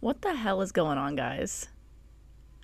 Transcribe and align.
What 0.00 0.22
the 0.22 0.34
hell 0.34 0.62
is 0.62 0.72
going 0.72 0.96
on, 0.96 1.14
guys? 1.14 1.68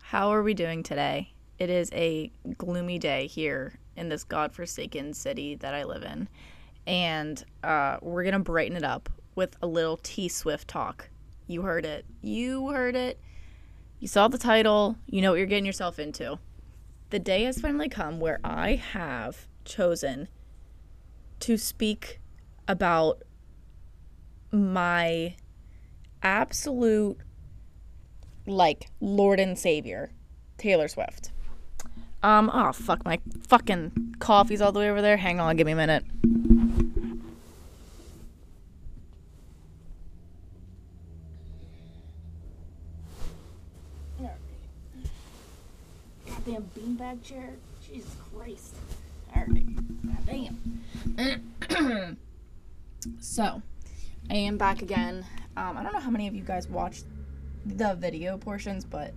How 0.01 0.33
are 0.33 0.43
we 0.43 0.55
doing 0.55 0.83
today? 0.83 1.35
It 1.59 1.69
is 1.69 1.91
a 1.93 2.33
gloomy 2.57 2.99
day 2.99 3.27
here 3.27 3.79
in 3.95 4.09
this 4.09 4.25
godforsaken 4.25 5.13
city 5.13 5.55
that 5.57 5.75
I 5.75 5.85
live 5.85 6.03
in. 6.03 6.31
And 6.87 7.45
uh, 7.63 7.99
we're 8.01 8.23
going 8.23 8.33
to 8.33 8.39
brighten 8.39 8.75
it 8.75 8.85
up 8.85 9.11
with 9.35 9.55
a 9.61 9.67
little 9.67 9.99
T 9.99 10.31
Swift 10.31 10.67
talk. 10.67 11.11
You 11.47 11.61
heard 11.61 11.85
it. 11.85 12.07
You 12.23 12.71
heard 12.71 12.97
it. 12.97 13.21
You 14.01 14.09
saw 14.09 14.29
the 14.29 14.39
title. 14.39 14.97
You 15.05 15.21
know 15.21 15.33
what 15.33 15.37
you're 15.37 15.45
getting 15.45 15.67
yourself 15.67 15.99
into. 15.99 16.39
The 17.11 17.19
day 17.19 17.45
has 17.45 17.61
finally 17.61 17.91
come 17.91 18.19
where 18.19 18.41
I 18.43 18.77
have 18.77 19.47
chosen 19.67 20.29
to 21.41 21.59
speak 21.59 22.19
about 22.67 23.25
my 24.51 25.37
absolute 26.23 27.19
like 28.47 28.89
Lord 29.01 29.41
and 29.41 29.59
Savior, 29.59 30.11
Taylor 30.59 30.89
Swift. 30.89 31.31
Um, 32.23 32.51
oh 32.53 32.73
fuck, 32.73 33.05
my 33.05 33.21
fucking 33.47 34.17
coffee's 34.19 34.61
all 34.61 34.73
the 34.73 34.81
way 34.81 34.91
over 34.91 35.03
there. 35.03 35.17
Hang 35.17 35.39
on, 35.41 35.57
give 35.57 35.67
me 35.67 35.73
a 35.73 35.77
minute. 35.77 36.05
Goddamn 46.27 46.71
beanbag 46.79 47.23
chair. 47.23 47.55
Jesus 47.87 48.15
Christ. 48.35 48.75
Alright. 49.37 49.67
Damn. 50.27 52.17
so, 53.21 53.63
I 54.31 54.35
am 54.35 54.57
back 54.57 54.83
again. 54.83 55.25
Um, 55.57 55.77
I 55.77 55.83
don't 55.83 55.93
know 55.93 56.01
how 56.01 56.11
many 56.11 56.29
of 56.29 56.35
you 56.35 56.43
guys 56.43 56.69
watched 56.69 57.05
the 57.67 57.95
video 57.95 58.39
portions, 58.39 58.85
but 58.85 59.13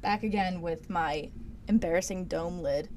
back 0.00 0.22
again 0.22 0.60
with 0.60 0.90
my 0.90 1.30
embarrassing 1.68 2.24
dome 2.24 2.60
lid. 2.60 2.88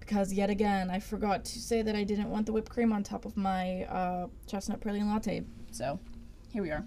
Because 0.00 0.32
yet 0.32 0.50
again, 0.50 0.90
I 0.90 0.98
forgot 0.98 1.44
to 1.44 1.58
say 1.58 1.82
that 1.82 1.94
I 1.94 2.02
didn't 2.02 2.28
want 2.28 2.46
the 2.46 2.52
whipped 2.52 2.70
cream 2.70 2.92
on 2.92 3.02
top 3.02 3.24
of 3.24 3.36
my 3.36 3.84
uh, 3.84 4.26
chestnut 4.46 4.80
praline 4.80 5.06
latte. 5.06 5.44
So, 5.70 6.00
here 6.50 6.62
we 6.62 6.70
are. 6.70 6.84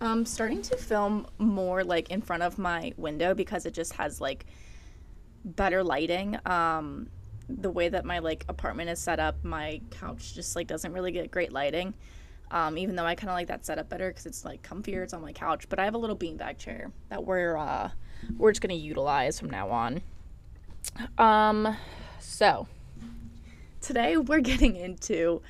Um, 0.00 0.24
starting 0.24 0.62
to 0.62 0.76
film 0.76 1.26
more 1.38 1.84
like 1.84 2.10
in 2.10 2.22
front 2.22 2.42
of 2.42 2.56
my 2.56 2.94
window 2.96 3.34
because 3.34 3.66
it 3.66 3.74
just 3.74 3.92
has 3.94 4.20
like 4.20 4.46
better 5.44 5.82
lighting. 5.82 6.38
Um, 6.46 7.08
the 7.48 7.70
way 7.70 7.88
that 7.88 8.04
my 8.04 8.20
like 8.20 8.44
apartment 8.48 8.90
is 8.90 8.98
set 8.98 9.18
up, 9.18 9.42
my 9.44 9.80
couch 9.90 10.34
just 10.34 10.54
like 10.56 10.66
doesn't 10.66 10.92
really 10.92 11.12
get 11.12 11.30
great 11.30 11.52
lighting. 11.52 11.94
Um, 12.50 12.76
even 12.78 12.96
though 12.96 13.04
I 13.04 13.14
kind 13.14 13.30
of 13.30 13.34
like 13.34 13.46
that 13.48 13.64
setup 13.64 13.88
better 13.88 14.08
because 14.08 14.26
it's 14.26 14.44
like 14.44 14.62
comfier, 14.62 15.02
it's 15.02 15.14
on 15.14 15.22
my 15.22 15.32
couch. 15.32 15.68
But 15.68 15.78
I 15.78 15.84
have 15.84 15.94
a 15.94 15.98
little 15.98 16.16
beanbag 16.16 16.58
chair 16.58 16.90
that 17.08 17.24
we're 17.24 17.56
uh, 17.56 17.90
we're 18.36 18.50
just 18.50 18.60
gonna 18.60 18.74
utilize 18.74 19.38
from 19.38 19.50
now 19.50 19.70
on. 19.70 20.02
Um, 21.18 21.76
so 22.18 22.66
today 23.80 24.16
we're 24.16 24.40
getting 24.40 24.76
into 24.76 25.42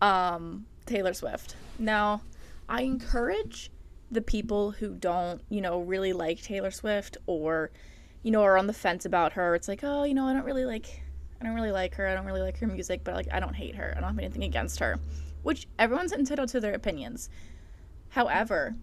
um, 0.00 0.66
Taylor 0.86 1.12
Swift. 1.12 1.56
Now, 1.78 2.22
I 2.68 2.82
encourage 2.82 3.70
the 4.10 4.22
people 4.22 4.70
who 4.70 4.94
don't, 4.94 5.42
you 5.48 5.60
know, 5.60 5.80
really 5.80 6.12
like 6.12 6.42
Taylor 6.42 6.70
Swift 6.70 7.18
or, 7.26 7.70
you 8.22 8.30
know, 8.30 8.42
are 8.42 8.56
on 8.56 8.66
the 8.66 8.72
fence 8.72 9.04
about 9.04 9.34
her. 9.34 9.54
It's 9.54 9.68
like, 9.68 9.80
oh, 9.82 10.04
you 10.04 10.14
know, 10.14 10.26
I 10.26 10.32
don't 10.32 10.44
really 10.44 10.64
like, 10.64 11.02
I 11.40 11.44
don't 11.44 11.54
really 11.54 11.72
like 11.72 11.94
her. 11.96 12.06
I 12.06 12.14
don't 12.14 12.24
really 12.24 12.40
like 12.40 12.58
her 12.58 12.66
music, 12.66 13.02
but 13.04 13.14
like, 13.14 13.28
I 13.32 13.40
don't 13.40 13.54
hate 13.54 13.74
her. 13.76 13.92
I 13.96 14.00
don't 14.00 14.10
have 14.10 14.18
anything 14.18 14.44
against 14.44 14.80
her 14.80 14.98
which 15.48 15.66
everyone's 15.78 16.12
entitled 16.12 16.50
to 16.50 16.60
their 16.60 16.74
opinions. 16.74 17.30
However, 18.10 18.74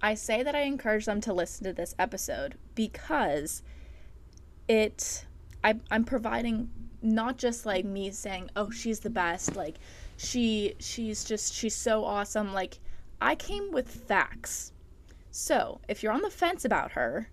I 0.00 0.14
say 0.14 0.42
that 0.42 0.54
I 0.54 0.62
encourage 0.62 1.04
them 1.04 1.20
to 1.20 1.34
listen 1.34 1.64
to 1.64 1.74
this 1.74 1.94
episode 1.98 2.54
because 2.74 3.62
it 4.66 5.26
I, 5.62 5.78
I'm 5.90 6.04
providing 6.04 6.70
not 7.02 7.36
just 7.36 7.66
like 7.66 7.84
me 7.84 8.10
saying, 8.12 8.50
"Oh, 8.56 8.70
she's 8.70 9.00
the 9.00 9.10
best," 9.10 9.56
like 9.56 9.76
she 10.16 10.74
she's 10.78 11.22
just 11.22 11.52
she's 11.52 11.74
so 11.76 12.02
awesome. 12.02 12.54
Like 12.54 12.78
I 13.20 13.34
came 13.34 13.72
with 13.72 13.90
facts. 13.90 14.72
So, 15.30 15.82
if 15.86 16.02
you're 16.02 16.14
on 16.14 16.22
the 16.22 16.30
fence 16.30 16.64
about 16.64 16.92
her, 16.92 17.28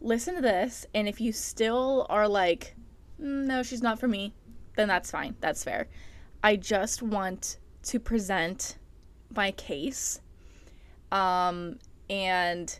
listen 0.00 0.36
to 0.36 0.40
this, 0.40 0.86
and 0.94 1.08
if 1.08 1.20
you 1.20 1.32
still 1.32 2.06
are 2.08 2.28
like, 2.28 2.76
mm, 3.20 3.44
"No, 3.44 3.64
she's 3.64 3.82
not 3.82 3.98
for 3.98 4.06
me," 4.06 4.34
then 4.76 4.86
that's 4.86 5.10
fine. 5.10 5.34
That's 5.40 5.64
fair. 5.64 5.88
I 6.46 6.54
just 6.54 7.02
want 7.02 7.56
to 7.82 7.98
present 7.98 8.76
my 9.34 9.50
case. 9.50 10.20
Um, 11.10 11.80
and 12.08 12.78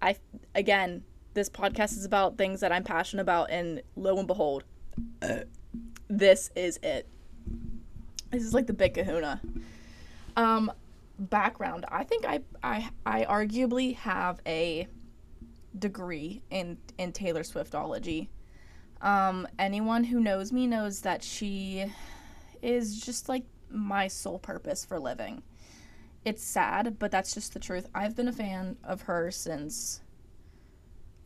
I, 0.00 0.14
again, 0.54 1.02
this 1.32 1.50
podcast 1.50 1.96
is 1.96 2.04
about 2.04 2.38
things 2.38 2.60
that 2.60 2.70
I'm 2.70 2.84
passionate 2.84 3.22
about, 3.22 3.50
and 3.50 3.82
lo 3.96 4.16
and 4.16 4.28
behold, 4.28 4.62
this 6.08 6.52
is 6.54 6.78
it. 6.84 7.08
This 8.30 8.44
is 8.44 8.54
like 8.54 8.68
the 8.68 8.72
big 8.72 8.94
kahuna. 8.94 9.40
Um, 10.36 10.70
background. 11.18 11.86
I 11.88 12.04
think 12.04 12.24
I, 12.24 12.42
I, 12.62 12.90
I 13.04 13.24
arguably 13.24 13.96
have 13.96 14.40
a 14.46 14.86
degree 15.76 16.42
in 16.48 16.78
in 16.98 17.10
Taylor 17.10 17.42
Swiftology. 17.42 18.28
Um, 19.00 19.48
anyone 19.58 20.04
who 20.04 20.20
knows 20.20 20.52
me 20.52 20.68
knows 20.68 21.00
that 21.00 21.24
she 21.24 21.86
is 22.64 23.00
just 23.00 23.28
like 23.28 23.44
my 23.70 24.08
sole 24.08 24.38
purpose 24.38 24.84
for 24.84 24.98
living. 24.98 25.42
It's 26.24 26.42
sad, 26.42 26.98
but 26.98 27.10
that's 27.10 27.34
just 27.34 27.52
the 27.52 27.60
truth. 27.60 27.86
I've 27.94 28.16
been 28.16 28.28
a 28.28 28.32
fan 28.32 28.78
of 28.82 29.02
her 29.02 29.30
since 29.30 30.00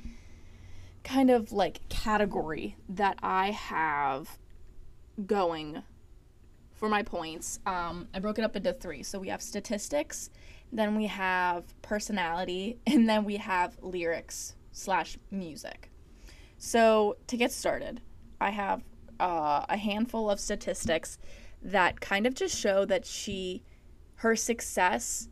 kind 1.05 1.31
of 1.31 1.53
like 1.53 1.89
category 1.89 2.77
that 2.89 3.19
I 3.23 3.51
have 3.51 4.39
going 5.27 5.83
for 6.73 6.89
my 6.89 7.03
points, 7.03 7.61
um, 7.67 8.09
I 8.15 8.21
broke 8.21 8.39
it 8.39 8.45
up 8.45 8.57
into 8.57 8.73
three. 8.73 9.03
So 9.03 9.19
we 9.19 9.29
have 9.29 9.43
statistics, 9.43 10.31
then 10.73 10.97
we 10.97 11.07
have 11.07 11.65
personality, 11.83 12.79
and 12.87 13.09
then 13.09 13.25
we 13.25 13.37
have 13.37 13.77
lyrics 13.83 14.55
slash 14.73 15.19
music. 15.31 15.91
So 16.59 17.17
to 17.27 17.37
get 17.37 17.53
started, 17.53 18.01
I 18.41 18.51
have 18.51 18.83
uh, 19.19 19.65
a 19.69 19.77
handful 19.77 20.31
of 20.31 20.41
statistics 20.41 21.19
that 21.63 22.01
kind 22.01 22.27
of 22.27 22.35
just 22.35 22.59
show 22.59 22.85
that 22.87 23.05
she, 23.05 23.63
her 24.17 24.35
success, 24.35 25.29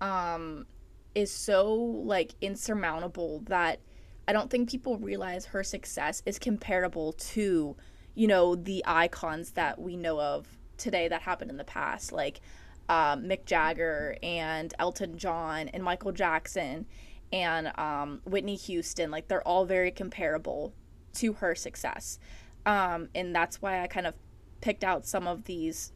um, 0.00 0.66
is 1.14 1.30
so 1.30 1.74
like 1.74 2.34
insurmountable 2.40 3.40
that 3.46 3.80
I 4.26 4.32
don't 4.32 4.50
think 4.50 4.70
people 4.70 4.98
realize 4.98 5.46
her 5.46 5.64
success 5.64 6.22
is 6.24 6.38
comparable 6.38 7.12
to, 7.12 7.76
you 8.14 8.26
know, 8.26 8.54
the 8.54 8.82
icons 8.86 9.52
that 9.52 9.80
we 9.80 9.96
know 9.96 10.20
of 10.20 10.46
today 10.76 11.08
that 11.08 11.22
happened 11.22 11.50
in 11.50 11.56
the 11.56 11.64
past, 11.64 12.12
like 12.12 12.40
um, 12.88 13.24
Mick 13.24 13.46
Jagger 13.46 14.16
and 14.22 14.72
Elton 14.78 15.18
John 15.18 15.68
and 15.68 15.82
Michael 15.82 16.12
Jackson 16.12 16.86
and 17.32 17.76
um, 17.78 18.20
Whitney 18.24 18.56
Houston. 18.56 19.10
Like 19.10 19.28
they're 19.28 19.46
all 19.46 19.64
very 19.64 19.90
comparable 19.90 20.72
to 21.14 21.34
her 21.34 21.54
success, 21.54 22.18
um, 22.64 23.08
and 23.14 23.34
that's 23.34 23.60
why 23.60 23.82
I 23.82 23.86
kind 23.86 24.06
of 24.06 24.14
picked 24.60 24.84
out 24.84 25.06
some 25.06 25.26
of 25.26 25.44
these. 25.44 25.92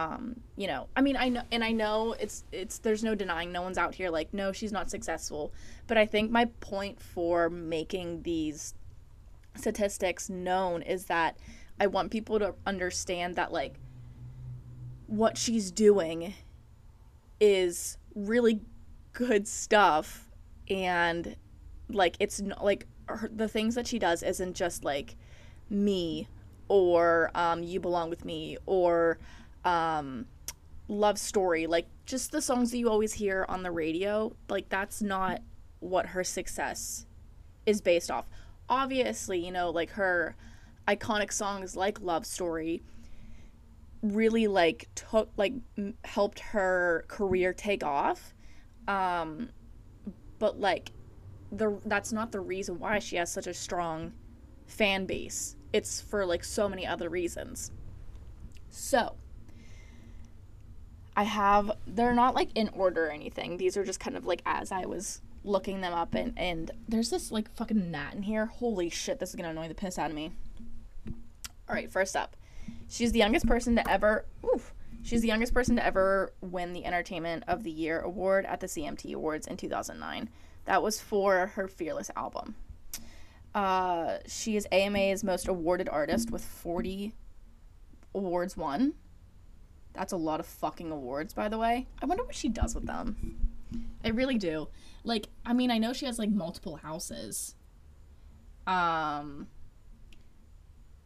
Um, 0.00 0.40
you 0.56 0.66
know, 0.66 0.88
I 0.96 1.02
mean, 1.02 1.14
I 1.18 1.28
know, 1.28 1.42
and 1.52 1.62
I 1.62 1.72
know 1.72 2.16
it's 2.18 2.44
it's 2.52 2.78
there's 2.78 3.04
no 3.04 3.14
denying, 3.14 3.52
no 3.52 3.60
one's 3.60 3.76
out 3.76 3.94
here 3.94 4.08
like, 4.08 4.32
no, 4.32 4.50
she's 4.50 4.72
not 4.72 4.90
successful. 4.90 5.52
But 5.86 5.98
I 5.98 6.06
think 6.06 6.30
my 6.30 6.46
point 6.60 6.98
for 6.98 7.50
making 7.50 8.22
these 8.22 8.72
statistics 9.56 10.30
known 10.30 10.80
is 10.80 11.04
that 11.06 11.36
I 11.78 11.86
want 11.86 12.10
people 12.10 12.38
to 12.38 12.54
understand 12.66 13.36
that 13.36 13.52
like 13.52 13.74
what 15.06 15.36
she's 15.36 15.70
doing 15.70 16.32
is 17.38 17.98
really 18.14 18.60
good 19.12 19.46
stuff 19.46 20.30
and 20.70 21.36
like 21.90 22.16
it's 22.20 22.40
not 22.40 22.64
like 22.64 22.86
her, 23.04 23.28
the 23.30 23.48
things 23.48 23.74
that 23.74 23.86
she 23.86 23.98
does 23.98 24.22
isn't 24.22 24.54
just 24.54 24.82
like 24.82 25.16
me 25.68 26.26
or 26.68 27.30
um, 27.34 27.62
you 27.62 27.80
belong 27.80 28.08
with 28.08 28.24
me 28.24 28.56
or 28.64 29.18
um, 29.64 30.26
love 30.88 31.18
story 31.18 31.66
like 31.66 31.86
just 32.04 32.32
the 32.32 32.42
songs 32.42 32.70
that 32.72 32.78
you 32.78 32.88
always 32.88 33.12
hear 33.12 33.46
on 33.48 33.62
the 33.62 33.70
radio 33.70 34.34
like 34.48 34.68
that's 34.68 35.00
not 35.00 35.40
what 35.78 36.06
her 36.06 36.24
success 36.24 37.06
is 37.66 37.80
based 37.80 38.10
off. 38.10 38.26
Obviously 38.68 39.44
you 39.44 39.52
know 39.52 39.70
like 39.70 39.90
her 39.90 40.36
iconic 40.88 41.32
songs 41.32 41.76
like 41.76 42.00
love 42.00 42.26
story 42.26 42.82
really 44.02 44.46
like 44.46 44.88
took 44.94 45.30
like 45.36 45.52
m- 45.78 45.94
helped 46.04 46.40
her 46.40 47.04
career 47.08 47.52
take 47.52 47.84
off. 47.84 48.34
Um 48.88 49.50
but 50.40 50.58
like 50.58 50.90
the 51.52 51.78
that's 51.84 52.12
not 52.12 52.32
the 52.32 52.40
reason 52.40 52.78
why 52.78 52.98
she 52.98 53.16
has 53.16 53.30
such 53.30 53.46
a 53.46 53.54
strong 53.54 54.12
fan 54.66 55.06
base. 55.06 55.56
It's 55.72 56.00
for 56.00 56.26
like 56.26 56.42
so 56.42 56.68
many 56.68 56.86
other 56.86 57.08
reasons. 57.08 57.70
So 58.70 59.14
i 61.20 61.24
have 61.24 61.70
they're 61.86 62.14
not 62.14 62.34
like 62.34 62.50
in 62.54 62.68
order 62.70 63.06
or 63.06 63.10
anything 63.10 63.56
these 63.56 63.76
are 63.76 63.84
just 63.84 64.00
kind 64.00 64.16
of 64.16 64.26
like 64.26 64.42
as 64.46 64.72
i 64.72 64.84
was 64.84 65.20
looking 65.44 65.80
them 65.80 65.94
up 65.94 66.14
and 66.14 66.32
and 66.36 66.70
there's 66.88 67.10
this 67.10 67.30
like 67.30 67.50
fucking 67.54 67.90
gnat 67.90 68.14
in 68.14 68.22
here 68.22 68.46
holy 68.46 68.90
shit 68.90 69.18
this 69.18 69.30
is 69.30 69.36
gonna 69.36 69.50
annoy 69.50 69.68
the 69.68 69.74
piss 69.74 69.98
out 69.98 70.10
of 70.10 70.16
me 70.16 70.32
all 71.68 71.74
right 71.74 71.90
first 71.90 72.16
up 72.16 72.36
She's 72.90 73.12
the 73.12 73.20
youngest 73.20 73.46
person 73.46 73.76
to 73.76 73.88
ever. 73.88 74.24
Oof, 74.44 74.74
she's 75.02 75.22
the 75.22 75.28
youngest 75.28 75.54
person 75.54 75.76
to 75.76 75.84
ever 75.84 76.32
win 76.40 76.72
the 76.72 76.84
Entertainment 76.84 77.44
of 77.46 77.62
the 77.62 77.70
Year 77.70 78.00
award 78.00 78.44
at 78.46 78.58
the 78.58 78.66
CMT 78.66 79.14
Awards 79.14 79.46
in 79.46 79.56
2009. 79.56 80.28
That 80.64 80.82
was 80.82 81.00
for 81.00 81.46
her 81.46 81.68
Fearless 81.68 82.10
album. 82.16 82.56
Uh, 83.54 84.18
she 84.26 84.56
is 84.56 84.66
AMA's 84.72 85.22
most 85.22 85.46
awarded 85.46 85.88
artist 85.88 86.32
with 86.32 86.44
40 86.44 87.14
awards 88.12 88.56
won. 88.56 88.94
That's 89.92 90.12
a 90.12 90.16
lot 90.16 90.40
of 90.40 90.46
fucking 90.46 90.90
awards, 90.90 91.34
by 91.34 91.48
the 91.48 91.58
way. 91.58 91.86
I 92.00 92.06
wonder 92.06 92.24
what 92.24 92.34
she 92.34 92.48
does 92.48 92.74
with 92.74 92.86
them. 92.86 93.36
I 94.04 94.08
really 94.08 94.38
do. 94.38 94.68
Like, 95.04 95.28
I 95.44 95.52
mean, 95.52 95.70
I 95.70 95.78
know 95.78 95.92
she 95.92 96.06
has 96.06 96.18
like 96.18 96.30
multiple 96.30 96.76
houses. 96.76 97.54
Um, 98.66 99.48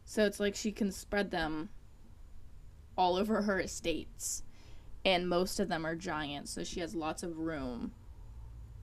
so 0.03 0.25
it's 0.25 0.39
like 0.39 0.55
she 0.55 0.71
can 0.71 0.91
spread 0.91 1.31
them 1.31 1.69
all 2.97 3.15
over 3.15 3.41
her 3.41 3.59
estates. 3.59 4.43
And 5.03 5.29
most 5.29 5.59
of 5.59 5.67
them 5.67 5.85
are 5.85 5.95
giant, 5.95 6.49
so 6.49 6.63
she 6.63 6.79
has 6.79 6.95
lots 6.95 7.21
of 7.21 7.37
room 7.37 7.91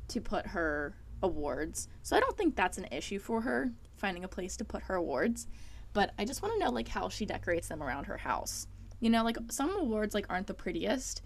to 0.08 0.20
put 0.20 0.48
her 0.48 0.94
awards. 1.22 1.88
So 2.02 2.16
I 2.16 2.20
don't 2.20 2.36
think 2.36 2.54
that's 2.54 2.78
an 2.78 2.86
issue 2.92 3.18
for 3.18 3.40
her 3.40 3.72
finding 3.96 4.24
a 4.24 4.28
place 4.28 4.56
to 4.58 4.64
put 4.64 4.84
her 4.84 4.94
awards. 4.94 5.46
But 5.92 6.12
I 6.18 6.24
just 6.24 6.42
want 6.42 6.54
to 6.54 6.60
know 6.60 6.70
like 6.70 6.88
how 6.88 7.08
she 7.08 7.26
decorates 7.26 7.68
them 7.68 7.82
around 7.82 8.04
her 8.04 8.18
house. 8.18 8.66
You 9.02 9.10
know, 9.10 9.24
like 9.24 9.36
some 9.50 9.76
awards 9.76 10.14
like 10.14 10.26
aren't 10.30 10.46
the 10.46 10.54
prettiest. 10.54 11.22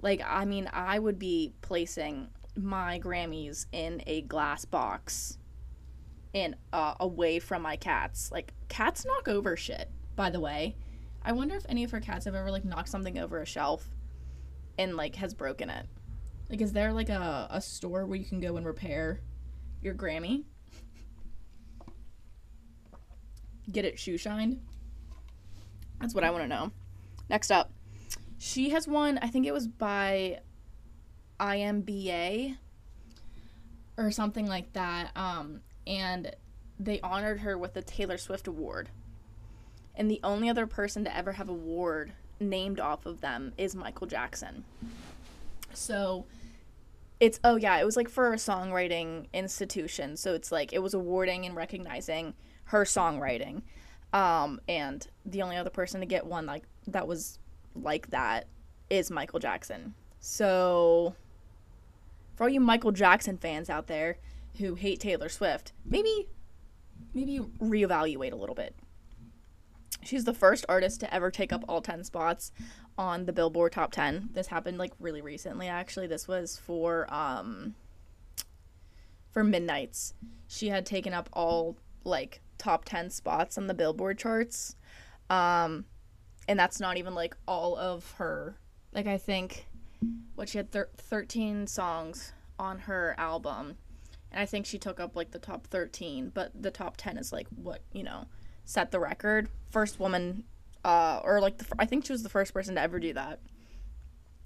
Like 0.00 0.22
I 0.26 0.46
mean, 0.46 0.70
I 0.72 0.98
would 0.98 1.18
be 1.18 1.52
placing 1.60 2.28
my 2.56 2.98
Grammys 2.98 3.66
in 3.72 4.02
a 4.06 4.22
glass 4.22 4.64
box 4.64 5.36
and 6.32 6.56
uh, 6.72 6.94
away 6.98 7.40
from 7.40 7.60
my 7.60 7.76
cats. 7.76 8.32
Like 8.32 8.54
cats 8.68 9.04
knock 9.04 9.28
over 9.28 9.54
shit, 9.54 9.90
by 10.16 10.30
the 10.30 10.40
way. 10.40 10.76
I 11.22 11.32
wonder 11.32 11.56
if 11.56 11.66
any 11.68 11.84
of 11.84 11.90
her 11.90 12.00
cats 12.00 12.24
have 12.24 12.34
ever 12.34 12.50
like 12.50 12.64
knocked 12.64 12.88
something 12.88 13.18
over 13.18 13.42
a 13.42 13.46
shelf 13.46 13.86
and 14.78 14.96
like 14.96 15.16
has 15.16 15.34
broken 15.34 15.68
it. 15.68 15.84
Like 16.48 16.62
is 16.62 16.72
there 16.72 16.94
like 16.94 17.10
a, 17.10 17.48
a 17.50 17.60
store 17.60 18.06
where 18.06 18.16
you 18.16 18.24
can 18.24 18.40
go 18.40 18.56
and 18.56 18.64
repair 18.64 19.20
your 19.82 19.92
Grammy? 19.92 20.44
Get 23.70 23.84
it 23.84 23.98
shoe 23.98 24.16
shined? 24.16 24.62
That's 26.00 26.14
what 26.14 26.24
I 26.24 26.30
want 26.30 26.44
to 26.44 26.48
know. 26.48 26.72
Next 27.28 27.50
up. 27.50 27.70
She 28.38 28.70
has 28.70 28.86
won, 28.86 29.18
I 29.18 29.28
think 29.28 29.46
it 29.46 29.52
was 29.52 29.66
by 29.66 30.40
IMBA 31.40 32.56
or 33.96 34.10
something 34.10 34.46
like 34.46 34.72
that. 34.74 35.10
Um, 35.16 35.60
and 35.86 36.34
they 36.78 37.00
honored 37.00 37.40
her 37.40 37.58
with 37.58 37.74
the 37.74 37.82
Taylor 37.82 38.18
Swift 38.18 38.46
Award. 38.46 38.90
And 39.96 40.08
the 40.08 40.20
only 40.22 40.48
other 40.48 40.66
person 40.66 41.04
to 41.04 41.16
ever 41.16 41.32
have 41.32 41.48
a 41.48 41.52
award 41.52 42.12
named 42.40 42.78
off 42.78 43.06
of 43.06 43.20
them 43.20 43.52
is 43.58 43.74
Michael 43.74 44.06
Jackson. 44.06 44.64
So 45.74 46.24
it's 47.20 47.40
oh 47.42 47.56
yeah, 47.56 47.78
it 47.78 47.84
was 47.84 47.96
like 47.96 48.08
for 48.08 48.32
a 48.32 48.36
songwriting 48.36 49.26
institution. 49.32 50.16
So 50.16 50.34
it's 50.34 50.52
like 50.52 50.72
it 50.72 50.82
was 50.82 50.94
awarding 50.94 51.44
and 51.46 51.56
recognizing 51.56 52.34
her 52.64 52.84
songwriting. 52.84 53.62
Um, 54.12 54.60
and 54.68 55.06
the 55.26 55.42
only 55.42 55.56
other 55.56 55.70
person 55.70 56.00
to 56.00 56.06
get 56.06 56.26
one 56.26 56.46
like 56.46 56.64
that 56.86 57.06
was 57.06 57.38
like 57.74 58.10
that 58.10 58.46
is 58.88 59.10
Michael 59.10 59.38
Jackson. 59.38 59.94
So 60.20 61.14
for 62.36 62.44
all 62.44 62.48
you 62.48 62.60
Michael 62.60 62.92
Jackson 62.92 63.36
fans 63.36 63.68
out 63.68 63.86
there, 63.86 64.18
who 64.58 64.74
hate 64.74 65.00
Taylor 65.00 65.28
Swift, 65.28 65.72
maybe 65.84 66.28
maybe 67.14 67.40
reevaluate 67.60 68.32
a 68.32 68.36
little 68.36 68.54
bit. 68.54 68.74
She's 70.02 70.24
the 70.24 70.34
first 70.34 70.64
artist 70.68 71.00
to 71.00 71.12
ever 71.12 71.30
take 71.30 71.52
up 71.52 71.64
all 71.68 71.80
10 71.80 72.04
spots 72.04 72.52
on 72.96 73.26
the 73.26 73.32
Billboard 73.32 73.72
Top 73.72 73.92
10. 73.92 74.30
This 74.32 74.48
happened 74.48 74.78
like 74.78 74.92
really 74.98 75.20
recently 75.20 75.68
actually. 75.68 76.06
This 76.06 76.26
was 76.26 76.58
for 76.58 77.12
um 77.12 77.74
for 79.30 79.44
Midnights. 79.44 80.14
She 80.46 80.68
had 80.68 80.86
taken 80.86 81.12
up 81.12 81.28
all 81.32 81.76
like 82.08 82.40
top 82.58 82.84
10 82.84 83.10
spots 83.10 83.56
on 83.56 83.66
the 83.66 83.74
Billboard 83.74 84.18
charts. 84.18 84.76
Um 85.30 85.84
and 86.48 86.58
that's 86.58 86.80
not 86.80 86.96
even 86.96 87.14
like 87.14 87.36
all 87.46 87.76
of 87.76 88.12
her 88.12 88.56
like 88.92 89.06
I 89.06 89.18
think 89.18 89.66
what 90.34 90.48
she 90.48 90.58
had 90.58 90.70
thir- 90.70 90.90
13 90.96 91.66
songs 91.66 92.32
on 92.58 92.80
her 92.80 93.14
album 93.18 93.76
and 94.30 94.40
I 94.40 94.46
think 94.46 94.66
she 94.66 94.78
took 94.78 95.00
up 95.00 95.16
like 95.16 95.30
the 95.30 95.38
top 95.38 95.66
13, 95.66 96.30
but 96.34 96.50
the 96.60 96.70
top 96.70 96.96
10 96.96 97.16
is 97.16 97.32
like 97.32 97.46
what, 97.48 97.80
you 97.92 98.02
know, 98.02 98.26
set 98.64 98.90
the 98.90 99.00
record. 99.00 99.48
First 99.70 99.98
woman, 99.98 100.44
uh, 100.84 101.20
or 101.24 101.40
like, 101.40 101.58
the, 101.58 101.66
I 101.78 101.86
think 101.86 102.04
she 102.04 102.12
was 102.12 102.22
the 102.22 102.28
first 102.28 102.52
person 102.52 102.74
to 102.74 102.80
ever 102.80 103.00
do 103.00 103.14
that. 103.14 103.40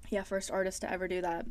Yeah, 0.09 0.23
first 0.23 0.51
artist 0.51 0.83
to 0.83 0.91
ever 0.91 1.09
do 1.09 1.21
that. 1.23 1.47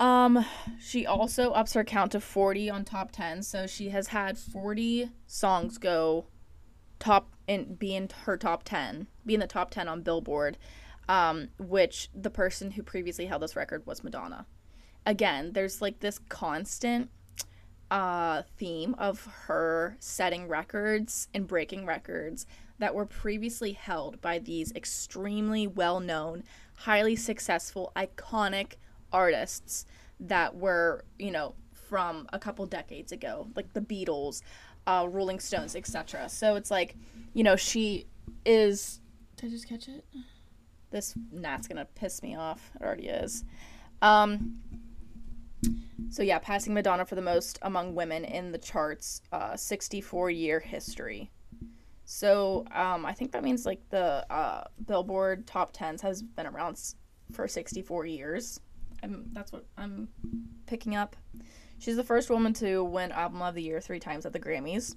Um, 0.00 0.44
she 0.80 1.06
also 1.06 1.50
ups 1.50 1.74
her 1.74 1.84
count 1.84 2.12
to 2.12 2.20
40 2.20 2.70
on 2.70 2.84
top 2.84 3.10
10, 3.10 3.42
so 3.42 3.66
she 3.66 3.88
has 3.88 4.08
had 4.08 4.38
40 4.38 5.10
songs 5.26 5.78
go 5.78 6.26
top 6.98 7.32
and 7.48 7.78
be 7.78 7.94
in 7.94 8.08
her 8.24 8.36
top 8.36 8.62
10, 8.64 9.08
be 9.26 9.34
in 9.34 9.40
the 9.40 9.46
top 9.46 9.70
10 9.70 9.88
on 9.88 10.02
Billboard, 10.02 10.56
um, 11.08 11.48
which 11.58 12.10
the 12.14 12.30
person 12.30 12.72
who 12.72 12.82
previously 12.82 13.26
held 13.26 13.42
this 13.42 13.56
record 13.56 13.86
was 13.86 14.04
Madonna. 14.04 14.46
Again, 15.04 15.52
there's 15.52 15.82
like 15.82 16.00
this 16.00 16.18
constant 16.28 17.10
uh, 17.90 18.42
theme 18.58 18.94
of 18.98 19.26
her 19.46 19.96
setting 19.98 20.46
records 20.46 21.28
and 21.32 21.46
breaking 21.46 21.86
records 21.86 22.46
that 22.78 22.94
were 22.94 23.06
previously 23.06 23.72
held 23.72 24.20
by 24.20 24.38
these 24.38 24.72
extremely 24.74 25.66
well 25.66 25.98
known, 25.98 26.44
highly 26.74 27.16
successful, 27.16 27.90
iconic 27.96 28.74
artists 29.12 29.86
that 30.20 30.56
were, 30.56 31.04
you 31.18 31.30
know, 31.30 31.54
from 31.72 32.28
a 32.32 32.38
couple 32.38 32.66
decades 32.66 33.12
ago, 33.12 33.48
like 33.56 33.72
the 33.72 33.80
Beatles, 33.80 34.42
uh, 34.86 35.06
Rolling 35.08 35.40
Stones, 35.40 35.74
etc. 35.74 36.28
So 36.28 36.56
it's 36.56 36.70
like, 36.70 36.96
you 37.34 37.44
know, 37.44 37.56
she 37.56 38.06
is. 38.44 39.00
Did 39.36 39.46
I 39.46 39.50
just 39.50 39.68
catch 39.68 39.88
it? 39.88 40.04
This 40.90 41.14
gnat's 41.30 41.68
gonna 41.68 41.86
piss 41.94 42.22
me 42.22 42.34
off. 42.34 42.70
It 42.76 42.82
already 42.82 43.08
is. 43.08 43.44
Um, 44.00 44.58
so 46.10 46.22
yeah, 46.22 46.38
passing 46.38 46.74
Madonna 46.74 47.04
for 47.04 47.14
the 47.14 47.22
most 47.22 47.58
among 47.62 47.94
women 47.94 48.24
in 48.24 48.52
the 48.52 48.58
charts, 48.58 49.20
uh, 49.32 49.56
64 49.56 50.30
year 50.30 50.60
history. 50.60 51.30
So 52.04 52.64
um, 52.72 53.04
I 53.04 53.12
think 53.12 53.32
that 53.32 53.44
means 53.44 53.66
like 53.66 53.80
the 53.90 54.24
uh, 54.32 54.64
Billboard 54.86 55.46
top 55.46 55.72
tens 55.72 56.00
has 56.00 56.22
been 56.22 56.46
around 56.46 56.80
for 57.32 57.46
64 57.46 58.06
years. 58.06 58.60
I'm, 59.02 59.30
that's 59.32 59.52
what 59.52 59.64
I'm 59.76 60.08
picking 60.66 60.94
up. 60.94 61.16
She's 61.78 61.96
the 61.96 62.04
first 62.04 62.30
woman 62.30 62.52
to 62.54 62.82
win 62.82 63.12
Album 63.12 63.40
of 63.42 63.54
the 63.54 63.62
Year 63.62 63.80
three 63.80 64.00
times 64.00 64.26
at 64.26 64.32
the 64.32 64.40
Grammys. 64.40 64.96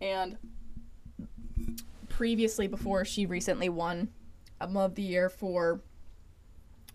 And 0.00 0.36
previously, 2.08 2.66
before 2.66 3.04
she 3.04 3.26
recently 3.26 3.68
won 3.68 4.08
Album 4.60 4.76
of 4.76 4.94
the 4.96 5.02
Year 5.02 5.28
for 5.28 5.80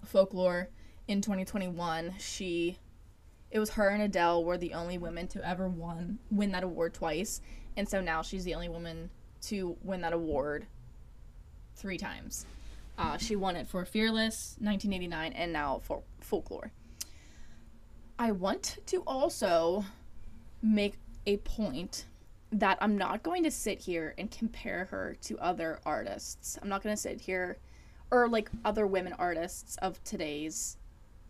Folklore 0.03 0.69
in 1.07 1.21
2021, 1.21 2.15
she 2.19 2.77
it 3.51 3.59
was 3.59 3.69
her 3.71 3.89
and 3.89 4.01
Adele 4.01 4.43
were 4.43 4.57
the 4.57 4.73
only 4.73 4.97
women 4.97 5.27
to 5.27 5.47
ever 5.47 5.69
won 5.69 6.17
win 6.31 6.51
that 6.53 6.63
award 6.63 6.93
twice, 6.93 7.39
and 7.77 7.87
so 7.87 8.01
now 8.01 8.21
she's 8.21 8.43
the 8.43 8.55
only 8.55 8.67
woman 8.67 9.09
to 9.43 9.77
win 9.83 10.01
that 10.01 10.11
award 10.11 10.65
three 11.75 11.97
times. 11.97 12.45
Uh, 12.97 13.17
she 13.17 13.35
won 13.35 13.55
it 13.55 13.67
for 13.67 13.85
Fearless, 13.85 14.55
1989, 14.59 15.33
and 15.33 15.51
now 15.51 15.81
for 15.83 16.03
Folklore. 16.19 16.71
I 18.19 18.31
want 18.31 18.77
to 18.87 19.01
also 19.07 19.85
make 20.61 20.95
a 21.25 21.37
point 21.37 22.05
that 22.51 22.77
I'm 22.81 22.97
not 22.97 23.23
going 23.23 23.43
to 23.43 23.51
sit 23.51 23.79
here 23.79 24.13
and 24.17 24.29
compare 24.29 24.85
her 24.85 25.15
to 25.23 25.39
other 25.39 25.79
artists. 25.85 26.59
I'm 26.61 26.69
not 26.69 26.83
going 26.83 26.95
to 26.95 27.01
sit 27.01 27.21
here 27.21 27.57
or 28.11 28.29
like 28.29 28.51
other 28.63 28.85
women 28.85 29.13
artists 29.13 29.75
of 29.77 30.01
today's 30.03 30.77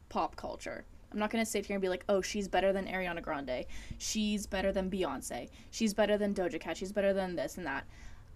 pop 0.10 0.36
culture. 0.36 0.84
I'm 1.13 1.20
not 1.20 1.29
gonna 1.29 1.46
sit 1.46 1.65
here 1.65 1.75
and 1.75 1.82
be 1.82 1.89
like, 1.89 2.03
oh, 2.10 2.22
she's 2.22 2.48
better 2.48 2.74
than 2.74 2.88
Ariana 2.88 3.22
Grande. 3.22 3.65
She's 4.00 4.46
better 4.48 4.72
than 4.72 4.89
Beyonce. 4.89 5.50
She's 5.72 5.93
better 5.93 6.17
than 6.17 6.34
Doja 6.34 6.60
Cat. 6.60 6.75
She's 6.75 6.91
better 6.91 7.13
than 7.13 7.36
this 7.36 7.58
and 7.58 7.65
that. 7.65 7.86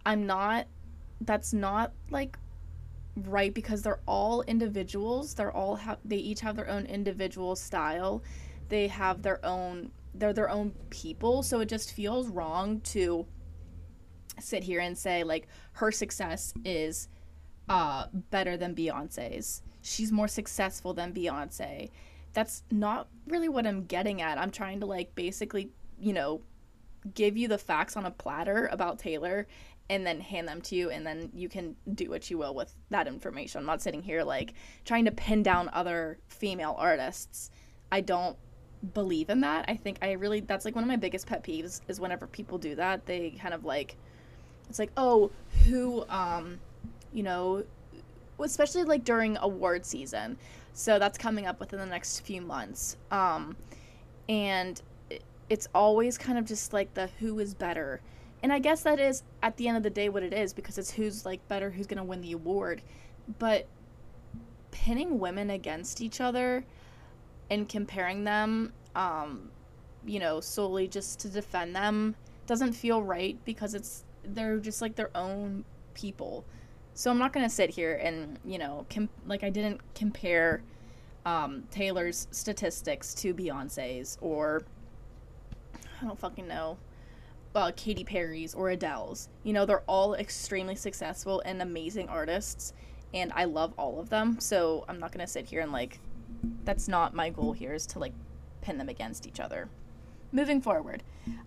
I'm 0.05 0.25
not. 0.25 0.67
That's 1.21 1.53
not 1.53 1.91
like 2.09 2.37
right 3.25 3.53
because 3.53 3.81
they're 3.81 4.01
all 4.07 4.41
individuals. 4.43 5.33
They're 5.33 5.51
all 5.51 5.75
have. 5.75 5.99
They 6.05 6.17
each 6.17 6.41
have 6.41 6.55
their 6.55 6.69
own 6.69 6.85
individual 6.85 7.55
style. 7.55 8.23
They 8.69 8.87
have 8.87 9.21
their 9.21 9.43
own. 9.45 9.91
They're 10.13 10.33
their 10.33 10.49
own 10.49 10.71
people. 10.89 11.43
So 11.43 11.59
it 11.59 11.69
just 11.69 11.93
feels 11.93 12.27
wrong 12.27 12.81
to 12.81 13.25
sit 14.39 14.63
here 14.63 14.79
and 14.79 14.97
say 14.97 15.23
like 15.23 15.47
her 15.73 15.91
success 15.91 16.53
is 16.63 17.07
uh 17.69 18.05
better 18.29 18.55
than 18.57 18.75
Beyonce's. 18.75 19.61
She's 19.81 20.11
more 20.11 20.27
successful 20.27 20.93
than 20.93 21.13
Beyonce 21.13 21.89
that's 22.37 22.61
not 22.69 23.07
really 23.25 23.49
what 23.49 23.65
I'm 23.65 23.85
getting 23.85 24.21
at. 24.21 24.37
I'm 24.37 24.51
trying 24.51 24.81
to 24.81 24.85
like 24.85 25.15
basically, 25.15 25.71
you 25.99 26.13
know, 26.13 26.41
give 27.15 27.35
you 27.35 27.47
the 27.47 27.57
facts 27.57 27.97
on 27.97 28.05
a 28.05 28.11
platter 28.11 28.69
about 28.71 28.99
Taylor 28.99 29.47
and 29.89 30.05
then 30.05 30.19
hand 30.19 30.47
them 30.47 30.61
to 30.61 30.75
you 30.75 30.89
and 30.89 31.05
then 31.05 31.29
you 31.33 31.47
can 31.47 31.75
do 31.93 32.09
what 32.09 32.29
you 32.29 32.37
will 32.37 32.53
with 32.53 32.73
that 32.89 33.07
information. 33.07 33.59
I'm 33.59 33.65
not 33.65 33.81
sitting 33.81 34.01
here 34.01 34.23
like 34.23 34.53
trying 34.85 35.05
to 35.05 35.11
pin 35.11 35.43
down 35.43 35.69
other 35.73 36.19
female 36.27 36.75
artists. 36.77 37.51
I 37.91 38.01
don't 38.01 38.37
believe 38.93 39.29
in 39.29 39.41
that. 39.41 39.65
I 39.67 39.75
think 39.75 39.97
I 40.01 40.11
really 40.13 40.41
that's 40.41 40.65
like 40.65 40.75
one 40.75 40.83
of 40.83 40.87
my 40.87 40.97
biggest 40.97 41.27
pet 41.27 41.43
peeves 41.43 41.81
is 41.87 41.99
whenever 41.99 42.27
people 42.27 42.57
do 42.57 42.75
that, 42.75 43.05
they 43.05 43.31
kind 43.31 43.53
of 43.53 43.63
like 43.65 43.95
it's 44.69 44.79
like, 44.79 44.91
"Oh, 44.97 45.31
who 45.65 46.05
um 46.09 46.59
you 47.13 47.23
know, 47.23 47.63
especially 48.39 48.83
like 48.83 49.03
during 49.03 49.37
award 49.37 49.85
season. 49.85 50.37
So 50.73 50.99
that's 50.99 51.17
coming 51.17 51.47
up 51.47 51.59
within 51.59 51.79
the 51.79 51.85
next 51.85 52.19
few 52.19 52.41
months. 52.41 52.97
Um, 53.09 53.55
and 54.29 54.79
it's 55.49 55.67
always 55.73 56.17
kind 56.17 56.37
of 56.37 56.45
just 56.45 56.73
like 56.73 56.93
the 56.93 57.07
who 57.19 57.39
is 57.39 57.53
better. 57.53 58.01
And 58.43 58.53
I 58.53 58.59
guess 58.59 58.83
that 58.83 58.99
is 58.99 59.23
at 59.41 59.57
the 59.57 59.67
end 59.67 59.77
of 59.77 59.83
the 59.83 59.89
day 59.89 60.09
what 60.09 60.23
it 60.23 60.33
is 60.33 60.53
because 60.53 60.77
it's 60.77 60.91
who's 60.91 61.25
like 61.25 61.45
better, 61.47 61.71
who's 61.71 61.87
going 61.87 61.97
to 61.97 62.03
win 62.03 62.21
the 62.21 62.33
award. 62.33 62.81
But 63.39 63.67
pinning 64.71 65.19
women 65.19 65.49
against 65.49 66.01
each 66.01 66.21
other 66.21 66.63
and 67.49 67.67
comparing 67.67 68.23
them, 68.23 68.73
um, 68.95 69.49
you 70.05 70.19
know, 70.19 70.39
solely 70.39 70.87
just 70.87 71.19
to 71.19 71.29
defend 71.29 71.75
them 71.75 72.15
doesn't 72.45 72.73
feel 72.73 73.01
right 73.03 73.37
because 73.45 73.73
it's 73.73 74.03
they're 74.23 74.57
just 74.57 74.81
like 74.81 74.95
their 74.95 75.09
own 75.15 75.65
people. 75.93 76.45
So 76.93 77.11
I'm 77.11 77.17
not 77.17 77.33
gonna 77.33 77.49
sit 77.49 77.69
here 77.69 77.95
and 77.95 78.39
you 78.45 78.57
know, 78.57 78.85
com- 78.89 79.09
like 79.25 79.43
I 79.43 79.49
didn't 79.49 79.81
compare 79.95 80.61
um, 81.25 81.63
Taylor's 81.71 82.27
statistics 82.31 83.13
to 83.15 83.33
Beyonce's 83.33 84.17
or 84.21 84.63
I 86.01 86.05
don't 86.05 86.19
fucking 86.19 86.47
know, 86.47 86.77
uh, 87.57 87.71
Katy 87.75 88.03
Perry's 88.03 88.53
or 88.53 88.69
Adele's. 88.69 89.29
You 89.43 89.53
know, 89.53 89.65
they're 89.65 89.83
all 89.87 90.13
extremely 90.13 90.75
successful 90.75 91.41
and 91.45 91.61
amazing 91.61 92.07
artists, 92.07 92.73
and 93.13 93.33
I 93.35 93.45
love 93.45 93.73
all 93.77 93.99
of 93.99 94.09
them. 94.09 94.39
So 94.39 94.85
I'm 94.87 94.99
not 94.99 95.11
gonna 95.11 95.27
sit 95.27 95.45
here 95.45 95.61
and 95.61 95.71
like, 95.71 95.99
that's 96.63 96.87
not 96.87 97.13
my 97.13 97.29
goal 97.29 97.53
here 97.53 97.73
is 97.73 97.85
to 97.87 97.99
like 97.99 98.13
pin 98.61 98.77
them 98.77 98.89
against 98.89 99.27
each 99.27 99.39
other. 99.39 99.69
Moving 100.31 100.61
forward, 100.61 101.03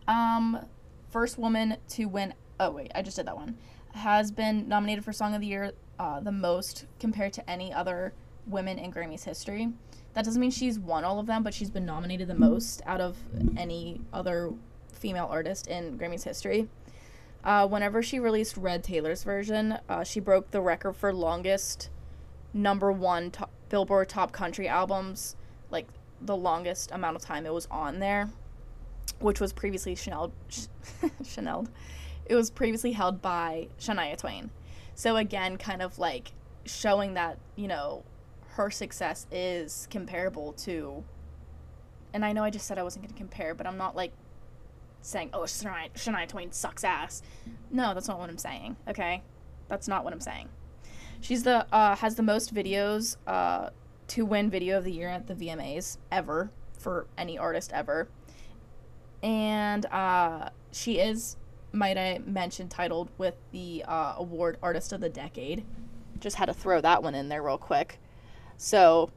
um, 0.09 0.67
first 1.11 1.39
woman 1.39 1.77
to 1.91 2.07
win. 2.07 2.35
Oh 2.59 2.71
wait, 2.71 2.91
I 2.95 3.03
just 3.03 3.17
did 3.17 3.27
that 3.27 3.37
one 3.37 3.57
has 3.95 4.31
been 4.31 4.69
nominated 4.69 5.05
for 5.05 5.13
Song 5.13 5.35
of 5.35 5.41
the 5.41 5.47
Year 5.47 5.73
uh, 5.99 6.21
the 6.21 6.33
most 6.33 6.87
compared 6.99 7.33
to 7.35 7.51
any 7.51 7.73
other 7.73 8.13
women 8.47 8.79
in 8.79 8.91
Grammy's 8.91 9.25
history. 9.25 9.69
That 10.15 10.25
doesn't 10.25 10.41
mean 10.41 10.51
she's 10.51 10.79
won 10.79 11.05
all 11.05 11.19
of 11.21 11.27
them, 11.27 11.43
but 11.43 11.55
she's 11.55 11.71
been 11.71 11.87
nominated 11.87 12.29
the 12.29 12.35
most 12.35 12.83
out 12.87 13.01
of 13.01 13.17
any 13.57 14.01
other 14.13 14.53
female 15.01 15.27
artist 15.31 15.67
in 15.67 15.97
Grammy's 15.97 16.25
history. 16.25 16.69
Uh, 17.43 17.67
whenever 17.67 18.03
she 18.03 18.21
released 18.21 18.57
Red 18.57 18.85
Taylor's 18.85 19.25
version, 19.25 19.79
uh, 19.89 20.05
she 20.05 20.21
broke 20.21 20.51
the 20.51 20.61
record 20.61 20.95
for 20.95 21.13
longest 21.13 21.89
number 22.53 22.93
one 22.93 23.31
top, 23.31 23.51
Billboard 23.71 24.09
Top 24.09 24.31
Country 24.33 24.69
albums, 24.69 25.37
like 25.71 25.87
the 26.21 26.37
longest 26.37 26.91
amount 26.93 27.17
of 27.17 27.23
time 27.23 27.47
it 27.47 27.55
was 27.55 27.67
on 27.71 27.99
there, 27.99 28.29
which 29.21 29.41
was 29.41 29.53
previously 29.53 29.95
Chanel. 29.95 30.33
Chanel 31.25 31.67
it 32.31 32.37
was 32.37 32.49
previously 32.49 32.93
held 32.93 33.21
by 33.21 33.67
Shania 33.81 34.17
Twain. 34.17 34.51
So 34.95 35.17
again, 35.17 35.59
kind 35.59 35.83
of 35.83 35.99
like 35.99 36.31
showing 36.65 37.15
that, 37.15 37.39
you 37.57 37.67
know, 37.67 38.05
her 38.51 38.71
success 38.71 39.27
is 39.33 39.89
comparable 39.91 40.53
to 40.53 41.03
and 42.13 42.25
I 42.25 42.33
know 42.33 42.43
I 42.43 42.51
just 42.51 42.67
said 42.67 42.79
I 42.79 42.83
wasn't 42.83 43.05
going 43.05 43.13
to 43.13 43.19
compare, 43.19 43.55
but 43.55 43.67
I'm 43.67 43.77
not 43.77 43.95
like 43.95 44.13
saying, 45.03 45.31
"Oh, 45.33 45.41
Shania, 45.41 45.93
Shania 45.95 46.29
Twain 46.29 46.53
sucks 46.53 46.85
ass." 46.85 47.23
No, 47.71 47.95
that's 47.95 48.09
not 48.09 48.19
what 48.19 48.31
I'm 48.31 48.39
saying. 48.39 48.77
Okay? 48.89 49.23
That's 49.69 49.89
not 49.89 50.05
what 50.05 50.13
I'm 50.13 50.21
saying. 50.21 50.49
She's 51.21 51.43
the 51.43 51.67
uh, 51.73 51.97
has 51.97 52.15
the 52.15 52.23
most 52.23 52.55
videos 52.55 53.17
uh, 53.27 53.71
to 54.09 54.25
win 54.25 54.51
video 54.51 54.79
of 54.79 54.85
the 54.85 54.93
year 54.93 55.09
at 55.09 55.27
the 55.27 55.35
VMAs 55.35 55.99
ever 56.11 56.51
for 56.79 57.07
any 57.19 57.39
artist 57.39 57.73
ever. 57.73 58.09
And 59.23 59.85
uh, 59.87 60.49
she 60.73 60.99
is 60.99 61.37
might 61.73 61.97
I 61.97 62.21
mention, 62.25 62.69
titled 62.69 63.11
with 63.19 63.35
the 63.53 63.85
uh, 63.87 64.15
award 64.17 64.59
Artist 64.63 64.93
of 64.93 65.01
the 65.01 65.09
Decade. 65.09 65.65
Just 66.19 66.37
had 66.37 66.47
to 66.47 66.55
throw 66.55 66.81
that 66.81 67.03
one 67.03 67.15
in 67.15 67.29
there 67.29 67.43
real 67.43 67.59
quick. 67.59 68.01
So 68.57 69.11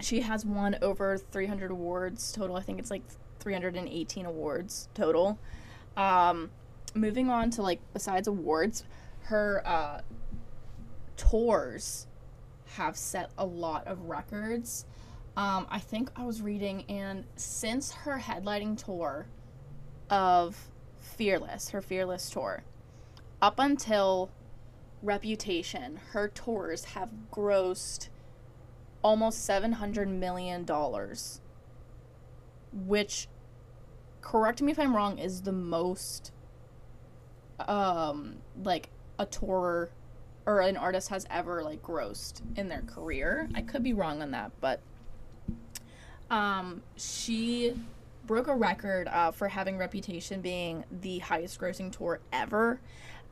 she 0.00 0.20
has 0.20 0.44
won 0.44 0.76
over 0.82 1.16
300 1.16 1.70
awards 1.70 2.32
total. 2.32 2.56
I 2.56 2.60
think 2.60 2.78
it's 2.78 2.90
like 2.90 3.02
318 3.44 4.26
awards 4.26 4.88
total. 4.94 5.38
Um, 5.96 6.50
moving 6.94 7.30
on 7.30 7.50
to 7.50 7.62
like 7.62 7.80
besides 7.92 8.26
awards, 8.26 8.84
her 9.24 9.62
uh, 9.64 10.00
tours 11.16 12.08
have 12.76 12.96
set 12.96 13.30
a 13.38 13.46
lot 13.46 13.86
of 13.86 14.00
records. 14.08 14.86
Um, 15.36 15.66
I 15.70 15.78
think 15.78 16.10
I 16.16 16.24
was 16.24 16.42
reading, 16.42 16.84
and 16.88 17.24
since 17.36 17.92
her 17.92 18.18
headlining 18.18 18.82
tour 18.82 19.26
of 20.10 20.70
Fearless, 20.98 21.70
her 21.70 21.82
Fearless 21.82 22.30
tour. 22.30 22.62
Up 23.42 23.58
until 23.58 24.30
Reputation, 25.02 26.00
her 26.12 26.28
tours 26.28 26.84
have 26.84 27.10
grossed 27.30 28.08
almost 29.02 29.46
$700 29.46 30.08
million, 30.08 30.66
which, 32.72 33.28
correct 34.24 34.62
me 34.62 34.72
if 34.72 34.78
I'm 34.78 34.96
wrong, 34.96 35.18
is 35.18 35.42
the 35.42 35.52
most 35.52 36.32
um 37.60 38.38
like 38.64 38.88
a 39.20 39.26
tour 39.26 39.90
or 40.44 40.60
an 40.60 40.76
artist 40.76 41.08
has 41.10 41.24
ever 41.30 41.62
like 41.62 41.80
grossed 41.82 42.40
in 42.56 42.68
their 42.68 42.82
career. 42.82 43.48
I 43.54 43.62
could 43.62 43.84
be 43.84 43.92
wrong 43.92 44.22
on 44.22 44.32
that, 44.32 44.50
but 44.60 44.80
um 46.30 46.82
she 46.96 47.74
broke 48.26 48.48
a 48.48 48.56
record 48.56 49.06
uh, 49.08 49.30
for 49.30 49.48
having 49.48 49.76
reputation 49.76 50.40
being 50.40 50.82
the 51.02 51.18
highest 51.18 51.60
grossing 51.60 51.92
tour 51.92 52.20
ever. 52.32 52.80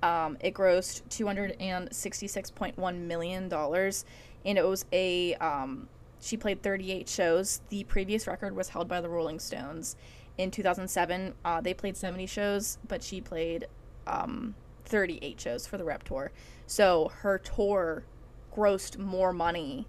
Um, 0.03 0.37
it 0.41 0.53
grossed 0.53 1.01
$266.1 1.09 2.99
million 2.99 3.51
and 4.45 4.59
it 4.59 4.67
was 4.67 4.85
a 4.93 5.35
um, 5.37 5.89
she 6.21 6.37
played 6.37 6.63
38 6.63 7.09
shows 7.09 7.63
the 7.71 7.85
previous 7.85 8.27
record 8.27 8.55
was 8.55 8.69
held 8.69 8.89
by 8.89 9.01
the 9.01 9.09
rolling 9.09 9.39
stones 9.39 9.97
in 10.39 10.51
2007 10.51 11.35
uh, 11.45 11.61
they 11.61 11.75
played 11.75 11.97
70 11.97 12.27
shows 12.27 12.79
but 12.87 13.03
she 13.03 13.21
played 13.21 13.67
um, 14.07 14.55
38 14.85 15.41
shows 15.41 15.67
for 15.67 15.79
the 15.79 15.85
rep 15.85 16.03
tour. 16.03 16.33
So 16.67 17.11
her 17.21 17.39
tour 17.39 18.05
grossed 18.55 18.99
more 18.99 19.33
money 19.33 19.87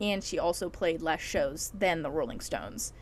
and 0.00 0.22
she 0.24 0.38
also 0.38 0.68
played 0.68 1.02
less 1.02 1.20
shows 1.20 1.72
than 1.76 2.02
the 2.02 2.10
rolling 2.10 2.40
stones. 2.40 2.92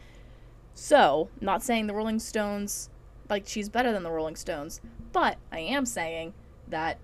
So 0.75 1.29
not 1.41 1.63
saying 1.63 1.87
the 1.87 1.95
rolling 1.95 2.19
stones 2.19 2.91
like 3.29 3.47
she's 3.47 3.69
better 3.69 3.93
than 3.93 4.03
the 4.03 4.11
rolling 4.11 4.37
stones 4.37 4.81
but 5.13 5.39
i 5.51 5.59
am 5.59 5.87
saying 5.87 6.35
that 6.69 6.99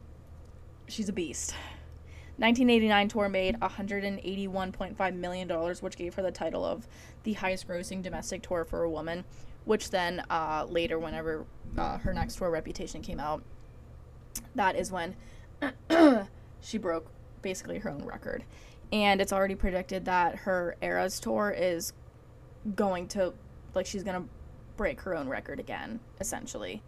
she's 0.88 1.08
a 1.08 1.12
beast. 1.12 1.54
1989 2.38 3.08
tour 3.08 3.28
made 3.28 3.58
$181.5 3.60 5.14
million, 5.16 5.48
which 5.80 5.96
gave 5.96 6.14
her 6.14 6.22
the 6.22 6.30
title 6.30 6.64
of 6.64 6.86
the 7.24 7.32
highest 7.34 7.66
grossing 7.66 8.00
domestic 8.00 8.42
tour 8.42 8.64
for 8.64 8.84
a 8.84 8.90
woman, 8.90 9.24
which 9.68 9.90
then 9.90 10.22
uh, 10.30 10.64
later, 10.66 10.98
whenever 10.98 11.44
uh, 11.76 11.98
her 11.98 12.14
next 12.14 12.36
tour 12.36 12.50
Reputation 12.50 13.02
came 13.02 13.20
out, 13.20 13.42
that 14.54 14.74
is 14.76 14.90
when 14.90 15.14
she 16.62 16.78
broke 16.78 17.10
basically 17.42 17.78
her 17.80 17.90
own 17.90 18.02
record. 18.02 18.44
And 18.92 19.20
it's 19.20 19.30
already 19.30 19.54
predicted 19.54 20.06
that 20.06 20.36
her 20.36 20.74
Eras 20.80 21.20
tour 21.20 21.54
is 21.54 21.92
going 22.74 23.08
to, 23.08 23.34
like, 23.74 23.84
she's 23.84 24.02
going 24.02 24.22
to 24.22 24.28
break 24.78 25.02
her 25.02 25.14
own 25.14 25.28
record 25.28 25.60
again, 25.60 26.00
essentially. 26.18 26.82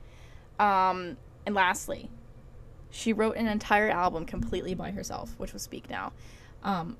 Um, 0.58 1.18
and 1.44 1.54
lastly, 1.54 2.10
she 2.88 3.12
wrote 3.12 3.36
an 3.36 3.46
entire 3.46 3.90
album 3.90 4.24
completely 4.24 4.74
by 4.74 4.90
herself, 4.90 5.34
which 5.36 5.52
was 5.52 5.60
Speak 5.60 5.90
Now. 5.90 6.14
Um, 6.62 6.96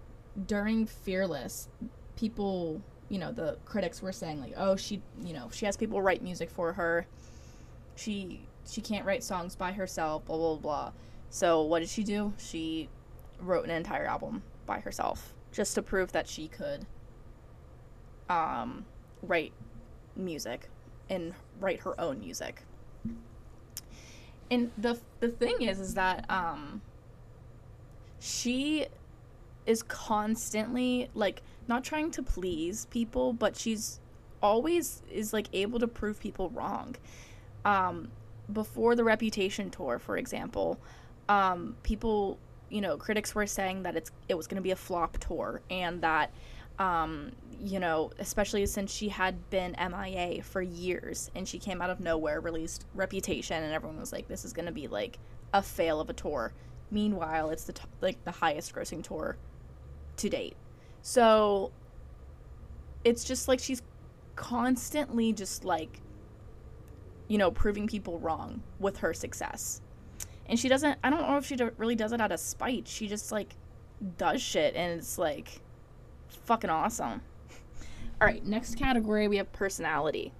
during 0.46 0.84
Fearless, 0.84 1.68
people, 2.16 2.82
you 3.10 3.18
know, 3.18 3.32
the 3.32 3.58
critics 3.66 4.00
were 4.00 4.12
saying 4.12 4.40
like, 4.40 4.54
"Oh, 4.56 4.76
she, 4.76 5.02
you 5.22 5.34
know, 5.34 5.50
she 5.52 5.66
has 5.66 5.76
people 5.76 6.00
write 6.00 6.22
music 6.22 6.50
for 6.50 6.72
her. 6.72 7.06
She 7.96 8.46
she 8.66 8.80
can't 8.80 9.04
write 9.04 9.22
songs 9.22 9.54
by 9.54 9.72
herself, 9.72 10.24
blah 10.24 10.38
blah 10.38 10.56
blah." 10.56 10.92
So, 11.28 11.62
what 11.62 11.80
did 11.80 11.90
she 11.90 12.02
do? 12.02 12.32
She 12.38 12.88
wrote 13.38 13.64
an 13.64 13.70
entire 13.70 14.06
album 14.06 14.42
by 14.66 14.80
herself 14.80 15.34
just 15.52 15.74
to 15.74 15.82
prove 15.82 16.12
that 16.12 16.28
she 16.28 16.48
could 16.48 16.86
um, 18.28 18.86
write 19.22 19.52
music 20.16 20.70
and 21.10 21.34
write 21.60 21.80
her 21.80 22.00
own 22.00 22.20
music 22.20 22.62
and 24.50 24.70
the 24.76 24.98
the 25.20 25.28
thing 25.28 25.62
is 25.62 25.78
is 25.78 25.94
that 25.94 26.28
um 26.28 26.82
she 28.18 28.86
is 29.66 29.82
constantly 29.82 31.08
like 31.14 31.42
not 31.70 31.82
trying 31.82 32.10
to 32.10 32.22
please 32.22 32.84
people 32.86 33.32
but 33.32 33.56
she's 33.56 34.00
always 34.42 35.02
is 35.10 35.32
like 35.32 35.46
able 35.52 35.78
to 35.78 35.88
prove 35.88 36.20
people 36.20 36.50
wrong 36.50 36.94
um 37.64 38.10
before 38.52 38.94
the 38.94 39.04
reputation 39.04 39.70
tour 39.70 39.98
for 39.98 40.18
example 40.18 40.78
um 41.28 41.74
people 41.82 42.38
you 42.68 42.80
know 42.80 42.96
critics 42.96 43.34
were 43.34 43.46
saying 43.46 43.82
that 43.82 43.96
it's 43.96 44.10
it 44.28 44.34
was 44.34 44.46
going 44.46 44.56
to 44.56 44.62
be 44.62 44.72
a 44.72 44.76
flop 44.76 45.16
tour 45.18 45.62
and 45.70 46.02
that 46.02 46.30
um, 46.80 47.32
you 47.62 47.78
know, 47.78 48.10
especially 48.18 48.64
since 48.64 48.90
she 48.90 49.10
had 49.10 49.50
been 49.50 49.76
MIA 49.78 50.42
for 50.42 50.62
years 50.62 51.30
and 51.34 51.46
she 51.46 51.58
came 51.58 51.82
out 51.82 51.90
of 51.90 52.00
nowhere, 52.00 52.40
released 52.40 52.86
Reputation, 52.94 53.62
and 53.62 53.72
everyone 53.72 54.00
was 54.00 54.12
like, 54.12 54.26
this 54.28 54.46
is 54.46 54.54
going 54.54 54.64
to 54.64 54.72
be 54.72 54.88
like 54.88 55.18
a 55.52 55.62
fail 55.62 56.00
of 56.00 56.08
a 56.08 56.14
tour. 56.14 56.54
Meanwhile, 56.90 57.50
it's 57.50 57.64
the 57.64 57.74
t- 57.74 57.84
like 58.00 58.24
the 58.24 58.30
highest 58.30 58.74
grossing 58.74 59.04
tour 59.04 59.36
to 60.16 60.30
date. 60.30 60.56
So 61.02 61.72
it's 63.04 63.24
just 63.24 63.48
like 63.48 63.60
she's 63.60 63.82
constantly 64.36 65.32
just 65.32 65.64
like 65.64 66.00
you 67.28 67.38
know, 67.38 67.52
proving 67.52 67.86
people 67.86 68.18
wrong 68.18 68.60
with 68.80 68.98
her 68.98 69.14
success. 69.14 69.80
And 70.46 70.58
she 70.58 70.68
doesn't 70.68 70.98
I 71.04 71.10
don't 71.10 71.22
know 71.22 71.36
if 71.36 71.46
she 71.46 71.54
do, 71.54 71.70
really 71.76 71.94
does 71.94 72.12
it 72.12 72.20
out 72.20 72.32
of 72.32 72.40
spite. 72.40 72.88
She 72.88 73.06
just 73.06 73.30
like 73.30 73.54
does 74.18 74.42
shit 74.42 74.74
and 74.74 74.98
it's 74.98 75.16
like 75.16 75.60
fucking 76.44 76.70
awesome. 76.70 77.22
All 78.20 78.26
right, 78.26 78.44
next 78.44 78.76
category 78.76 79.28
we 79.28 79.36
have 79.36 79.50
personality. 79.52 80.32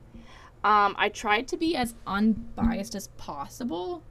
Um, 0.62 0.94
I 0.98 1.08
tried 1.08 1.48
to 1.48 1.56
be 1.56 1.76
as 1.76 1.94
unbiased 2.06 2.94
as 2.94 3.08
possible. 3.16 4.02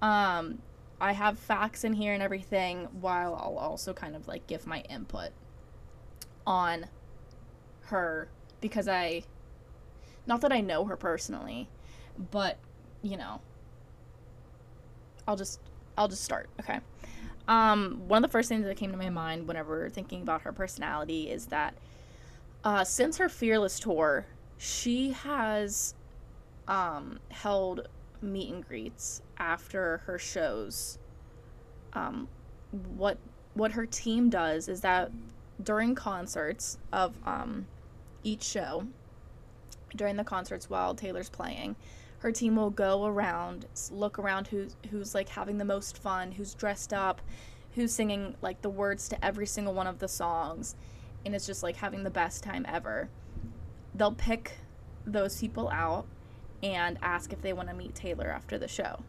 Um, 0.00 0.58
I 1.00 1.12
have 1.12 1.38
facts 1.38 1.82
in 1.82 1.94
here 1.94 2.12
and 2.12 2.22
everything, 2.22 2.88
while 3.00 3.34
I'll 3.34 3.58
also 3.58 3.92
kind 3.92 4.14
of 4.14 4.28
like 4.28 4.46
give 4.46 4.66
my 4.66 4.82
input 4.82 5.30
on 6.46 6.86
her 7.82 8.28
because 8.60 8.88
I, 8.88 9.24
not 10.26 10.40
that 10.42 10.52
I 10.52 10.60
know 10.60 10.84
her 10.84 10.96
personally, 10.96 11.68
but 12.30 12.58
you 13.02 13.16
know, 13.16 13.40
I'll 15.26 15.36
just 15.36 15.60
I'll 15.96 16.08
just 16.08 16.24
start. 16.24 16.48
Okay. 16.60 16.80
Um, 17.48 18.02
one 18.06 18.24
of 18.24 18.30
the 18.30 18.32
first 18.32 18.48
things 18.48 18.64
that 18.64 18.76
came 18.76 18.92
to 18.92 18.96
my 18.96 19.10
mind 19.10 19.48
whenever 19.48 19.88
thinking 19.90 20.22
about 20.22 20.42
her 20.42 20.52
personality 20.52 21.28
is 21.28 21.46
that 21.46 21.74
uh, 22.64 22.84
since 22.84 23.16
her 23.16 23.28
Fearless 23.28 23.80
tour, 23.80 24.26
she 24.58 25.10
has 25.10 25.94
um, 26.68 27.18
held 27.30 27.88
meet 28.20 28.52
and 28.52 28.66
greets 28.66 29.22
after 29.38 29.98
her 30.06 30.18
shows. 30.18 30.98
Um, 31.92 32.28
what 32.70 33.18
what 33.54 33.72
her 33.72 33.84
team 33.84 34.30
does 34.30 34.68
is 34.68 34.80
that 34.80 35.10
during 35.64 35.94
concerts 35.94 36.78
of 36.92 37.16
um, 37.24 37.66
each 38.22 38.42
show, 38.42 38.86
during 39.94 40.16
the 40.16 40.24
concerts 40.24 40.70
while 40.70 40.94
Taylor's 40.94 41.28
playing, 41.28 41.76
her 42.18 42.32
team 42.32 42.56
will 42.56 42.70
go 42.70 43.04
around, 43.04 43.66
look 43.90 44.18
around 44.18 44.46
who's 44.48 44.76
who's 44.90 45.14
like 45.14 45.28
having 45.28 45.58
the 45.58 45.64
most 45.64 45.98
fun, 45.98 46.32
who's 46.32 46.54
dressed 46.54 46.92
up, 46.92 47.20
who's 47.74 47.92
singing 47.92 48.36
like 48.42 48.62
the 48.62 48.70
words 48.70 49.08
to 49.08 49.24
every 49.24 49.46
single 49.46 49.74
one 49.74 49.86
of 49.86 49.98
the 49.98 50.08
songs, 50.08 50.76
and 51.26 51.34
it's 51.34 51.46
just 51.46 51.62
like 51.62 51.76
having 51.76 52.04
the 52.04 52.10
best 52.10 52.42
time 52.42 52.64
ever. 52.68 53.08
They'll 53.94 54.14
pick 54.14 54.52
those 55.04 55.38
people 55.40 55.68
out 55.70 56.06
and 56.62 56.96
ask 57.02 57.32
if 57.32 57.42
they 57.42 57.52
want 57.52 57.68
to 57.68 57.74
meet 57.74 57.94
Taylor 57.94 58.28
after 58.28 58.56
the 58.56 58.68
show. 58.68 59.02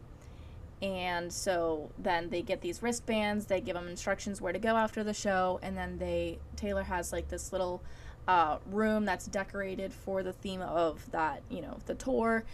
And 0.82 1.32
so 1.32 1.90
then 1.98 2.28
they 2.30 2.42
get 2.42 2.60
these 2.60 2.82
wristbands, 2.82 3.46
they 3.46 3.60
give 3.60 3.74
them 3.74 3.88
instructions 3.88 4.40
where 4.40 4.52
to 4.52 4.58
go 4.58 4.76
after 4.76 5.02
the 5.02 5.14
show, 5.14 5.58
and 5.62 5.76
then 5.76 5.98
they 5.98 6.38
Taylor 6.56 6.82
has 6.82 7.12
like 7.12 7.28
this 7.28 7.52
little 7.52 7.82
uh, 8.28 8.58
room 8.66 9.04
that's 9.04 9.26
decorated 9.26 9.92
for 9.92 10.22
the 10.22 10.32
theme 10.32 10.60
of 10.60 11.10
that, 11.10 11.42
you 11.48 11.62
know, 11.62 11.78
the 11.86 11.94
tour, 11.94 12.44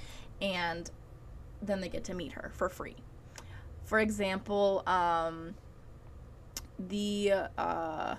and 0.40 0.90
then 1.62 1.80
they 1.80 1.88
get 1.88 2.04
to 2.04 2.14
meet 2.14 2.32
her 2.32 2.50
for 2.54 2.68
free. 2.68 2.96
For 3.84 3.98
example, 3.98 4.82
um, 4.86 5.54
the 6.78 7.32
uh, 7.58 8.14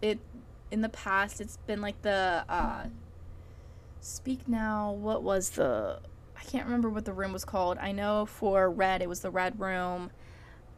it 0.00 0.18
in 0.70 0.80
the 0.80 0.88
past 0.88 1.40
it's 1.40 1.58
been 1.66 1.80
like 1.80 2.00
the 2.02 2.44
uh, 2.48 2.84
speak 4.00 4.48
now. 4.48 4.92
What 4.92 5.22
was 5.22 5.50
the 5.50 6.00
can't 6.48 6.64
remember 6.64 6.90
what 6.90 7.04
the 7.04 7.12
room 7.12 7.32
was 7.32 7.44
called. 7.44 7.78
I 7.78 7.92
know 7.92 8.26
for 8.26 8.70
red 8.70 9.02
it 9.02 9.08
was 9.08 9.20
the 9.20 9.30
red 9.30 9.58
room. 9.58 10.10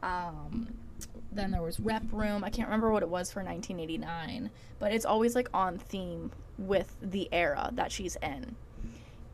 Um, 0.03 0.67
then 1.31 1.51
there 1.51 1.61
was 1.61 1.79
rep 1.79 2.03
room. 2.11 2.43
I 2.43 2.49
can't 2.49 2.67
remember 2.67 2.91
what 2.91 3.03
it 3.03 3.09
was 3.09 3.31
for 3.31 3.43
1989, 3.43 4.49
but 4.79 4.91
it's 4.93 5.05
always 5.05 5.35
like 5.35 5.49
on 5.53 5.77
theme 5.77 6.31
with 6.57 6.95
the 7.01 7.29
era 7.31 7.69
that 7.73 7.91
she's 7.91 8.15
in. 8.21 8.55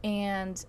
And 0.04 0.64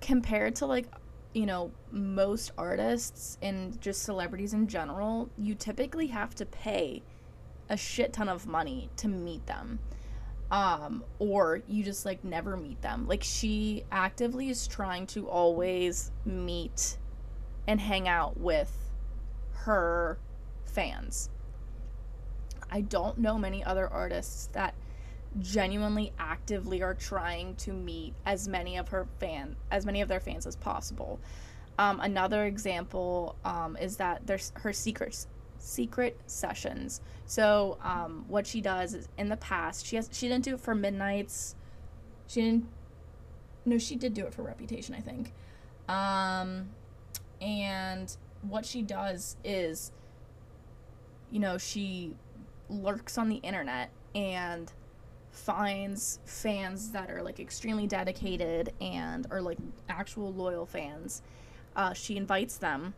compared 0.00 0.56
to 0.56 0.66
like 0.66 0.86
you 1.32 1.46
know 1.46 1.70
most 1.90 2.52
artists 2.56 3.38
and 3.42 3.80
just 3.80 4.02
celebrities 4.02 4.52
in 4.52 4.66
general 4.66 5.28
you 5.38 5.54
typically 5.54 6.08
have 6.08 6.34
to 6.34 6.44
pay 6.46 7.02
a 7.68 7.76
shit 7.76 8.12
ton 8.12 8.28
of 8.28 8.46
money 8.46 8.88
to 8.96 9.08
meet 9.08 9.46
them 9.46 9.78
um 10.50 11.02
or 11.18 11.60
you 11.66 11.82
just 11.82 12.04
like 12.04 12.22
never 12.24 12.56
meet 12.56 12.80
them. 12.82 13.06
Like 13.08 13.22
she 13.22 13.84
actively 13.90 14.48
is 14.48 14.66
trying 14.66 15.06
to 15.08 15.28
always 15.28 16.12
meet 16.24 16.98
and 17.66 17.80
hang 17.80 18.06
out 18.08 18.38
with 18.38 18.72
her 19.52 20.18
fans. 20.64 21.30
I 22.70 22.80
don't 22.80 23.18
know 23.18 23.38
many 23.38 23.64
other 23.64 23.88
artists 23.88 24.48
that 24.52 24.74
genuinely 25.40 26.12
actively 26.18 26.82
are 26.82 26.94
trying 26.94 27.54
to 27.56 27.72
meet 27.72 28.14
as 28.24 28.48
many 28.48 28.76
of 28.76 28.88
her 28.88 29.06
fan 29.18 29.56
as 29.70 29.84
many 29.84 30.00
of 30.00 30.08
their 30.08 30.20
fans 30.20 30.46
as 30.46 30.56
possible. 30.56 31.20
Um, 31.78 32.00
another 32.00 32.46
example 32.46 33.36
um, 33.44 33.76
is 33.76 33.96
that 33.96 34.26
there's 34.26 34.52
her 34.56 34.72
secrets 34.72 35.26
secret 35.66 36.18
sessions. 36.26 37.00
So 37.26 37.76
um, 37.82 38.24
what 38.28 38.46
she 38.46 38.60
does 38.60 38.94
is 38.94 39.08
in 39.18 39.28
the 39.28 39.36
past 39.36 39.84
she 39.84 39.96
has 39.96 40.08
she 40.12 40.28
didn't 40.28 40.44
do 40.44 40.54
it 40.54 40.60
for 40.60 40.74
midnights. 40.74 41.56
She 42.28 42.42
didn't. 42.42 42.68
No, 43.64 43.78
she 43.78 43.96
did 43.96 44.14
do 44.14 44.24
it 44.24 44.32
for 44.32 44.42
Reputation, 44.42 44.94
I 44.94 45.00
think. 45.00 45.32
Um, 45.88 46.68
and 47.40 48.16
what 48.42 48.64
she 48.64 48.82
does 48.82 49.36
is, 49.42 49.90
you 51.32 51.40
know, 51.40 51.58
she 51.58 52.14
lurks 52.68 53.18
on 53.18 53.28
the 53.28 53.36
internet 53.36 53.90
and 54.14 54.72
finds 55.32 56.20
fans 56.24 56.92
that 56.92 57.10
are 57.10 57.22
like 57.22 57.40
extremely 57.40 57.88
dedicated 57.88 58.72
and 58.80 59.26
are 59.32 59.42
like 59.42 59.58
actual 59.88 60.32
loyal 60.32 60.64
fans. 60.64 61.22
Uh, 61.74 61.92
she 61.92 62.16
invites 62.16 62.56
them 62.56 62.94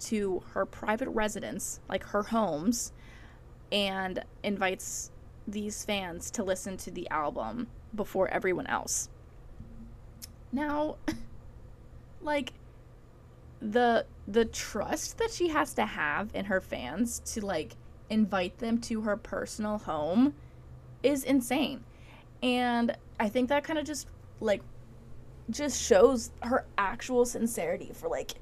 to 0.00 0.42
her 0.52 0.66
private 0.66 1.08
residence, 1.08 1.80
like 1.88 2.04
her 2.04 2.24
homes, 2.24 2.92
and 3.70 4.24
invites 4.42 5.10
these 5.46 5.84
fans 5.84 6.30
to 6.32 6.42
listen 6.42 6.76
to 6.78 6.90
the 6.90 7.08
album 7.10 7.68
before 7.94 8.28
everyone 8.28 8.66
else. 8.66 9.08
Now, 10.52 10.96
like 12.20 12.52
the 13.60 14.06
the 14.26 14.46
trust 14.46 15.18
that 15.18 15.30
she 15.30 15.48
has 15.48 15.74
to 15.74 15.84
have 15.84 16.30
in 16.34 16.46
her 16.46 16.60
fans 16.60 17.20
to 17.20 17.44
like 17.44 17.76
invite 18.08 18.58
them 18.58 18.80
to 18.80 19.02
her 19.02 19.16
personal 19.16 19.78
home 19.78 20.34
is 21.02 21.24
insane. 21.24 21.84
And 22.42 22.96
I 23.18 23.28
think 23.28 23.48
that 23.48 23.64
kind 23.64 23.78
of 23.78 23.84
just 23.84 24.06
like 24.40 24.62
just 25.50 25.80
shows 25.80 26.30
her 26.42 26.64
actual 26.78 27.24
sincerity 27.24 27.90
for 27.92 28.08
like 28.08 28.34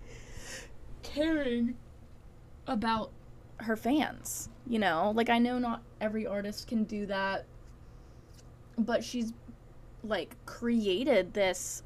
caring 1.14 1.76
about 2.66 3.10
her 3.58 3.76
fans, 3.76 4.48
you 4.66 4.78
know? 4.78 5.12
Like 5.14 5.30
I 5.30 5.38
know 5.38 5.58
not 5.58 5.82
every 6.00 6.26
artist 6.26 6.68
can 6.68 6.84
do 6.84 7.06
that, 7.06 7.44
but 8.76 9.02
she's 9.02 9.32
like 10.04 10.36
created 10.46 11.34
this 11.34 11.82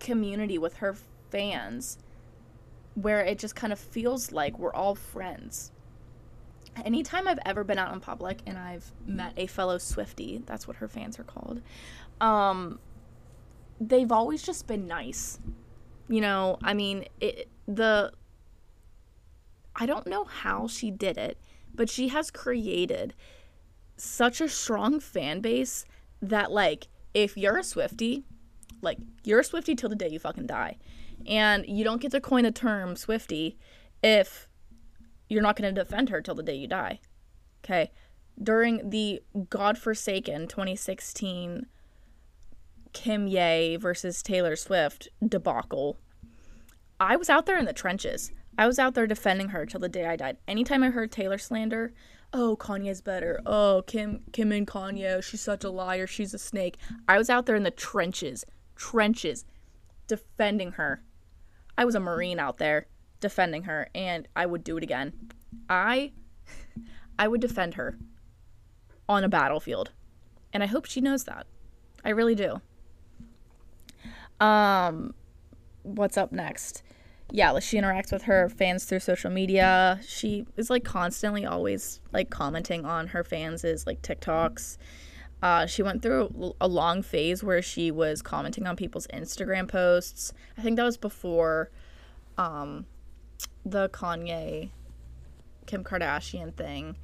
community 0.00 0.58
with 0.58 0.76
her 0.78 0.96
fans 1.30 1.98
where 2.94 3.20
it 3.20 3.38
just 3.38 3.54
kind 3.54 3.72
of 3.72 3.78
feels 3.78 4.32
like 4.32 4.58
we're 4.58 4.72
all 4.72 4.94
friends. 4.94 5.70
Anytime 6.84 7.28
I've 7.28 7.38
ever 7.46 7.62
been 7.62 7.78
out 7.78 7.92
in 7.92 8.00
public 8.00 8.38
and 8.46 8.58
I've 8.58 8.90
met 9.06 9.32
a 9.36 9.46
fellow 9.46 9.78
Swiftie, 9.78 10.44
that's 10.46 10.66
what 10.66 10.76
her 10.78 10.88
fans 10.88 11.18
are 11.18 11.24
called, 11.24 11.60
um, 12.20 12.78
they've 13.80 14.10
always 14.10 14.42
just 14.42 14.66
been 14.66 14.86
nice. 14.86 15.38
You 16.08 16.20
know, 16.20 16.58
I 16.62 16.74
mean, 16.74 17.06
it, 17.20 17.48
the. 17.68 18.12
I 19.76 19.86
don't 19.86 20.06
know 20.06 20.24
how 20.24 20.66
she 20.66 20.90
did 20.90 21.16
it, 21.16 21.38
but 21.74 21.90
she 21.90 22.08
has 22.08 22.30
created 22.30 23.14
such 23.96 24.40
a 24.40 24.48
strong 24.48 25.00
fan 25.00 25.40
base 25.40 25.84
that, 26.22 26.52
like, 26.52 26.88
if 27.12 27.36
you're 27.36 27.58
a 27.58 27.62
Swiftie, 27.62 28.24
like, 28.82 28.98
you're 29.24 29.40
a 29.40 29.44
Swiftie 29.44 29.76
till 29.76 29.88
the 29.88 29.96
day 29.96 30.08
you 30.08 30.18
fucking 30.18 30.46
die. 30.46 30.76
And 31.26 31.64
you 31.66 31.84
don't 31.84 32.00
get 32.00 32.10
to 32.12 32.20
coin 32.20 32.44
the 32.44 32.50
term 32.50 32.94
Swiftie 32.94 33.56
if 34.02 34.48
you're 35.28 35.42
not 35.42 35.56
going 35.56 35.74
to 35.74 35.84
defend 35.84 36.10
her 36.10 36.20
till 36.20 36.34
the 36.34 36.42
day 36.42 36.54
you 36.54 36.66
die. 36.66 37.00
Okay. 37.64 37.90
During 38.40 38.90
the 38.90 39.22
godforsaken 39.48 40.48
2016 40.48 41.66
Kim 42.92 43.26
Ye 43.26 43.76
versus 43.76 44.22
Taylor 44.22 44.56
Swift 44.56 45.08
debacle, 45.26 45.98
I 47.00 47.16
was 47.16 47.30
out 47.30 47.46
there 47.46 47.58
in 47.58 47.64
the 47.64 47.72
trenches. 47.72 48.32
I 48.56 48.66
was 48.66 48.78
out 48.78 48.94
there 48.94 49.06
defending 49.06 49.48
her 49.48 49.66
till 49.66 49.80
the 49.80 49.88
day 49.88 50.06
I 50.06 50.16
died. 50.16 50.36
Anytime 50.46 50.82
I 50.82 50.90
heard 50.90 51.10
Taylor 51.10 51.38
slander, 51.38 51.92
oh 52.32 52.56
Kanye's 52.58 53.00
better. 53.00 53.40
Oh 53.44 53.82
Kim 53.86 54.22
Kim 54.32 54.52
and 54.52 54.66
Kanye, 54.66 55.22
she's 55.22 55.40
such 55.40 55.64
a 55.64 55.70
liar. 55.70 56.06
She's 56.06 56.34
a 56.34 56.38
snake. 56.38 56.78
I 57.08 57.18
was 57.18 57.30
out 57.30 57.46
there 57.46 57.56
in 57.56 57.64
the 57.64 57.70
trenches, 57.70 58.44
trenches, 58.76 59.44
defending 60.06 60.72
her. 60.72 61.02
I 61.76 61.84
was 61.84 61.94
a 61.94 62.00
marine 62.00 62.38
out 62.38 62.58
there 62.58 62.86
defending 63.20 63.64
her, 63.64 63.88
and 63.94 64.28
I 64.36 64.46
would 64.46 64.62
do 64.62 64.76
it 64.76 64.82
again. 64.82 65.12
I, 65.68 66.12
I 67.18 67.26
would 67.26 67.40
defend 67.40 67.74
her 67.74 67.98
on 69.08 69.24
a 69.24 69.28
battlefield, 69.28 69.92
and 70.52 70.62
I 70.62 70.66
hope 70.66 70.84
she 70.84 71.00
knows 71.00 71.24
that. 71.24 71.46
I 72.04 72.10
really 72.10 72.34
do. 72.34 72.60
Um, 74.40 75.14
what's 75.82 76.16
up 76.16 76.32
next? 76.32 76.82
Yeah, 77.30 77.50
like 77.50 77.62
she 77.62 77.78
interacts 77.78 78.12
with 78.12 78.22
her 78.24 78.48
fans 78.48 78.84
through 78.84 79.00
social 79.00 79.30
media. 79.30 80.00
She 80.06 80.46
is 80.56 80.70
like 80.70 80.84
constantly 80.84 81.44
always 81.44 82.00
like 82.12 82.30
commenting 82.30 82.84
on 82.84 83.08
her 83.08 83.24
fans' 83.24 83.64
is 83.64 83.86
like 83.86 84.02
TikToks. 84.02 84.76
Uh, 85.42 85.66
she 85.66 85.82
went 85.82 86.00
through 86.00 86.54
a 86.60 86.68
long 86.68 87.02
phase 87.02 87.42
where 87.44 87.60
she 87.60 87.90
was 87.90 88.22
commenting 88.22 88.66
on 88.66 88.76
people's 88.76 89.06
Instagram 89.08 89.68
posts. 89.68 90.32
I 90.56 90.62
think 90.62 90.76
that 90.76 90.84
was 90.84 90.96
before 90.96 91.70
um, 92.38 92.86
the 93.64 93.88
Kanye 93.90 94.70
Kim 95.66 95.84
Kardashian 95.84 96.54
thing. 96.54 96.96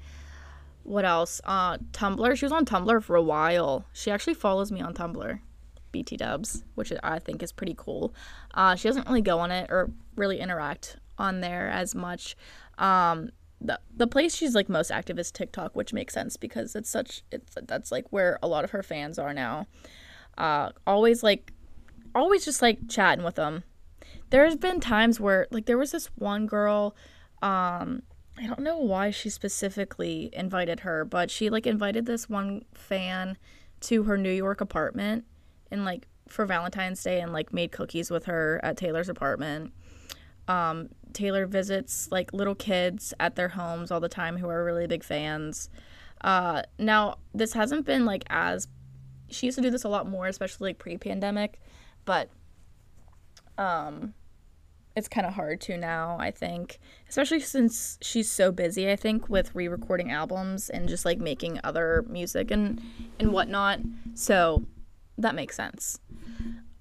What 0.85 1.05
else? 1.05 1.41
Uh, 1.45 1.79
Tumblr. 1.93 2.37
She 2.37 2.45
was 2.45 2.53
on 2.53 2.65
Tumblr 2.65 3.03
for 3.03 3.17
a 3.17 3.23
while. 3.23 3.85
She 3.93 4.11
actually 4.11 4.35
follows 4.35 4.73
me 4.73 4.81
on 4.81 4.95
Tumblr. 4.95 5.41
BT 5.93 6.17
Dubs, 6.17 6.65
which 6.75 6.93
I 7.03 7.19
think 7.19 7.43
is 7.43 7.53
pretty 7.53 7.75
cool. 7.77 8.15
Uh, 8.55 8.75
she 8.75 8.89
doesn't 8.89 9.07
really 9.07 9.23
go 9.23 9.39
on 9.41 9.51
it 9.51 9.71
or 9.71 9.91
really 10.17 10.41
interact 10.41 10.97
on 11.19 11.41
there 11.41 11.69
as 11.69 11.95
much. 11.95 12.37
Um, 12.79 13.31
the 13.61 13.79
the 13.95 14.07
place 14.07 14.35
she's 14.35 14.55
like 14.55 14.69
most 14.69 14.91
active 14.91 15.19
is 15.19 15.31
TikTok, 15.31 15.77
which 15.77 15.93
makes 15.93 16.15
sense 16.15 16.37
because 16.37 16.75
it's 16.75 16.89
such 16.89 17.23
it's 17.31 17.55
that's 17.63 17.93
like 17.93 18.07
where 18.11 18.39
a 18.43 18.49
lot 18.49 18.65
of 18.65 18.71
her 18.71 18.83
fans 18.83 19.19
are 19.19 19.35
now. 19.35 19.67
Uh, 20.39 20.71
always 20.87 21.23
like, 21.23 21.53
always 22.15 22.45
just 22.45 22.63
like 22.63 22.89
chatting 22.89 23.25
with 23.25 23.35
them. 23.35 23.65
There's 24.31 24.57
been 24.57 24.81
times 24.81 25.21
where 25.21 25.47
like 25.51 25.67
there 25.67 25.77
was 25.77 25.93
this 25.93 26.07
one 26.17 26.47
girl, 26.47 26.97
um, 27.43 28.03
I 28.39 28.47
don't 28.47 28.61
know 28.61 28.79
why 28.79 29.11
she 29.11 29.29
specifically 29.29 30.31
invited 30.33 30.81
her, 30.81 31.05
but 31.05 31.31
she 31.31 31.51
like 31.51 31.67
invited 31.67 32.07
this 32.07 32.29
one 32.29 32.65
fan 32.73 33.37
to 33.81 34.05
her 34.05 34.17
New 34.17 34.31
York 34.31 34.61
apartment 34.61 35.25
and 35.71 35.85
like 35.85 36.07
for 36.29 36.47
Valentine's 36.47 37.03
Day 37.03 37.21
and 37.21 37.33
like 37.33 37.53
made 37.53 37.73
cookies 37.73 38.11
with 38.11 38.27
her 38.27 38.61
at 38.63 38.77
Taylor's 38.77 39.09
apartment. 39.09 39.73
Um, 40.49 40.89
Taylor 41.13 41.47
visits 41.47 42.09
like 42.11 42.33
little 42.33 42.55
kids 42.55 43.15
at 43.21 43.37
their 43.37 43.49
homes 43.49 43.91
all 43.91 44.01
the 44.01 44.09
time 44.09 44.37
who 44.37 44.49
are 44.49 44.65
really 44.65 44.87
big 44.87 45.05
fans. 45.05 45.71
Uh, 46.23 46.63
now 46.79 47.17
this 47.35 47.53
hasn't 47.53 47.87
been 47.87 48.05
like 48.05 48.25
as 48.31 48.69
she 49.29 49.47
used 49.47 49.57
to 49.57 49.63
do 49.63 49.71
this 49.71 49.85
a 49.85 49.89
lot 49.89 50.09
more, 50.09 50.27
especially 50.27 50.71
like 50.71 50.79
pre-pandemic, 50.79 51.61
but 52.05 52.31
um, 53.59 54.15
it's 54.97 55.09
kind 55.09 55.27
of 55.27 55.35
hard 55.35 55.61
to 55.63 55.77
now. 55.77 56.17
I 56.19 56.31
think, 56.31 56.79
especially 57.09 57.41
since 57.41 57.99
she's 58.03 58.31
so 58.31 58.51
busy. 58.51 58.91
I 58.91 58.97
think 58.97 59.29
with 59.29 59.55
re-recording 59.55 60.11
albums 60.11 60.69
and 60.69 60.89
just 60.89 61.05
like 61.05 61.19
making 61.19 61.61
other 61.63 62.05
music 62.09 62.51
and 62.51 62.81
and 63.19 63.33
whatnot. 63.33 63.81
So 64.15 64.65
that 65.21 65.35
makes 65.35 65.57
sense. 65.57 65.99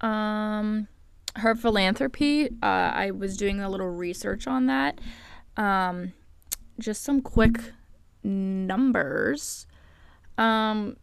Um, 0.00 0.88
her 1.36 1.54
philanthropy, 1.54 2.48
uh, 2.62 2.90
I 2.94 3.10
was 3.12 3.36
doing 3.36 3.60
a 3.60 3.68
little 3.68 3.88
research 3.88 4.46
on 4.46 4.66
that. 4.66 5.00
Um, 5.56 6.12
just 6.78 7.02
some 7.02 7.20
quick 7.20 7.60
numbers. 8.22 9.66
Um, 10.38 10.96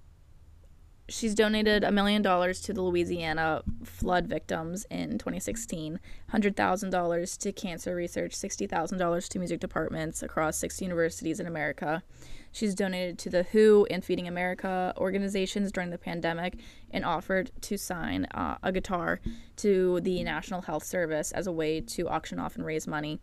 she's 1.09 1.33
donated 1.33 1.83
a 1.83 1.91
million 1.91 2.21
dollars 2.21 2.61
to 2.61 2.73
the 2.73 2.81
Louisiana 2.81 3.61
flood 3.83 4.27
victims 4.27 4.85
in 4.89 5.17
2016, 5.17 5.99
$100,000 6.31 7.37
to 7.37 7.51
cancer 7.51 7.95
research, 7.95 8.31
$60,000 8.33 9.27
to 9.29 9.39
music 9.39 9.59
departments 9.59 10.21
across 10.21 10.57
six 10.57 10.81
universities 10.81 11.39
in 11.39 11.47
America. 11.47 12.03
She's 12.51 12.75
donated 12.75 13.17
to 13.19 13.29
the 13.29 13.43
WHO 13.43 13.87
and 13.89 14.03
Feeding 14.03 14.27
America 14.27 14.93
organizations 14.97 15.71
during 15.71 15.91
the 15.91 15.97
pandemic 15.97 16.55
and 16.91 17.05
offered 17.05 17.51
to 17.61 17.77
sign 17.77 18.25
uh, 18.33 18.57
a 18.63 18.71
guitar 18.71 19.19
to 19.57 20.01
the 20.01 20.23
National 20.23 20.61
Health 20.61 20.83
Service 20.83 21.31
as 21.31 21.47
a 21.47 21.51
way 21.51 21.81
to 21.81 22.09
auction 22.09 22.39
off 22.39 22.55
and 22.55 22.65
raise 22.65 22.87
money 22.87 23.19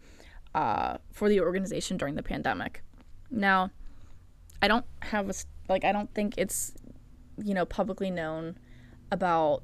uh, 0.54 0.98
for 1.10 1.28
the 1.28 1.40
organization 1.40 1.96
during 1.96 2.14
the 2.14 2.22
pandemic. 2.22 2.82
Now, 3.30 3.70
I 4.62 4.68
don't 4.68 4.86
have 5.02 5.28
a 5.28 5.34
like 5.68 5.84
I 5.84 5.92
don't 5.92 6.12
think 6.14 6.34
it's 6.36 6.72
you 7.42 7.54
know 7.54 7.64
publicly 7.64 8.10
known 8.10 8.58
about 9.10 9.62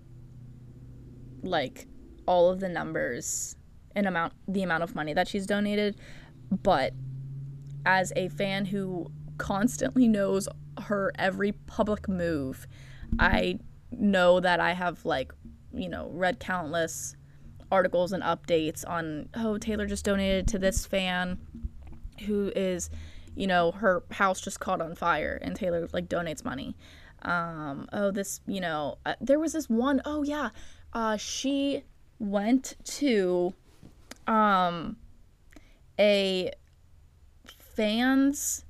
like 1.42 1.86
all 2.26 2.50
of 2.50 2.60
the 2.60 2.68
numbers 2.68 3.56
and 3.96 4.06
amount 4.06 4.32
the 4.46 4.62
amount 4.62 4.82
of 4.82 4.94
money 4.94 5.12
that 5.12 5.28
she's 5.28 5.46
donated, 5.46 5.96
but 6.50 6.92
as 7.86 8.12
a 8.16 8.28
fan 8.28 8.66
who 8.66 9.10
constantly 9.38 10.06
knows 10.06 10.48
her 10.82 11.12
every 11.18 11.52
public 11.52 12.08
move. 12.08 12.66
I 13.18 13.58
know 13.90 14.38
that 14.38 14.60
I 14.60 14.72
have 14.72 15.04
like, 15.04 15.32
you 15.72 15.88
know, 15.88 16.10
read 16.12 16.38
countless 16.38 17.16
articles 17.72 18.12
and 18.12 18.22
updates 18.22 18.88
on 18.88 19.28
oh 19.34 19.56
Taylor 19.56 19.86
just 19.86 20.04
donated 20.04 20.48
to 20.48 20.58
this 20.58 20.86
fan 20.86 21.38
who 22.26 22.52
is 22.56 22.90
you 23.36 23.46
know 23.46 23.70
her 23.70 24.02
house 24.10 24.40
just 24.40 24.58
caught 24.58 24.80
on 24.80 24.94
fire 24.94 25.38
and 25.40 25.54
Taylor 25.54 25.88
like 25.92 26.08
donates 26.08 26.44
money 26.44 26.74
um 27.22 27.88
oh 27.92 28.10
this 28.10 28.40
you 28.46 28.60
know 28.60 28.98
uh, 29.06 29.14
there 29.20 29.38
was 29.38 29.52
this 29.52 29.68
one 29.68 30.00
oh 30.04 30.22
yeah 30.22 30.50
uh 30.92 31.16
she 31.16 31.82
went 32.18 32.76
to 32.84 33.52
um 34.26 34.96
a 35.98 36.50
fans 37.58 38.64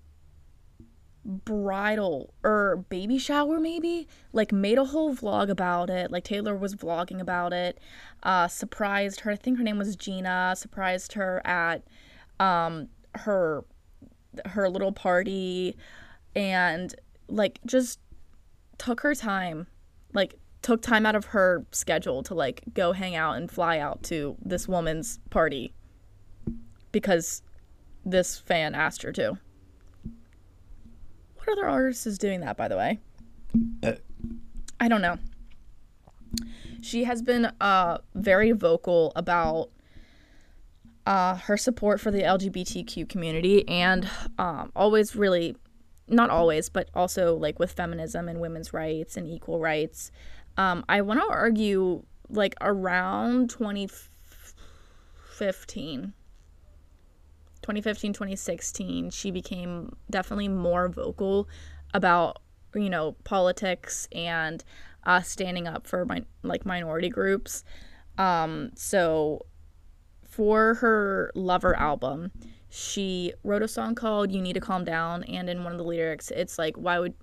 bridal 1.25 2.33
or 2.43 2.85
baby 2.89 3.19
shower 3.19 3.61
maybe 3.61 4.09
like 4.33 4.53
made 4.53 4.79
a 4.79 4.85
whole 4.87 5.15
vlog 5.15 5.51
about 5.51 5.91
it 5.91 6.11
like 6.11 6.25
taylor 6.25 6.57
was 6.57 6.75
vlogging 6.75 7.21
about 7.21 7.53
it 7.53 7.79
uh 8.23 8.49
surprised 8.49 9.21
her 9.21 9.31
i 9.31 9.37
think 9.37 9.59
her 9.59 9.65
name 9.65 9.77
was 9.79 9.95
gina 9.97 10.55
surprised 10.57 11.13
her 11.13 11.47
at 11.47 11.83
um 12.41 12.89
her 13.15 13.65
her 14.47 14.69
little 14.69 14.93
party 14.93 15.77
and 16.35 16.95
like 17.29 17.61
just 17.67 17.99
took 18.81 19.01
her 19.01 19.15
time 19.15 19.67
like 20.15 20.35
took 20.63 20.83
time 20.83 21.07
out 21.07 21.15
of 21.15 21.27
her 21.27 21.65
schedule 21.71 22.23
to 22.23 22.35
like 22.35 22.63
go 22.75 22.93
hang 22.93 23.15
out 23.15 23.37
and 23.37 23.51
fly 23.51 23.79
out 23.79 24.03
to 24.03 24.37
this 24.45 24.67
woman's 24.67 25.21
party 25.31 25.73
because 26.93 27.43
this 28.05 28.39
fan 28.39 28.75
asked 28.75 29.03
her 29.03 29.13
to 29.13 29.39
what 31.41 31.59
other 31.59 31.69
artist 31.69 32.07
is 32.07 32.19
doing 32.19 32.41
that, 32.41 32.57
by 32.57 32.69
the 32.69 32.77
way? 32.77 32.99
Uh, 33.83 33.93
I 34.79 34.89
don't 34.89 35.01
know. 35.01 35.19
She 36.83 37.05
has 37.05 37.23
been 37.23 37.51
uh, 37.61 37.99
very 38.15 38.53
vocal 38.53 39.13
about 39.17 39.71
uh, 41.07 41.37
her 41.37 41.57
support 41.57 42.01
for 42.01 42.11
the 42.11 42.23
LGBTQ 42.23 43.09
community 43.09 43.67
and 43.69 44.09
um, 44.39 44.71
always 44.77 45.17
really, 45.17 45.57
not 46.11 46.31
always, 46.31 46.69
but 46.69 46.89
also 46.95 47.37
like 47.37 47.59
with 47.59 47.73
feminism 47.73 48.29
and 48.29 48.41
women's 48.41 48.73
rights 48.73 49.17
and 49.17 49.27
equal 49.27 49.59
rights. 49.61 50.13
Um, 50.57 50.85
I 50.89 51.01
want 51.01 51.21
to 51.21 51.27
argue 51.29 52.05
like 52.29 52.55
around 52.61 53.51
2015 53.51 56.13
2015 57.63 58.13
2016 58.13 59.11
she 59.11 59.31
became 59.31 59.95
definitely 60.09 60.49
more 60.49 60.89
vocal 60.89 61.47
about 61.93 62.41
you 62.75 62.89
know 62.89 63.13
politics 63.25 64.09
and 64.13 64.65
uh, 65.05 65.21
standing 65.21 65.67
up 65.67 65.87
for 65.87 66.05
my 66.05 66.23
like 66.43 66.65
minority 66.65 67.09
groups 67.09 67.65
um, 68.19 68.71
so 68.75 69.45
for 70.29 70.75
her 70.75 71.33
lover 71.35 71.77
album 71.77 72.31
she 72.71 73.33
wrote 73.45 73.63
a 73.63 73.69
song 73.69 73.95
called 73.95 74.33
you 74.33 74.41
need 74.41 74.55
to 74.55 74.61
calm 74.61 74.85
down 74.85 75.23
and 75.25 75.51
in 75.51 75.63
one 75.65 75.73
of 75.73 75.79
the 75.79 75.85
lyrics 75.85 76.31
it's 76.31 76.59
like 76.59 76.77
why 76.77 76.99
would 76.99 77.15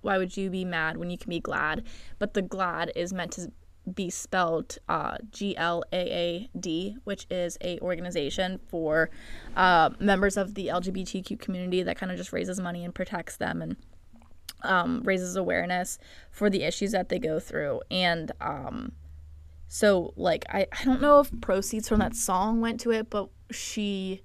why 0.00 0.18
would 0.18 0.36
you 0.36 0.50
be 0.50 0.64
mad 0.64 0.96
when 0.96 1.08
you 1.08 1.16
can 1.16 1.30
be 1.30 1.40
glad 1.40 1.84
but 2.18 2.34
the 2.34 2.42
glad 2.42 2.92
is 2.94 3.12
meant 3.12 3.32
to 3.32 3.50
be 3.94 4.10
spelled 4.10 4.78
uh, 4.88 5.16
G 5.30 5.56
L 5.56 5.82
A 5.92 5.96
A 5.96 6.50
D, 6.58 6.96
which 7.04 7.26
is 7.30 7.58
a 7.60 7.78
organization 7.80 8.60
for 8.68 9.10
uh, 9.56 9.90
members 9.98 10.36
of 10.36 10.54
the 10.54 10.68
LGBTQ 10.68 11.38
community 11.40 11.82
that 11.82 11.96
kind 11.96 12.12
of 12.12 12.18
just 12.18 12.32
raises 12.32 12.60
money 12.60 12.84
and 12.84 12.94
protects 12.94 13.36
them 13.36 13.60
and 13.60 13.76
um, 14.62 15.02
raises 15.04 15.36
awareness 15.36 15.98
for 16.30 16.48
the 16.48 16.62
issues 16.62 16.92
that 16.92 17.08
they 17.08 17.18
go 17.18 17.40
through. 17.40 17.80
And 17.90 18.30
um, 18.40 18.92
so, 19.68 20.12
like, 20.16 20.44
I, 20.48 20.66
I 20.78 20.84
don't 20.84 21.00
know 21.00 21.20
if 21.20 21.30
proceeds 21.40 21.88
from 21.88 21.98
that 22.00 22.14
song 22.14 22.60
went 22.60 22.80
to 22.80 22.92
it, 22.92 23.10
but 23.10 23.30
she 23.50 24.22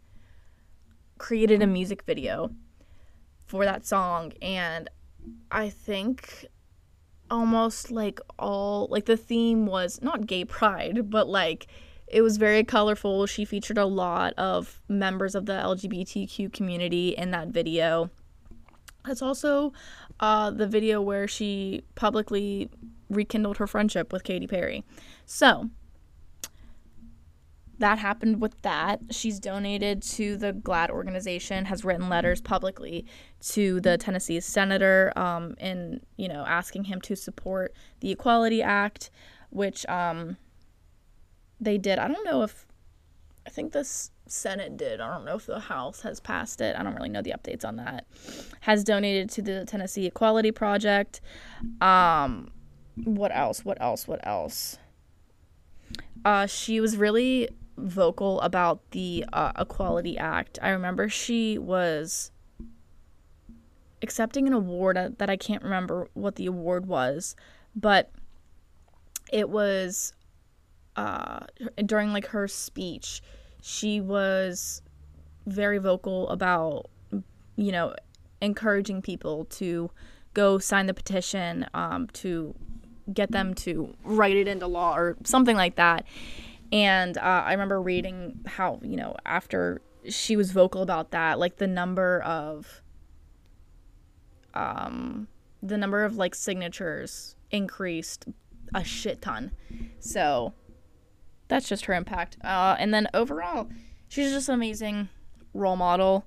created 1.18 1.62
a 1.62 1.68
music 1.68 2.04
video 2.04 2.52
for 3.46 3.66
that 3.66 3.86
song. 3.86 4.34
And 4.42 4.90
I 5.52 5.70
think 5.70 6.46
almost 7.30 7.92
like 7.92 8.20
all 8.40 8.88
like 8.90 9.06
the 9.06 9.18
theme 9.18 9.66
was 9.66 10.02
not 10.02 10.28
gay 10.28 10.46
pride, 10.46 11.10
but 11.10 11.28
like 11.28 11.68
it 12.08 12.22
was 12.22 12.38
very 12.38 12.64
colorful. 12.64 13.26
She 13.26 13.44
featured 13.44 13.78
a 13.78 13.86
lot 13.86 14.34
of 14.38 14.82
members 14.88 15.36
of 15.36 15.46
the 15.46 15.54
LGBTQ 15.54 16.54
community 16.54 17.10
in 17.10 17.32
that 17.32 17.50
video. 17.50 18.10
It's 19.06 19.22
also 19.22 19.74
uh, 20.20 20.52
the 20.52 20.68
video 20.68 21.02
where 21.02 21.28
she 21.28 21.84
publicly 21.96 22.70
rekindled 23.10 23.58
her 23.58 23.68
friendship 23.68 24.12
with 24.12 24.24
Katy 24.24 24.48
Perry. 24.48 24.84
So, 25.26 25.70
that 27.80 28.00
happened 28.00 28.42
with 28.42 28.62
that. 28.62 29.02
She's 29.12 29.40
donated 29.40 30.02
to 30.04 30.38
the 30.38 30.54
GLAAD 30.54 30.90
organization, 30.90 31.66
has 31.66 31.86
written 31.86 32.10
letters 32.10 32.42
publicly 32.42 33.06
to 33.50 33.80
the 33.82 33.98
Tennessee 33.98 34.40
senator, 34.40 35.14
um, 35.16 35.56
in 35.60 36.02
you 36.18 36.28
know 36.28 36.44
asking 36.48 36.86
him 36.86 37.02
to 37.02 37.16
support 37.16 37.74
the 38.00 38.12
Equality 38.12 38.62
Act, 38.62 39.10
which 39.50 39.86
um, 39.88 40.38
they 41.60 41.78
did. 41.78 42.00
I 42.00 42.08
don't 42.08 42.26
know 42.26 42.44
if 42.44 42.66
I 43.46 43.50
think 43.50 43.72
the 43.72 43.84
Senate 44.28 44.76
did. 44.76 45.00
I 45.00 45.14
don't 45.14 45.26
know 45.26 45.36
if 45.36 45.46
the 45.46 45.60
House 45.60 46.02
has 46.02 46.20
passed 46.20 46.62
it. 46.62 46.76
I 46.78 46.84
don't 46.84 46.96
really 46.96 47.10
know 47.10 47.22
the 47.22 47.32
updates 47.32 47.64
on 47.64 47.78
that. 47.78 48.06
Has 48.62 48.84
donated 48.84 49.30
to 49.32 49.42
the 49.42 49.66
Tennessee 49.66 50.06
Equality 50.06 50.52
Project. 50.52 51.22
Um, 51.80 52.52
what 53.04 53.32
else? 53.34 53.64
What 53.64 53.80
else? 53.80 54.08
What 54.08 54.26
else? 54.26 54.78
Uh, 56.26 56.46
she 56.46 56.82
was 56.82 56.98
really 56.98 57.48
vocal 57.78 58.42
about 58.42 58.92
the 58.92 59.26
uh, 59.32 59.52
Equality 59.58 60.18
Act. 60.18 60.60
I 60.62 60.70
remember 60.70 61.10
she 61.10 61.58
was 61.58 62.32
accepting 64.02 64.48
an 64.48 64.54
award 64.54 65.16
that 65.18 65.30
I 65.30 65.38
can't 65.38 65.64
remember 65.64 66.08
what 66.14 66.36
the 66.36 66.46
award 66.46 66.86
was, 66.86 67.36
but 67.76 68.12
it 69.32 69.50
was 69.50 70.14
uh, 70.96 71.42
during 71.86 72.12
like 72.14 72.28
her 72.28 72.48
speech. 72.48 73.22
She 73.62 74.02
was 74.02 74.82
very 75.46 75.78
vocal 75.78 76.28
about 76.30 76.90
you 77.56 77.72
know 77.72 77.96
encouraging 78.42 79.02
people 79.02 79.46
to 79.46 79.90
go 80.34 80.60
sign 80.60 80.86
the 80.86 80.94
petition 80.94 81.66
um, 81.74 82.08
to 82.14 82.54
get 83.14 83.32
them 83.32 83.54
to 83.54 83.94
write 84.04 84.36
it 84.36 84.48
into 84.48 84.68
law 84.68 84.96
or 84.96 85.16
something 85.24 85.56
like 85.56 85.76
that 85.76 86.06
and 86.72 87.18
uh, 87.18 87.44
I 87.46 87.52
remember 87.52 87.82
reading 87.82 88.40
how, 88.46 88.80
you 88.84 88.98
know, 88.98 89.16
after 89.26 89.82
she 90.10 90.36
was 90.36 90.52
vocal 90.52 90.82
about 90.82 91.12
that, 91.12 91.40
like 91.40 91.58
the 91.58 91.68
number 91.68 92.22
of, 92.22 92.82
um, 94.54 95.28
the 95.62 95.78
number 95.78 96.04
of 96.04 96.16
like 96.16 96.36
signatures 96.36 97.36
increased 97.52 98.26
a 98.74 98.84
shit 98.84 99.22
ton. 99.22 99.52
So 100.00 100.54
that's 101.48 101.70
just 101.70 101.86
her 101.86 101.94
impact. 101.94 102.38
Uh, 102.44 102.76
and 102.80 102.94
then 102.94 103.08
overall, 103.14 103.70
she's 104.08 104.32
just 104.32 104.50
an 104.50 104.56
amazing 104.56 105.10
role 105.54 105.78
model. 105.78 106.26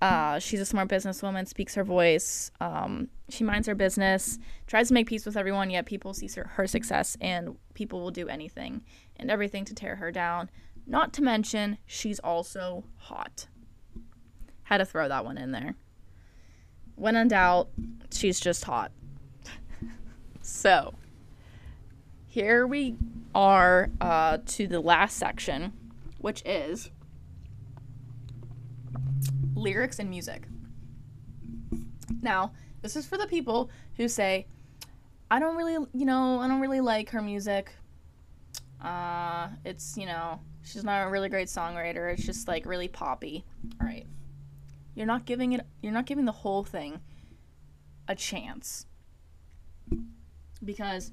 Uh, 0.00 0.38
she's 0.40 0.58
a 0.58 0.64
smart 0.66 0.88
businesswoman, 0.88 1.46
speaks 1.46 1.76
her 1.76 1.84
voice. 1.84 2.50
Um, 2.60 3.08
she 3.28 3.44
minds 3.44 3.68
her 3.68 3.74
business, 3.74 4.38
tries 4.66 4.88
to 4.88 4.94
make 4.94 5.06
peace 5.06 5.24
with 5.24 5.36
everyone, 5.36 5.70
yet 5.70 5.86
people 5.86 6.12
see 6.12 6.28
her, 6.34 6.50
her 6.54 6.66
success, 6.66 7.16
and 7.20 7.56
people 7.74 8.00
will 8.00 8.10
do 8.10 8.28
anything 8.28 8.82
and 9.16 9.30
everything 9.30 9.64
to 9.66 9.74
tear 9.74 9.96
her 9.96 10.10
down. 10.10 10.50
Not 10.86 11.12
to 11.14 11.22
mention, 11.22 11.78
she's 11.86 12.18
also 12.20 12.84
hot. 12.96 13.46
Had 14.64 14.78
to 14.78 14.84
throw 14.84 15.08
that 15.08 15.24
one 15.24 15.38
in 15.38 15.52
there. 15.52 15.74
When 16.96 17.16
in 17.16 17.28
doubt, 17.28 17.68
she's 18.10 18.40
just 18.40 18.64
hot. 18.64 18.92
so, 20.42 20.94
here 22.26 22.66
we 22.66 22.96
are 23.34 23.90
uh, 24.00 24.38
to 24.46 24.66
the 24.66 24.80
last 24.80 25.16
section, 25.16 25.72
which 26.18 26.42
is 26.44 26.90
lyrics 29.54 29.98
and 29.98 30.10
music. 30.10 30.46
Now, 32.20 32.52
this 32.82 32.96
is 32.96 33.06
for 33.06 33.16
the 33.16 33.26
people 33.26 33.70
who 33.96 34.08
say, 34.08 34.46
I 35.30 35.38
don't 35.38 35.56
really, 35.56 35.74
you 35.94 36.04
know, 36.04 36.40
I 36.40 36.48
don't 36.48 36.60
really 36.60 36.80
like 36.80 37.10
her 37.10 37.22
music. 37.22 37.72
Uh, 38.82 39.48
it's, 39.64 39.96
you 39.96 40.06
know, 40.06 40.40
she's 40.62 40.84
not 40.84 41.06
a 41.06 41.10
really 41.10 41.28
great 41.28 41.48
songwriter. 41.48 42.12
It's 42.12 42.24
just 42.24 42.48
like 42.48 42.66
really 42.66 42.88
poppy. 42.88 43.44
All 43.80 43.86
right. 43.86 44.06
You're 44.94 45.06
not 45.06 45.24
giving 45.24 45.52
it 45.52 45.66
you're 45.80 45.92
not 45.92 46.04
giving 46.04 46.24
the 46.24 46.32
whole 46.32 46.64
thing 46.64 47.00
a 48.08 48.14
chance. 48.14 48.86
Because 50.64 51.12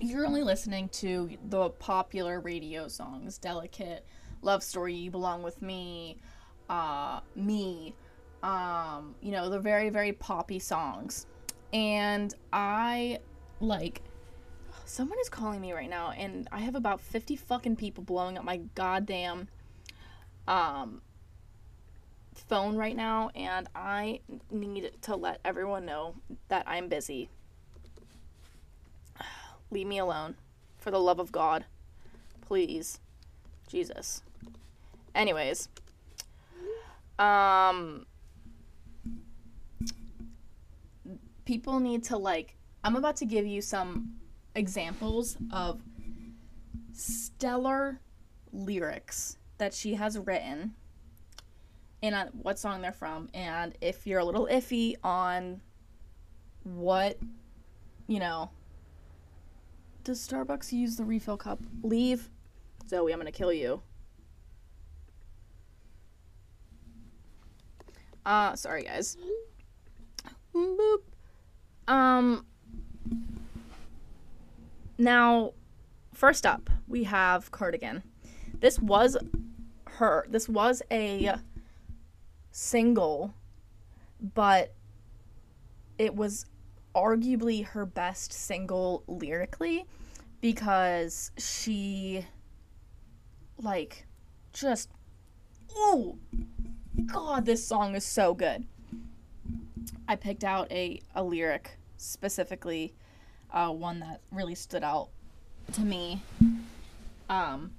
you're 0.00 0.26
only 0.26 0.42
listening 0.42 0.88
to 0.88 1.30
the 1.48 1.70
popular 1.70 2.40
radio 2.40 2.88
songs, 2.88 3.38
Delicate, 3.38 4.06
Love 4.42 4.62
Story, 4.62 4.94
You 4.94 5.10
Belong 5.10 5.42
With 5.42 5.60
Me, 5.60 6.18
uh, 6.68 7.20
Me, 7.34 7.94
um, 8.42 9.14
you 9.20 9.32
know, 9.32 9.50
the 9.50 9.58
very, 9.58 9.90
very 9.90 10.12
poppy 10.12 10.58
songs. 10.58 11.26
And 11.72 12.34
I 12.52 13.18
like 13.60 14.02
someone 14.90 15.18
is 15.20 15.28
calling 15.28 15.60
me 15.60 15.72
right 15.72 15.88
now, 15.88 16.10
and 16.10 16.48
I 16.50 16.58
have 16.60 16.74
about 16.74 17.00
50 17.00 17.36
fucking 17.36 17.76
people 17.76 18.02
blowing 18.02 18.36
up 18.36 18.44
my 18.44 18.56
goddamn 18.74 19.46
um, 20.48 21.00
phone 22.34 22.76
right 22.76 22.96
now, 22.96 23.30
and 23.36 23.68
I 23.74 24.20
need 24.50 24.90
to 25.02 25.14
let 25.14 25.38
everyone 25.44 25.86
know 25.86 26.16
that 26.48 26.64
I'm 26.66 26.88
busy. 26.88 27.28
Leave 29.70 29.86
me 29.86 29.98
alone. 29.98 30.34
For 30.78 30.90
the 30.90 30.98
love 30.98 31.20
of 31.20 31.30
God. 31.30 31.66
Please. 32.40 32.98
Jesus. 33.68 34.22
Anyways. 35.14 35.68
Um 37.18 38.06
people 41.44 41.80
need 41.80 42.02
to 42.04 42.16
like 42.16 42.56
I'm 42.82 42.96
about 42.96 43.16
to 43.16 43.26
give 43.26 43.44
you 43.44 43.60
some 43.60 44.20
examples 44.54 45.36
of 45.52 45.80
stellar 46.92 48.00
lyrics 48.52 49.36
that 49.58 49.72
she 49.72 49.94
has 49.94 50.18
written 50.18 50.74
and 52.02 52.30
what 52.42 52.58
song 52.58 52.80
they're 52.82 52.92
from. 52.92 53.28
And 53.34 53.74
if 53.80 54.06
you're 54.06 54.20
a 54.20 54.24
little 54.24 54.46
iffy 54.46 54.96
on 55.04 55.60
what 56.62 57.18
you 58.06 58.18
know 58.18 58.50
does 60.04 60.26
starbucks 60.26 60.72
use 60.72 60.96
the 60.96 61.04
refill 61.04 61.36
cup? 61.36 61.60
Leave. 61.82 62.28
Zoe 62.88 63.12
i'm 63.12 63.18
gonna 63.18 63.30
kill 63.30 63.52
you. 63.52 63.82
Uh 68.24 68.54
sorry 68.56 68.84
guys. 68.84 69.16
Boop. 70.54 71.02
um 71.86 72.44
now 75.00 75.52
first 76.12 76.46
up 76.46 76.70
we 76.86 77.04
have 77.04 77.50
cardigan. 77.50 78.02
This 78.60 78.78
was 78.78 79.16
her 79.86 80.26
this 80.28 80.48
was 80.48 80.82
a 80.90 81.34
single, 82.50 83.34
but 84.34 84.74
it 85.98 86.14
was 86.14 86.46
arguably 86.94 87.64
her 87.64 87.86
best 87.86 88.32
single 88.32 89.02
lyrically 89.06 89.86
because 90.40 91.30
she 91.38 92.26
like 93.58 94.06
just 94.52 94.90
oh 95.74 96.18
god 97.06 97.44
this 97.44 97.66
song 97.66 97.94
is 97.94 98.04
so 98.04 98.34
good. 98.34 98.66
I 100.08 100.16
picked 100.16 100.44
out 100.44 100.70
a, 100.72 101.00
a 101.14 101.22
lyric 101.22 101.78
specifically 101.96 102.94
uh, 103.52 103.70
one 103.70 104.00
that 104.00 104.20
really 104.30 104.54
stood 104.54 104.84
out 104.84 105.08
to 105.72 105.80
me 105.82 106.22
um 107.28 107.70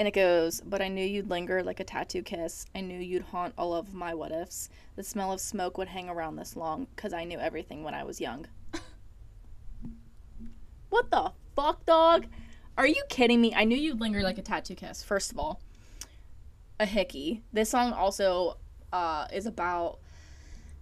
and 0.00 0.08
it 0.08 0.14
goes, 0.14 0.62
But 0.62 0.80
I 0.80 0.88
knew 0.88 1.04
you'd 1.04 1.28
linger 1.28 1.62
like 1.62 1.78
a 1.78 1.84
tattoo 1.84 2.22
kiss. 2.22 2.64
I 2.74 2.80
knew 2.80 2.98
you'd 2.98 3.20
haunt 3.20 3.52
all 3.58 3.74
of 3.74 3.92
my 3.92 4.14
what 4.14 4.32
ifs. 4.32 4.70
The 4.96 5.02
smell 5.02 5.30
of 5.30 5.42
smoke 5.42 5.76
would 5.76 5.88
hang 5.88 6.08
around 6.08 6.36
this 6.36 6.56
long, 6.56 6.86
because 6.96 7.12
I 7.12 7.24
knew 7.24 7.38
everything 7.38 7.84
when 7.84 7.92
I 7.92 8.02
was 8.02 8.18
young. 8.18 8.46
what 10.88 11.10
the 11.10 11.32
fuck, 11.54 11.84
dog? 11.84 12.28
Are 12.78 12.86
you 12.86 13.02
kidding 13.10 13.42
me? 13.42 13.52
I 13.54 13.64
knew 13.64 13.76
you'd 13.76 14.00
linger 14.00 14.22
like 14.22 14.38
a 14.38 14.42
tattoo 14.42 14.74
kiss, 14.74 15.02
first 15.02 15.32
of 15.32 15.38
all. 15.38 15.60
A 16.78 16.86
hickey. 16.86 17.42
This 17.52 17.68
song 17.68 17.92
also 17.92 18.56
uh, 18.94 19.26
is 19.30 19.44
about 19.44 19.98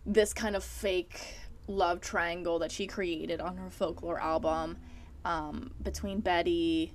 this 0.06 0.32
kind 0.32 0.54
of 0.54 0.62
fake 0.62 1.38
love 1.68 2.00
triangle 2.00 2.58
that 2.58 2.72
she 2.72 2.86
created 2.86 3.40
on 3.40 3.56
her 3.56 3.70
folklore 3.70 4.20
album 4.20 4.78
um, 5.24 5.70
between 5.82 6.20
Betty, 6.20 6.92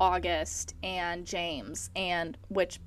August, 0.00 0.74
and 0.82 1.26
James, 1.26 1.90
and 1.96 2.38
which 2.48 2.80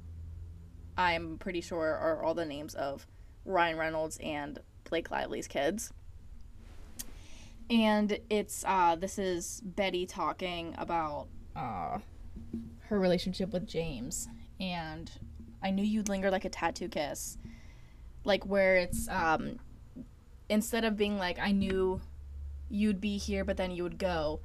I'm 0.98 1.38
pretty 1.38 1.62
sure 1.62 1.96
are 1.96 2.24
all 2.24 2.34
the 2.34 2.46
names 2.46 2.74
of 2.76 3.06
Ryan 3.46 3.78
Reynolds 3.78 4.18
and 4.24 4.60
Blake 4.86 5.12
Lively's 5.12 5.48
kids. 5.48 5.92
And 7.70 8.18
it's 8.30 8.64
uh, 8.66 8.96
this 8.96 9.20
is 9.20 9.62
Betty 9.64 10.06
talking 10.06 10.74
about 10.78 11.28
uh, 11.56 12.00
her 12.88 13.00
relationship 13.00 13.52
with 13.52 13.68
James, 13.68 14.28
and 14.60 15.12
I 15.62 15.70
knew 15.70 15.84
you'd 15.84 16.10
linger 16.10 16.32
like 16.32 16.46
a 16.46 16.50
tattoo 16.50 16.88
kiss, 16.88 17.38
like 18.24 18.46
where 18.46 18.78
it's 18.78 19.08
um, 19.10 19.60
instead 20.50 20.84
of 20.84 20.98
being 20.98 21.18
like 21.18 21.40
I 21.40 21.52
knew 21.52 22.02
you'd 22.70 23.02
be 23.02 23.18
here, 23.18 23.44
but 23.46 23.58
then 23.58 23.72
you 23.72 23.84
would 23.84 23.98
go 23.98 24.42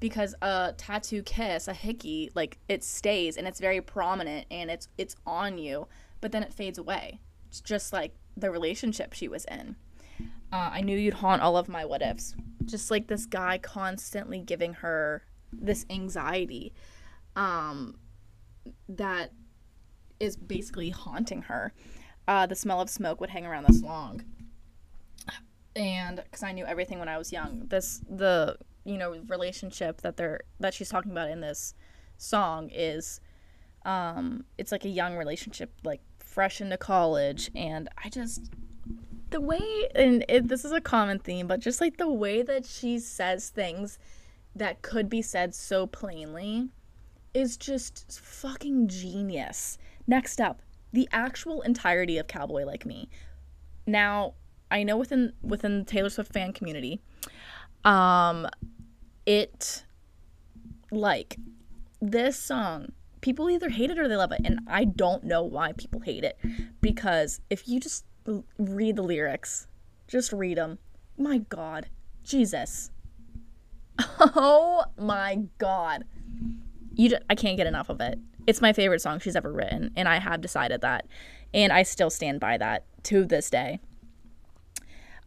because 0.00 0.34
a 0.40 0.74
tattoo 0.76 1.22
kiss, 1.22 1.68
a 1.68 1.74
hickey, 1.74 2.30
like 2.34 2.58
it 2.68 2.82
stays 2.82 3.36
and 3.36 3.46
it's 3.46 3.60
very 3.60 3.80
prominent 3.80 4.46
and 4.50 4.70
it's 4.70 4.88
it's 4.96 5.16
on 5.26 5.58
you, 5.58 5.86
but 6.20 6.32
then 6.32 6.42
it 6.42 6.52
fades 6.52 6.78
away. 6.78 7.20
It's 7.48 7.60
just 7.60 7.92
like 7.92 8.14
the 8.36 8.50
relationship 8.50 9.12
she 9.12 9.28
was 9.28 9.44
in. 9.44 9.76
Uh, 10.52 10.70
I 10.72 10.80
knew 10.80 10.96
you'd 10.96 11.14
haunt 11.14 11.42
all 11.42 11.56
of 11.56 11.68
my 11.68 11.84
what 11.84 12.02
ifs. 12.02 12.34
Just 12.64 12.90
like 12.90 13.06
this 13.06 13.26
guy 13.26 13.58
constantly 13.58 14.40
giving 14.40 14.74
her 14.74 15.22
this 15.52 15.84
anxiety 15.90 16.72
um, 17.36 17.98
that 18.88 19.32
is 20.18 20.36
basically 20.36 20.90
haunting 20.90 21.42
her. 21.42 21.72
Uh, 22.28 22.46
the 22.46 22.54
smell 22.54 22.80
of 22.80 22.90
smoke 22.90 23.20
would 23.20 23.30
hang 23.30 23.46
around 23.46 23.66
this 23.66 23.82
long. 23.82 24.22
And 25.76 26.16
because 26.16 26.42
I 26.42 26.52
knew 26.52 26.64
everything 26.64 26.98
when 26.98 27.08
I 27.08 27.18
was 27.18 27.32
young, 27.32 27.66
this 27.68 28.00
the 28.08 28.56
you 28.84 28.98
know 28.98 29.16
relationship 29.28 30.00
that 30.02 30.16
they're 30.16 30.40
that 30.58 30.74
she's 30.74 30.88
talking 30.88 31.12
about 31.12 31.28
in 31.28 31.40
this 31.40 31.74
song 32.16 32.70
is 32.72 33.20
um 33.84 34.44
it's 34.58 34.72
like 34.72 34.84
a 34.84 34.88
young 34.88 35.16
relationship 35.16 35.72
like 35.84 36.00
fresh 36.18 36.60
into 36.60 36.76
college 36.76 37.50
and 37.54 37.88
i 38.02 38.08
just 38.08 38.50
the 39.30 39.40
way 39.40 39.88
and 39.94 40.24
it, 40.28 40.48
this 40.48 40.64
is 40.64 40.72
a 40.72 40.80
common 40.80 41.18
theme 41.18 41.46
but 41.46 41.60
just 41.60 41.80
like 41.80 41.96
the 41.98 42.10
way 42.10 42.42
that 42.42 42.64
she 42.66 42.98
says 42.98 43.48
things 43.50 43.98
that 44.54 44.82
could 44.82 45.08
be 45.08 45.22
said 45.22 45.54
so 45.54 45.86
plainly 45.86 46.68
is 47.34 47.56
just 47.56 48.20
fucking 48.20 48.88
genius. 48.88 49.78
Next 50.06 50.40
up 50.40 50.62
the 50.92 51.08
actual 51.12 51.62
entirety 51.62 52.18
of 52.18 52.26
cowboy 52.26 52.64
like 52.64 52.84
me. 52.84 53.08
Now 53.86 54.34
i 54.70 54.82
know 54.82 54.96
within 54.96 55.32
within 55.42 55.78
the 55.80 55.84
taylor 55.84 56.10
swift 56.10 56.32
fan 56.32 56.52
community 56.52 57.00
um 57.84 58.46
it 59.26 59.84
like 60.90 61.36
this 62.00 62.38
song 62.38 62.92
people 63.20 63.50
either 63.50 63.68
hate 63.68 63.90
it 63.90 63.98
or 63.98 64.08
they 64.08 64.16
love 64.16 64.32
it 64.32 64.40
and 64.44 64.60
i 64.66 64.84
don't 64.84 65.24
know 65.24 65.42
why 65.42 65.72
people 65.72 66.00
hate 66.00 66.24
it 66.24 66.38
because 66.80 67.40
if 67.50 67.68
you 67.68 67.78
just 67.78 68.04
read 68.58 68.96
the 68.96 69.02
lyrics 69.02 69.66
just 70.08 70.32
read 70.32 70.56
them 70.58 70.78
my 71.16 71.38
god 71.38 71.88
jesus. 72.24 72.90
Oh 74.18 74.84
my 74.96 75.42
god. 75.58 76.04
You 76.94 77.10
just, 77.10 77.22
i 77.28 77.34
can't 77.34 77.56
get 77.56 77.66
enough 77.66 77.88
of 77.88 78.00
it. 78.00 78.18
It's 78.46 78.60
my 78.60 78.72
favorite 78.72 79.02
song 79.02 79.18
she's 79.20 79.36
ever 79.36 79.52
written 79.52 79.90
and 79.96 80.08
i 80.08 80.18
have 80.18 80.40
decided 80.40 80.80
that 80.80 81.06
and 81.52 81.72
i 81.72 81.82
still 81.82 82.10
stand 82.10 82.40
by 82.40 82.56
that 82.56 82.84
to 83.04 83.24
this 83.24 83.50
day 83.50 83.80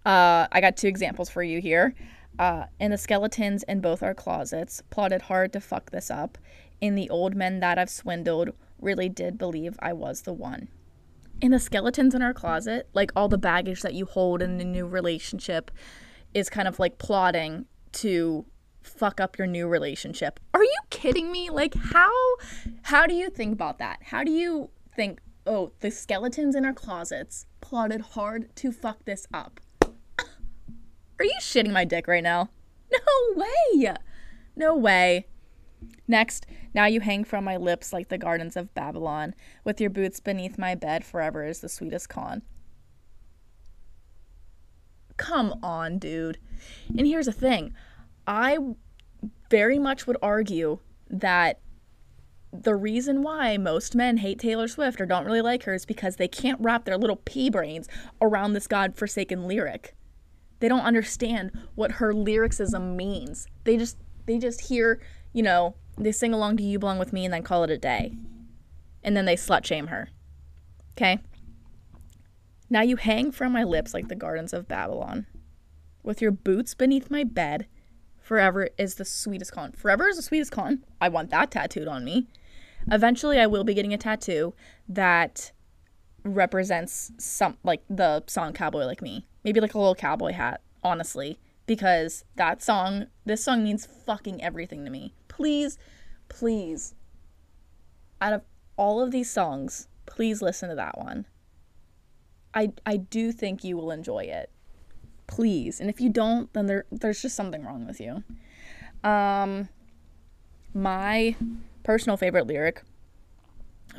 uh, 0.06 0.48
i 0.52 0.60
got 0.62 0.78
two 0.78 0.88
examples 0.88 1.30
for 1.30 1.44
you 1.44 1.62
here 1.62 1.94
uh, 2.40 2.66
the 2.80 2.98
skeletons 2.98 3.64
in 3.64 3.80
both 3.80 4.02
our 4.02 4.14
closets 4.14 4.82
plotted 4.90 5.24
hard 5.24 5.54
to 5.54 5.60
fuck 5.60 5.92
this 5.92 6.10
up, 6.10 6.38
and 6.82 6.98
the 6.98 7.10
old 7.10 7.36
men 7.36 7.60
that 7.60 7.78
I've 7.78 7.90
swindled 7.90 8.50
really 8.80 9.10
did 9.10 9.38
believe 9.38 9.78
I 9.80 9.94
was 9.94 10.24
the 10.24 10.34
one. 10.34 10.68
And 11.42 11.54
the 11.54 11.60
skeletons 11.60 12.16
in 12.16 12.22
our 12.22 12.34
closet, 12.34 12.90
like 12.94 13.12
all 13.16 13.28
the 13.28 13.38
baggage 13.38 13.82
that 13.82 13.94
you 13.94 14.06
hold 14.06 14.42
in 14.42 14.60
a 14.60 14.64
new 14.64 14.88
relationship, 14.88 15.72
is 16.34 16.50
kind 16.50 16.68
of 16.68 16.80
like 16.80 16.98
plotting 16.98 17.66
to 17.94 18.46
fuck 18.82 19.22
up 19.22 19.38
your 19.38 19.48
new 19.48 19.68
relationship. 19.68 20.40
Are 20.54 20.64
you 20.64 20.80
kidding 20.90 21.32
me? 21.32 21.50
Like 21.50 21.76
how 21.76 22.12
how 22.84 23.06
do 23.06 23.14
you 23.14 23.30
think 23.30 23.54
about 23.54 23.78
that? 23.80 24.00
How 24.04 24.24
do 24.24 24.32
you 24.32 24.70
think, 24.96 25.20
"Oh, 25.46 25.72
the 25.80 25.92
skeletons 25.92 26.56
in 26.56 26.66
our 26.66 26.74
closets 26.74 27.46
plotted 27.62 28.02
hard 28.02 28.56
to 28.58 28.72
fuck 28.72 29.06
this 29.06 29.28
up." 29.34 29.60
Are 31.24 31.26
you 31.26 31.40
shitting 31.40 31.72
my 31.72 31.86
dick 31.86 32.08
right 32.08 32.24
now? 32.24 32.50
No 32.92 33.44
way. 33.74 33.96
No 34.58 34.76
way. 34.76 35.26
Next, 36.06 36.46
now 36.74 36.86
you 36.86 37.00
hang 37.00 37.24
from 37.24 37.46
my 37.46 37.56
lips 37.56 37.94
like 37.94 38.10
the 38.10 38.18
gardens 38.18 38.58
of 38.58 38.74
Babylon, 38.76 39.34
with 39.64 39.80
your 39.80 39.90
boots 39.90 40.20
beneath 40.20 40.58
my 40.58 40.76
bed 40.76 41.06
forever 41.06 41.46
is 41.46 41.62
the 41.62 41.70
sweetest 41.70 42.10
con. 42.10 42.42
Come 45.16 45.58
on, 45.64 45.98
dude. 45.98 46.40
And 46.98 47.08
here's 47.08 47.28
the 47.28 47.32
thing 47.32 47.74
I 48.28 48.58
very 49.50 49.80
much 49.80 50.06
would 50.06 50.18
argue 50.22 50.80
that 51.10 51.62
the 52.52 52.76
reason 52.76 53.24
why 53.24 53.58
most 53.58 53.96
men 53.96 54.18
hate 54.18 54.40
Taylor 54.40 54.68
Swift 54.68 55.00
or 55.00 55.06
don't 55.06 55.26
really 55.26 55.42
like 55.42 55.64
her 55.64 55.74
is 55.74 55.86
because 55.86 56.18
they 56.18 56.28
can't 56.28 56.60
wrap 56.60 56.84
their 56.84 56.98
little 56.98 57.22
pea 57.24 57.50
brains 57.50 57.88
around 58.22 58.52
this 58.54 58.68
godforsaken 58.68 59.48
lyric. 59.48 59.96
They 60.64 60.70
don't 60.70 60.86
understand 60.86 61.52
what 61.76 61.92
her 61.92 62.14
lyricism 62.14 62.96
means. 62.96 63.48
They 63.66 63.76
just 63.76 63.98
They 64.28 64.40
just 64.40 64.70
hear, 64.70 65.02
you 65.34 65.44
know, 65.44 65.76
they 65.98 66.14
sing 66.14 66.34
along 66.34 66.56
to 66.56 66.64
You 66.64 66.80
Belong 66.80 66.98
With 66.98 67.12
Me 67.12 67.26
and 67.26 67.34
then 67.34 67.44
call 67.44 67.66
it 67.66 67.70
a 67.70 67.78
day. 67.78 68.16
And 69.04 69.18
then 69.18 69.26
they 69.26 69.36
slut 69.36 69.66
shame 69.66 69.88
her. 69.88 70.08
Okay? 70.92 71.20
Now 72.70 72.80
you 72.82 72.96
hang 72.96 73.34
from 73.34 73.52
my 73.52 73.66
lips 73.66 73.94
like 73.94 74.08
the 74.08 74.16
gardens 74.16 74.54
of 74.54 74.70
Babylon. 74.70 75.26
With 76.02 76.22
your 76.22 76.32
boots 76.32 76.76
beneath 76.76 77.12
my 77.12 77.26
bed, 77.26 77.68
forever 78.22 78.70
is 78.78 78.96
the 78.96 79.04
sweetest 79.04 79.52
con. 79.52 79.74
Forever 79.74 80.08
is 80.08 80.16
the 80.16 80.22
sweetest 80.22 80.54
con. 80.54 80.86
I 81.02 81.10
want 81.10 81.30
that 81.32 81.52
tattooed 81.52 81.90
on 81.90 82.06
me. 82.06 82.28
Eventually, 82.90 83.38
I 83.38 83.48
will 83.48 83.66
be 83.66 83.74
getting 83.74 83.94
a 83.94 83.98
tattoo 83.98 84.54
that 84.88 85.52
represents 86.24 87.12
some, 87.18 87.58
like 87.66 87.84
the 87.90 88.24
song 88.28 88.54
Cowboy 88.54 88.86
Like 88.86 89.02
Me. 89.02 89.28
Maybe 89.44 89.60
like 89.60 89.74
a 89.74 89.78
little 89.78 89.96
cowboy 89.96 90.32
hat, 90.34 90.62
honestly. 90.84 91.40
Because 91.66 92.26
that 92.36 92.62
song, 92.62 93.08
this 93.26 93.44
song 93.44 93.64
means 93.64 93.86
fucking 93.86 94.44
everything 94.44 94.84
to 94.86 94.92
me. 94.92 95.14
Please, 95.28 95.78
please, 96.28 96.94
out 98.22 98.34
of 98.34 98.42
all 98.76 99.02
of 99.02 99.12
these 99.12 99.30
songs, 99.30 99.88
please 100.06 100.42
listen 100.42 100.70
to 100.70 100.76
that 100.76 100.98
one. 100.98 101.26
I, 102.54 102.74
I 102.86 102.98
do 102.98 103.32
think 103.32 103.64
you 103.64 103.78
will 103.78 103.92
enjoy 103.92 104.26
it. 104.26 104.50
Please. 105.28 105.80
And 105.80 105.90
if 105.90 106.02
you 106.02 106.10
don't, 106.10 106.52
then 106.54 106.68
there 106.68 106.86
there's 106.92 107.22
just 107.22 107.36
something 107.36 107.64
wrong 107.64 107.88
with 107.88 108.00
you. 108.00 108.24
Um 109.04 109.70
my 110.74 111.36
personal 111.84 112.18
favorite 112.18 112.48
lyric 112.48 112.84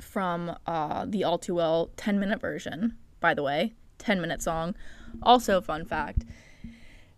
from 0.01 0.57
uh, 0.67 1.07
the 1.07 1.25
All 1.25 1.39
Too 1.39 1.55
Well 1.55 1.91
10 1.97 2.19
minute 2.19 2.41
version, 2.41 2.97
by 3.21 3.35
the 3.35 3.43
way, 3.43 3.75
10 3.99 4.21
minute 4.21 4.43
song. 4.43 4.75
Also, 5.23 5.61
fun 5.61 5.85
fact 5.85 6.25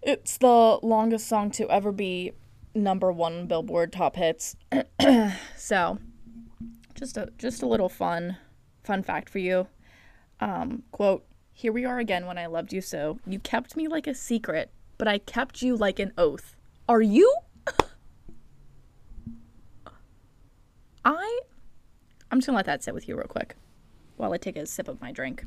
it's 0.07 0.39
the 0.39 0.79
longest 0.83 1.27
song 1.27 1.51
to 1.51 1.69
ever 1.69 1.91
be 1.91 2.33
number 2.77 3.11
one 3.11 3.47
Billboard 3.47 3.93
top 3.93 4.15
hits. 4.15 4.57
so, 5.57 5.99
just 6.95 7.17
a 7.17 7.33
just 7.39 7.63
a 7.63 7.67
little 7.67 7.89
fun 7.89 8.37
fun 8.85 9.03
fact 9.03 9.29
for 9.29 9.39
you. 9.39 9.67
Um, 10.39 10.85
quote: 10.93 11.27
Here 11.53 11.73
we 11.73 11.85
are 11.85 11.99
again 11.99 12.27
when 12.27 12.39
I 12.39 12.47
loved 12.47 12.73
you 12.73 12.81
so. 12.81 13.19
You 13.27 13.41
kept 13.41 13.77
me 13.77 13.89
like 13.89 14.07
a 14.07 14.15
secret, 14.15 14.71
but 14.97 15.09
I 15.09 15.19
kept 15.19 15.61
you 15.61 15.77
like 15.77 15.99
an 15.99 16.13
oath. 16.17 16.55
Are 16.89 17.03
you? 17.03 17.35
I 21.05 21.41
I'm 22.31 22.39
just 22.39 22.47
gonna 22.47 22.57
let 22.57 22.67
that 22.67 22.85
sit 22.85 22.95
with 22.95 23.09
you 23.09 23.17
real 23.17 23.27
quick 23.27 23.57
while 24.17 24.33
I 24.33 24.39
take 24.39 24.57
a 24.57 24.67
sip 24.67 24.87
of 24.87 25.01
my 25.01 25.11
drink. 25.11 25.45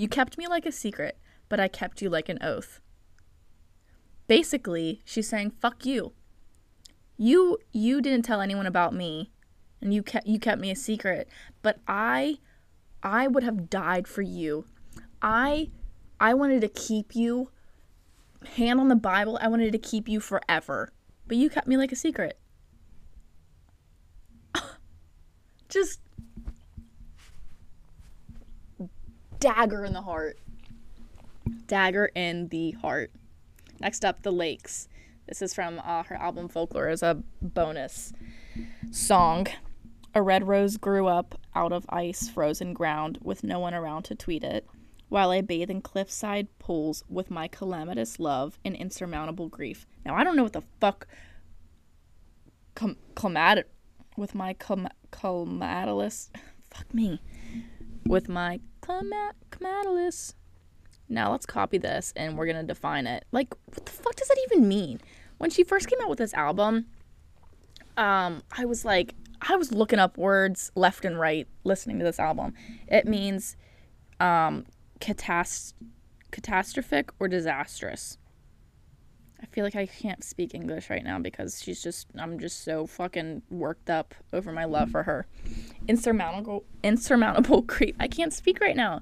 You 0.00 0.08
kept 0.08 0.38
me 0.38 0.46
like 0.48 0.64
a 0.64 0.72
secret, 0.72 1.18
but 1.50 1.60
I 1.60 1.68
kept 1.68 2.00
you 2.00 2.08
like 2.08 2.30
an 2.30 2.38
oath. 2.40 2.80
Basically, 4.28 5.02
she's 5.04 5.28
saying 5.28 5.50
fuck 5.60 5.84
you. 5.84 6.14
You 7.18 7.58
you 7.70 8.00
didn't 8.00 8.24
tell 8.24 8.40
anyone 8.40 8.64
about 8.64 8.94
me 8.94 9.30
and 9.82 9.92
you 9.92 10.02
kept 10.02 10.26
you 10.26 10.40
kept 10.40 10.58
me 10.58 10.70
a 10.70 10.74
secret, 10.74 11.28
but 11.60 11.80
I 11.86 12.38
I 13.02 13.26
would 13.26 13.42
have 13.42 13.68
died 13.68 14.08
for 14.08 14.22
you. 14.22 14.64
I 15.20 15.68
I 16.18 16.32
wanted 16.32 16.62
to 16.62 16.68
keep 16.68 17.14
you 17.14 17.50
hand 18.56 18.80
on 18.80 18.88
the 18.88 18.96
Bible. 18.96 19.38
I 19.42 19.48
wanted 19.48 19.70
to 19.72 19.78
keep 19.78 20.08
you 20.08 20.18
forever, 20.18 20.94
but 21.26 21.36
you 21.36 21.50
kept 21.50 21.66
me 21.66 21.76
like 21.76 21.92
a 21.92 21.96
secret. 21.96 22.38
Just 25.68 26.00
dagger 29.40 29.84
in 29.84 29.92
the 29.92 30.02
heart. 30.02 30.38
Dagger 31.66 32.10
in 32.14 32.48
the 32.48 32.72
heart. 32.72 33.10
Next 33.80 34.04
up, 34.04 34.22
The 34.22 34.30
Lakes. 34.30 34.88
This 35.26 35.42
is 35.42 35.54
from 35.54 35.80
uh, 35.84 36.02
her 36.04 36.16
album 36.16 36.48
Folklore 36.48 36.88
as 36.88 37.02
a 37.02 37.22
bonus 37.40 38.12
song. 38.90 39.46
A 40.14 40.22
red 40.22 40.46
rose 40.46 40.76
grew 40.76 41.06
up 41.06 41.40
out 41.54 41.72
of 41.72 41.86
ice 41.88 42.28
frozen 42.28 42.74
ground 42.74 43.18
with 43.22 43.42
no 43.42 43.58
one 43.58 43.74
around 43.74 44.02
to 44.04 44.14
tweet 44.14 44.44
it, 44.44 44.66
while 45.08 45.30
I 45.30 45.40
bathe 45.40 45.70
in 45.70 45.82
cliffside 45.82 46.48
pools 46.58 47.04
with 47.08 47.30
my 47.30 47.48
calamitous 47.48 48.18
love 48.18 48.58
and 48.64 48.74
insurmountable 48.74 49.48
grief. 49.48 49.86
Now, 50.04 50.16
I 50.16 50.24
don't 50.24 50.36
know 50.36 50.42
what 50.42 50.52
the 50.52 50.64
fuck 50.80 51.06
com- 52.74 52.96
clamat 53.14 53.64
with 54.16 54.34
my 54.34 54.52
clam- 54.52 54.88
calamitous 55.10 56.30
fuck 56.70 56.92
me 56.92 57.20
with 58.06 58.28
my 58.28 58.60
calamitous 58.80 60.34
now 61.10 61.32
let's 61.32 61.44
copy 61.44 61.76
this 61.76 62.12
and 62.16 62.38
we're 62.38 62.46
gonna 62.46 62.62
define 62.62 63.06
it. 63.06 63.26
Like, 63.32 63.52
what 63.66 63.84
the 63.84 63.92
fuck 63.92 64.14
does 64.14 64.28
that 64.28 64.38
even 64.46 64.68
mean? 64.68 65.00
When 65.38 65.50
she 65.50 65.64
first 65.64 65.88
came 65.88 66.00
out 66.00 66.08
with 66.08 66.18
this 66.18 66.32
album, 66.34 66.86
um, 67.96 68.42
I 68.56 68.64
was 68.64 68.84
like, 68.84 69.14
I 69.42 69.56
was 69.56 69.72
looking 69.72 69.98
up 69.98 70.16
words 70.16 70.70
left 70.74 71.04
and 71.04 71.18
right 71.18 71.48
listening 71.64 71.98
to 71.98 72.04
this 72.04 72.20
album. 72.20 72.54
It 72.86 73.06
means 73.06 73.56
um, 74.20 74.66
catast- 75.00 75.74
catastrophic 76.30 77.10
or 77.18 77.26
disastrous. 77.26 78.16
I 79.42 79.46
feel 79.46 79.64
like 79.64 79.76
I 79.76 79.86
can't 79.86 80.22
speak 80.22 80.54
English 80.54 80.90
right 80.90 81.02
now 81.02 81.18
because 81.18 81.62
she's 81.62 81.82
just 81.82 82.08
I'm 82.18 82.38
just 82.38 82.62
so 82.62 82.86
fucking 82.86 83.42
worked 83.50 83.88
up 83.88 84.14
over 84.32 84.52
my 84.52 84.64
love 84.64 84.90
for 84.90 85.04
her. 85.04 85.26
Insurmountable 85.88 86.64
insurmountable 86.82 87.62
creep. 87.74 87.96
I 87.98 88.08
can't 88.08 88.32
speak 88.32 88.60
right 88.60 88.76
now. 88.76 89.00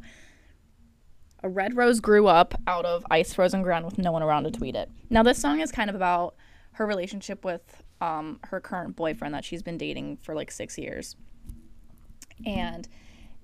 A 1.43 1.49
red 1.49 1.77
rose 1.77 2.01
grew 2.01 2.27
up 2.27 2.61
out 2.67 2.85
of 2.85 3.05
ice 3.11 3.33
frozen 3.33 3.63
ground 3.63 3.85
with 3.85 3.99
no 3.99 4.11
one 4.11 4.23
around 4.23 4.45
to 4.45 4.51
tweet 4.51 4.75
it. 4.75 4.91
Now, 5.09 5.23
this 5.23 5.39
song 5.39 5.61
is 5.61 5.71
kind 5.71 5.89
of 5.89 5.95
about 5.95 6.35
her 6.73 6.87
relationship 6.87 7.45
with 7.45 7.83
um, 8.01 8.41
her 8.45 8.61
current 8.61 8.97
boyfriend 8.97 9.35
that 9.35 9.45
she's 9.45 9.63
been 9.63 9.79
dating 9.79 10.17
for 10.17 10.35
like 10.35 10.51
six 10.51 10.77
years. 10.77 11.17
And 12.45 12.89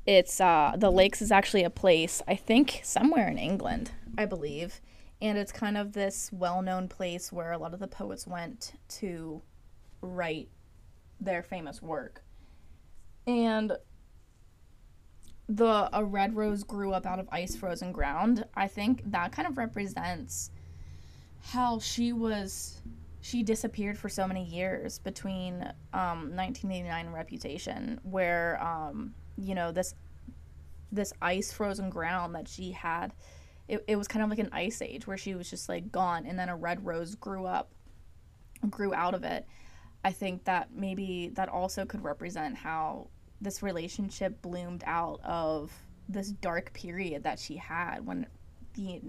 it's 0.06 0.40
uh, 0.40 0.74
the 0.76 0.90
lakes 0.90 1.22
is 1.22 1.30
actually 1.30 1.64
a 1.64 1.70
place, 1.70 2.20
I 2.26 2.34
think, 2.34 2.80
somewhere 2.82 3.28
in 3.28 3.38
England, 3.38 3.92
I 4.18 4.24
believe. 4.24 4.80
And 5.24 5.38
it's 5.38 5.50
kind 5.50 5.78
of 5.78 5.94
this 5.94 6.30
well 6.32 6.60
known 6.60 6.86
place 6.86 7.32
where 7.32 7.52
a 7.52 7.58
lot 7.58 7.72
of 7.72 7.80
the 7.80 7.88
poets 7.88 8.26
went 8.26 8.74
to 9.00 9.40
write 10.02 10.50
their 11.18 11.42
famous 11.42 11.80
work. 11.80 12.22
And 13.26 13.72
the 15.48 15.88
a 15.92 16.04
red 16.04 16.36
rose 16.36 16.62
grew 16.62 16.92
up 16.92 17.06
out 17.06 17.18
of 17.18 17.28
ice 17.30 17.54
frozen 17.54 17.92
ground 17.92 18.46
i 18.54 18.66
think 18.66 19.02
that 19.04 19.30
kind 19.30 19.46
of 19.46 19.58
represents 19.58 20.50
how 21.42 21.78
she 21.78 22.14
was 22.14 22.80
she 23.20 23.42
disappeared 23.42 23.98
for 23.98 24.08
so 24.08 24.26
many 24.26 24.44
years 24.44 24.98
between 24.98 25.54
um, 25.92 26.34
1989 26.34 27.06
and 27.06 27.14
reputation 27.14 28.00
where 28.04 28.58
um, 28.62 29.14
you 29.36 29.54
know 29.54 29.70
this 29.70 29.94
this 30.92 31.12
ice 31.20 31.52
frozen 31.52 31.90
ground 31.90 32.34
that 32.34 32.48
she 32.48 32.70
had 32.70 33.12
it, 33.68 33.84
it 33.86 33.96
was 33.96 34.08
kind 34.08 34.22
of 34.22 34.30
like 34.30 34.38
an 34.38 34.50
ice 34.52 34.82
age 34.82 35.06
where 35.06 35.16
she 35.16 35.34
was 35.34 35.48
just 35.48 35.68
like 35.68 35.90
gone 35.90 36.26
and 36.26 36.38
then 36.38 36.48
a 36.48 36.56
red 36.56 36.84
rose 36.84 37.14
grew 37.14 37.46
up 37.46 37.70
grew 38.70 38.94
out 38.94 39.14
of 39.14 39.24
it 39.24 39.46
i 40.04 40.10
think 40.10 40.44
that 40.44 40.68
maybe 40.74 41.30
that 41.34 41.48
also 41.48 41.84
could 41.84 42.02
represent 42.02 42.56
how 42.56 43.08
this 43.40 43.62
relationship 43.62 44.40
bloomed 44.42 44.82
out 44.86 45.20
of 45.24 45.72
this 46.08 46.28
dark 46.28 46.72
period 46.72 47.22
that 47.22 47.38
she 47.38 47.56
had 47.56 48.06
when 48.06 48.26
the 48.74 49.00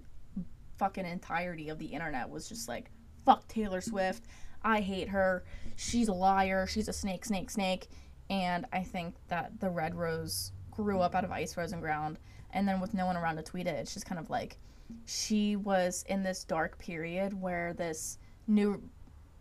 fucking 0.77 1.05
entirety 1.05 1.69
of 1.69 1.79
the 1.79 1.85
internet 1.85 2.29
was 2.29 2.47
just 2.49 2.67
like 2.67 2.89
fuck 3.25 3.47
Taylor 3.47 3.81
Swift. 3.81 4.23
I 4.63 4.79
hate 4.79 5.09
her. 5.09 5.43
She's 5.75 6.07
a 6.07 6.13
liar. 6.13 6.67
She's 6.67 6.87
a 6.87 6.93
snake, 6.93 7.25
snake, 7.25 7.49
snake. 7.49 7.87
And 8.29 8.65
I 8.71 8.83
think 8.83 9.15
that 9.27 9.59
the 9.59 9.69
Red 9.69 9.95
Rose 9.95 10.51
grew 10.71 10.99
up 10.99 11.15
out 11.15 11.23
of 11.23 11.31
ice 11.31 11.53
frozen 11.53 11.81
ground. 11.81 12.19
And 12.55 12.67
then 12.67 12.79
with 12.79 12.95
no 12.95 13.05
one 13.05 13.17
around 13.17 13.35
to 13.35 13.43
tweet 13.43 13.67
it, 13.67 13.75
it's 13.75 13.93
just 13.93 14.07
kind 14.07 14.17
of 14.17 14.31
like 14.31 14.57
she 15.05 15.55
was 15.55 16.03
in 16.07 16.23
this 16.23 16.43
dark 16.43 16.79
period 16.79 17.39
where 17.39 17.73
this 17.73 18.17
new 18.47 18.81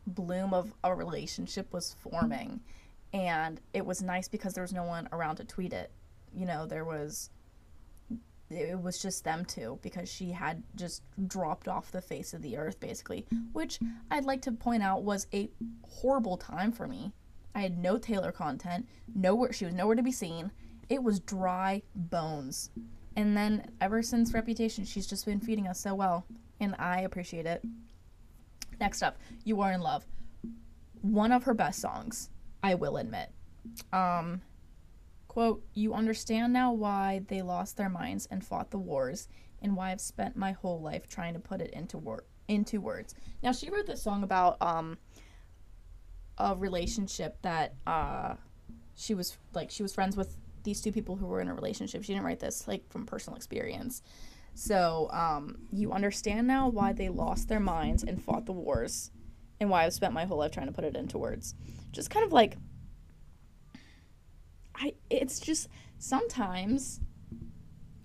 bloom 0.06 0.52
of 0.52 0.74
a 0.84 0.94
relationship 0.94 1.72
was 1.72 1.96
forming 2.00 2.60
and 3.14 3.60
it 3.72 3.86
was 3.86 4.02
nice 4.02 4.26
because 4.28 4.52
there 4.54 4.62
was 4.62 4.72
no 4.72 4.82
one 4.82 5.08
around 5.12 5.36
to 5.36 5.44
tweet 5.44 5.72
it. 5.72 5.90
You 6.34 6.46
know, 6.46 6.66
there 6.66 6.84
was 6.84 7.30
it 8.50 8.78
was 8.78 9.00
just 9.00 9.24
them 9.24 9.44
two 9.44 9.78
because 9.82 10.08
she 10.08 10.30
had 10.30 10.62
just 10.76 11.02
dropped 11.26 11.66
off 11.66 11.90
the 11.90 12.00
face 12.00 12.34
of 12.34 12.42
the 12.42 12.56
earth 12.56 12.78
basically, 12.80 13.24
which 13.52 13.78
I'd 14.10 14.24
like 14.24 14.42
to 14.42 14.52
point 14.52 14.82
out 14.82 15.02
was 15.02 15.28
a 15.32 15.48
horrible 15.82 16.36
time 16.36 16.72
for 16.72 16.86
me. 16.86 17.12
I 17.54 17.60
had 17.60 17.78
no 17.78 17.96
Taylor 17.96 18.32
content, 18.32 18.88
nowhere 19.14 19.52
she 19.52 19.64
was 19.64 19.74
nowhere 19.74 19.96
to 19.96 20.02
be 20.02 20.12
seen. 20.12 20.50
It 20.88 21.02
was 21.02 21.20
dry 21.20 21.82
bones. 21.94 22.70
And 23.16 23.36
then 23.36 23.70
ever 23.80 24.02
since 24.02 24.34
Reputation, 24.34 24.84
she's 24.84 25.06
just 25.06 25.24
been 25.24 25.40
feeding 25.40 25.68
us 25.68 25.78
so 25.80 25.94
well, 25.94 26.26
and 26.60 26.74
I 26.78 27.02
appreciate 27.02 27.46
it. 27.46 27.62
Next 28.80 29.02
up, 29.02 29.18
You 29.44 29.60
Are 29.60 29.72
in 29.72 29.80
Love. 29.80 30.04
One 31.00 31.32
of 31.32 31.44
her 31.44 31.54
best 31.54 31.80
songs. 31.80 32.30
I 32.62 32.74
will 32.74 32.96
admit. 32.96 33.30
Um, 33.92 34.40
Quote, 35.34 35.64
You 35.74 35.94
understand 35.94 36.52
now 36.52 36.72
why 36.72 37.22
they 37.26 37.42
lost 37.42 37.76
their 37.76 37.88
minds 37.88 38.28
and 38.30 38.44
fought 38.44 38.70
the 38.70 38.78
wars, 38.78 39.26
and 39.60 39.74
why 39.76 39.90
I've 39.90 40.00
spent 40.00 40.36
my 40.36 40.52
whole 40.52 40.80
life 40.80 41.08
trying 41.08 41.34
to 41.34 41.40
put 41.40 41.60
it 41.60 41.70
into 41.72 41.98
wor- 41.98 42.24
into 42.46 42.80
words. 42.80 43.16
Now 43.42 43.50
she 43.50 43.68
wrote 43.68 43.86
this 43.86 44.00
song 44.00 44.22
about 44.22 44.56
um 44.60 44.96
a 46.38 46.54
relationship 46.54 47.42
that 47.42 47.74
uh 47.84 48.34
she 48.94 49.14
was 49.14 49.36
like 49.52 49.70
she 49.72 49.82
was 49.82 49.92
friends 49.92 50.16
with 50.16 50.36
these 50.64 50.80
two 50.80 50.92
people 50.92 51.16
who 51.16 51.26
were 51.26 51.40
in 51.40 51.48
a 51.48 51.54
relationship. 51.54 52.02
She 52.02 52.12
didn't 52.12 52.24
write 52.24 52.40
this 52.40 52.66
like 52.66 52.90
from 52.90 53.06
personal 53.06 53.36
experience. 53.36 54.02
So, 54.54 55.08
um, 55.12 55.58
you 55.72 55.92
understand 55.92 56.46
now 56.46 56.68
why 56.68 56.92
they 56.92 57.08
lost 57.08 57.48
their 57.48 57.60
minds 57.60 58.04
and 58.04 58.22
fought 58.22 58.46
the 58.46 58.52
wars 58.52 59.10
and 59.60 59.68
why 59.68 59.84
I've 59.84 59.92
spent 59.92 60.12
my 60.12 60.24
whole 60.24 60.38
life 60.38 60.52
trying 60.52 60.66
to 60.66 60.72
put 60.72 60.84
it 60.84 60.96
into 60.96 61.18
words. 61.18 61.54
Just 61.92 62.10
kind 62.10 62.24
of 62.24 62.32
like 62.32 62.56
I 64.74 64.94
it's 65.10 65.38
just 65.40 65.68
sometimes 65.98 67.00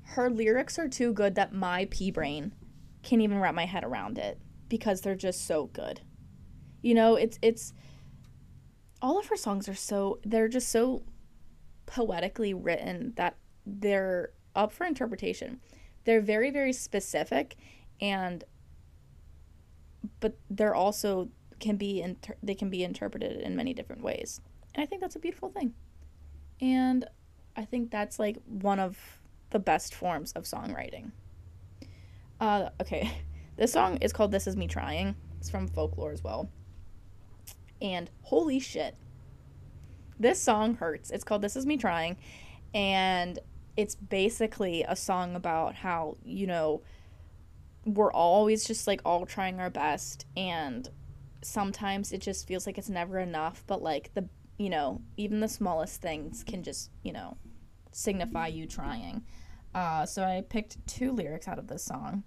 her 0.03 0.29
lyrics 0.29 0.79
are 0.79 0.87
too 0.87 1.13
good 1.13 1.35
that 1.35 1.53
my 1.53 1.87
pea 1.91 2.11
brain 2.11 2.53
can't 3.03 3.21
even 3.21 3.39
wrap 3.39 3.55
my 3.55 3.65
head 3.65 3.83
around 3.83 4.17
it 4.17 4.39
because 4.67 5.01
they're 5.01 5.15
just 5.15 5.45
so 5.45 5.67
good. 5.67 6.01
You 6.81 6.93
know, 6.93 7.15
it's 7.15 7.37
it's 7.41 7.73
all 9.01 9.19
of 9.19 9.27
her 9.27 9.35
songs 9.35 9.69
are 9.69 9.75
so 9.75 10.19
they're 10.23 10.47
just 10.47 10.69
so 10.69 11.03
poetically 11.89 12.53
written 12.53 13.13
that 13.15 13.35
they're 13.65 14.29
up 14.55 14.71
for 14.71 14.85
interpretation. 14.85 15.59
They're 16.05 16.21
very 16.21 16.51
very 16.51 16.71
specific 16.71 17.55
and 17.99 18.43
but 20.19 20.37
they're 20.49 20.75
also 20.75 21.29
can 21.59 21.75
be 21.75 22.01
inter- 22.01 22.37
they 22.41 22.55
can 22.55 22.69
be 22.69 22.83
interpreted 22.83 23.41
in 23.41 23.55
many 23.55 23.73
different 23.73 24.03
ways. 24.03 24.39
And 24.75 24.83
I 24.83 24.85
think 24.85 25.01
that's 25.01 25.15
a 25.15 25.19
beautiful 25.19 25.49
thing. 25.49 25.73
And 26.61 27.05
I 27.55 27.65
think 27.65 27.91
that's 27.91 28.19
like 28.19 28.37
one 28.45 28.79
of 28.79 28.97
the 29.49 29.59
best 29.59 29.93
forms 29.95 30.31
of 30.33 30.43
songwriting. 30.43 31.11
Uh, 32.39 32.69
okay, 32.79 33.11
this 33.57 33.73
song 33.73 33.97
is 33.97 34.13
called 34.13 34.31
This 34.31 34.47
Is 34.47 34.55
Me 34.55 34.67
Trying. 34.67 35.15
It's 35.39 35.49
from 35.49 35.67
folklore 35.67 36.11
as 36.11 36.23
well. 36.23 36.49
And 37.81 38.09
holy 38.21 38.59
shit, 38.59 38.95
this 40.19 40.41
song 40.41 40.75
hurts. 40.75 41.11
It's 41.11 41.23
called 41.23 41.41
This 41.41 41.55
Is 41.55 41.65
Me 41.65 41.77
Trying. 41.77 42.17
And 42.73 43.39
it's 43.77 43.95
basically 43.95 44.83
a 44.83 44.95
song 44.95 45.35
about 45.35 45.75
how, 45.75 46.17
you 46.23 46.45
know, 46.45 46.81
we're 47.85 48.11
always 48.11 48.65
just 48.65 48.85
like 48.87 49.01
all 49.05 49.25
trying 49.25 49.59
our 49.59 49.69
best. 49.69 50.25
And 50.35 50.87
sometimes 51.41 52.11
it 52.11 52.21
just 52.21 52.47
feels 52.47 52.65
like 52.65 52.77
it's 52.77 52.89
never 52.89 53.19
enough. 53.19 53.63
But 53.65 53.81
like 53.81 54.13
the, 54.13 54.27
you 54.57 54.69
know, 54.69 55.01
even 55.17 55.39
the 55.39 55.47
smallest 55.47 56.01
things 56.01 56.43
can 56.43 56.63
just, 56.63 56.91
you 57.03 57.13
know, 57.13 57.37
signify 57.91 58.47
you 58.47 58.67
trying. 58.67 59.23
Uh, 59.73 60.05
so 60.05 60.23
I 60.23 60.43
picked 60.47 60.85
two 60.87 61.11
lyrics 61.11 61.47
out 61.47 61.59
of 61.59 61.67
this 61.67 61.83
song. 61.83 62.23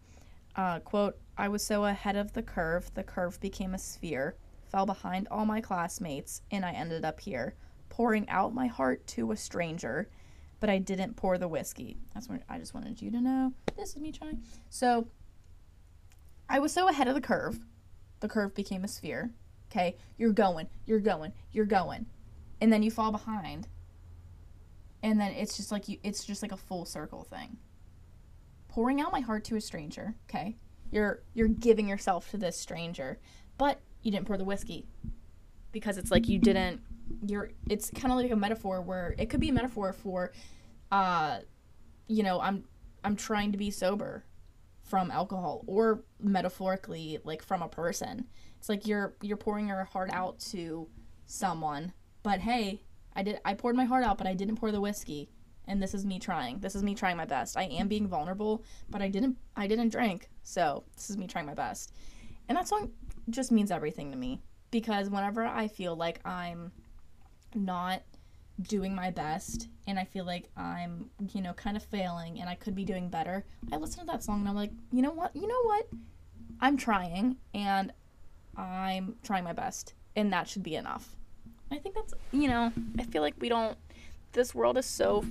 Uh, 0.55 0.81
quote, 0.81 1.19
I 1.37 1.49
was 1.49 1.65
so 1.65 1.85
ahead 1.87 2.17
of 2.17 2.33
the 2.33 2.43
curve, 2.43 2.93
the 2.95 3.03
curve 3.03 3.41
became 3.41 3.75
a 3.75 3.79
sphere, 3.79 4.37
fell 4.71 4.87
behind 4.87 5.29
all 5.31 5.47
my 5.47 5.61
classmates, 5.61 6.43
and 6.51 6.65
I 6.65 6.73
ended 6.73 7.05
up 7.05 7.21
here, 7.21 7.55
pouring 7.93 8.27
out 8.31 8.55
my 8.55 8.67
heart 8.67 9.07
to 9.07 9.33
a 9.33 9.37
stranger, 9.37 10.09
but 10.61 10.71
I 10.71 10.79
didn't 10.79 11.15
pour 11.15 11.37
the 11.37 11.47
whiskey. 11.47 11.99
That's 12.15 12.27
what 12.27 12.41
I 12.49 12.59
just 12.59 12.73
wanted 12.73 13.03
you 13.03 13.11
to 13.11 13.21
know. 13.21 13.53
This 13.77 13.91
is 13.91 14.01
me 14.01 14.13
trying. 14.13 14.43
So 14.71 15.09
I 16.49 16.59
was 16.59 16.73
so 16.73 16.89
ahead 16.89 17.07
of 17.07 17.15
the 17.15 17.21
curve, 17.21 17.59
the 18.21 18.29
curve 18.29 18.55
became 18.55 18.83
a 18.83 18.89
sphere. 18.89 19.31
Okay, 19.71 19.97
you're 20.17 20.33
going, 20.33 20.69
you're 20.87 21.01
going, 21.01 21.33
you're 21.53 21.67
going, 21.67 22.07
and 22.63 22.73
then 22.73 22.83
you 22.83 22.91
fall 22.91 23.13
behind 23.13 23.69
and 25.03 25.21
then 25.21 25.33
it's 25.33 25.57
just 25.57 25.73
like 25.73 25.89
you 25.89 25.99
it's 26.03 26.25
just 26.25 26.43
like 26.43 26.53
a 26.53 26.57
full 26.57 26.85
circle 26.85 27.25
thing 27.25 27.57
pouring 28.69 29.01
out 29.01 29.13
my 29.13 29.21
heart 29.21 29.45
to 29.45 29.57
a 29.57 29.61
stranger 29.61 30.15
okay 30.29 30.57
you're 30.91 31.23
you're 31.35 31.49
giving 31.49 31.89
yourself 31.89 32.31
to 32.31 32.37
this 32.37 32.59
stranger 32.59 33.19
but 33.59 33.81
you 34.03 34.11
didn't 34.11 34.27
pour 34.27 34.37
the 34.37 34.45
whiskey 34.45 34.87
because 35.73 35.99
it's 35.99 36.11
like 36.11 36.29
you 36.29 36.39
didn't 36.39 36.81
you're 37.27 37.51
it's 37.69 37.91
kind 37.91 38.13
of 38.13 38.19
like 38.19 38.31
a 38.31 38.37
metaphor 38.37 38.81
where 38.81 39.15
it 39.19 39.31
could 39.31 39.41
be 39.41 39.49
a 39.49 39.53
metaphor 39.53 39.93
for 39.93 40.33
uh 40.91 41.39
you 42.09 42.23
know 42.23 42.41
i'm 42.41 42.65
i'm 43.05 43.17
trying 43.17 43.53
to 43.53 43.59
be 43.59 43.71
sober 43.71 44.25
from 44.83 45.11
alcohol 45.11 45.63
or 45.67 46.05
metaphorically 46.21 47.19
like 47.25 47.43
from 47.43 47.63
a 47.63 47.69
person 47.69 48.27
it's 48.59 48.69
like 48.69 48.87
you're 48.87 49.15
you're 49.23 49.37
pouring 49.37 49.69
your 49.69 49.85
heart 49.85 50.11
out 50.13 50.39
to 50.39 50.89
someone 51.27 51.93
but 52.23 52.41
hey 52.41 52.81
I 53.15 53.23
did 53.23 53.41
I 53.45 53.55
poured 53.55 53.77
my 53.77 53.85
heart 53.85 54.05
out, 54.05 54.19
but 54.19 54.27
I 54.27 54.35
didn't 54.35 54.57
pour 54.57 54.73
the 54.73 54.81
whiskey. 54.81 55.31
And 55.69 55.81
this 55.81 55.95
is 55.95 56.05
me 56.05 56.19
trying. 56.19 56.59
This 56.59 56.75
is 56.75 56.83
me 56.83 56.95
trying 56.95 57.17
my 57.17 57.25
best. 57.25 57.57
I 57.57 57.65
am 57.65 57.87
being 57.87 58.09
vulnerable, 58.09 58.65
but 58.91 59.03
I 59.03 59.09
didn't 59.09 59.37
I 59.57 59.67
didn't 59.67 59.91
drink. 59.91 60.29
So, 60.43 60.85
this 60.97 61.11
is 61.11 61.17
me 61.17 61.27
trying 61.27 61.47
my 61.47 61.55
best. 61.55 61.93
And 62.49 62.59
that 62.59 62.69
song 62.69 62.91
just 63.31 63.53
means 63.53 63.71
everything 63.71 64.11
to 64.11 64.17
me 64.17 64.41
because 64.71 65.09
whenever 65.09 65.45
I 65.45 65.69
feel 65.69 65.95
like 65.95 66.27
I'm 66.27 66.73
not 67.55 68.03
doing 68.61 68.95
my 68.95 69.11
best 69.11 69.69
and 69.87 69.99
I 69.99 70.05
feel 70.05 70.25
like 70.25 70.49
I'm, 70.57 71.11
you 71.33 71.41
know, 71.43 71.53
kind 71.55 71.77
of 71.77 71.83
failing 71.83 72.41
and 72.41 72.49
I 72.49 72.55
could 72.55 72.75
be 72.75 72.85
doing 72.85 73.09
better, 73.09 73.45
I 73.73 73.77
listen 73.77 74.01
to 74.01 74.07
that 74.07 74.23
song 74.23 74.41
and 74.41 74.49
I'm 74.49 74.55
like, 74.55 74.71
"You 74.93 75.03
know 75.03 75.11
what? 75.11 75.35
You 75.35 75.47
know 75.47 75.63
what? 75.63 75.89
I'm 76.61 76.77
trying 76.77 77.37
and 77.55 77.93
I'm 78.57 79.17
trying 79.23 79.45
my 79.45 79.53
best." 79.53 79.95
And 80.15 80.33
that 80.33 80.49
should 80.49 80.63
be 80.63 80.77
enough. 80.77 81.17
I 81.71 81.79
think 81.79 81.95
that's 81.95 82.15
you 82.33 82.49
know 82.49 82.73
I 82.99 83.05
feel 83.05 83.23
like 83.23 83.35
we 83.39 83.49
don't. 83.49 83.77
This 84.33 84.55
world 84.55 84.79
is 84.79 84.87
so 84.87 85.25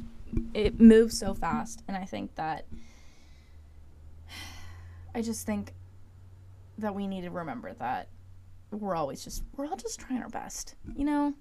it 0.54 0.80
moves 0.80 1.18
so 1.18 1.34
fast, 1.34 1.84
and 1.88 1.96
I 1.96 2.06
think 2.06 2.36
that 2.36 2.66
I 5.16 5.22
just 5.22 5.46
think 5.46 5.74
that 6.78 6.96
we 6.96 7.08
need 7.08 7.22
to 7.22 7.30
remember 7.30 7.74
that 7.74 8.08
we're 8.72 8.96
always 8.96 9.24
just 9.24 9.44
we're 9.56 9.68
all 9.68 9.76
just 9.76 10.00
trying 10.00 10.22
our 10.22 10.30
best, 10.30 10.76
you 10.96 11.06
know. 11.06 11.34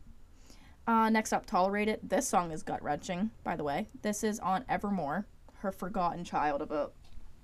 Uh, 0.91 1.09
next 1.09 1.33
up, 1.33 1.47
tolerate 1.47 1.87
it. 1.87 2.09
This 2.09 2.27
song 2.27 2.51
is 2.51 2.65
gut 2.65 2.83
wrenching, 2.83 3.31
by 3.45 3.55
the 3.55 3.63
way. 3.63 3.87
This 4.03 4.25
is 4.25 4.41
on 4.41 4.65
Evermore, 4.69 5.25
her 5.59 5.71
forgotten 5.71 6.25
child 6.25 6.61
of 6.61 6.73
a 6.73 6.91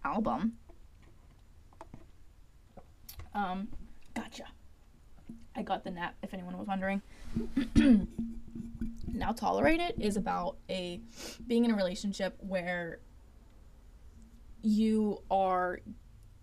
album. 0.04 0.54
Um, 3.34 3.68
gotcha. 4.16 4.46
I 5.54 5.62
got 5.62 5.84
the 5.84 5.92
nap, 5.92 6.16
if 6.24 6.34
anyone 6.34 6.58
was 6.58 6.66
wondering. 6.66 7.00
now, 9.12 9.30
tolerate 9.30 9.78
it 9.78 9.94
is 10.00 10.16
about 10.16 10.56
a 10.68 11.00
being 11.46 11.64
in 11.64 11.70
a 11.70 11.76
relationship 11.76 12.36
where 12.40 12.98
you 14.62 15.22
are, 15.30 15.78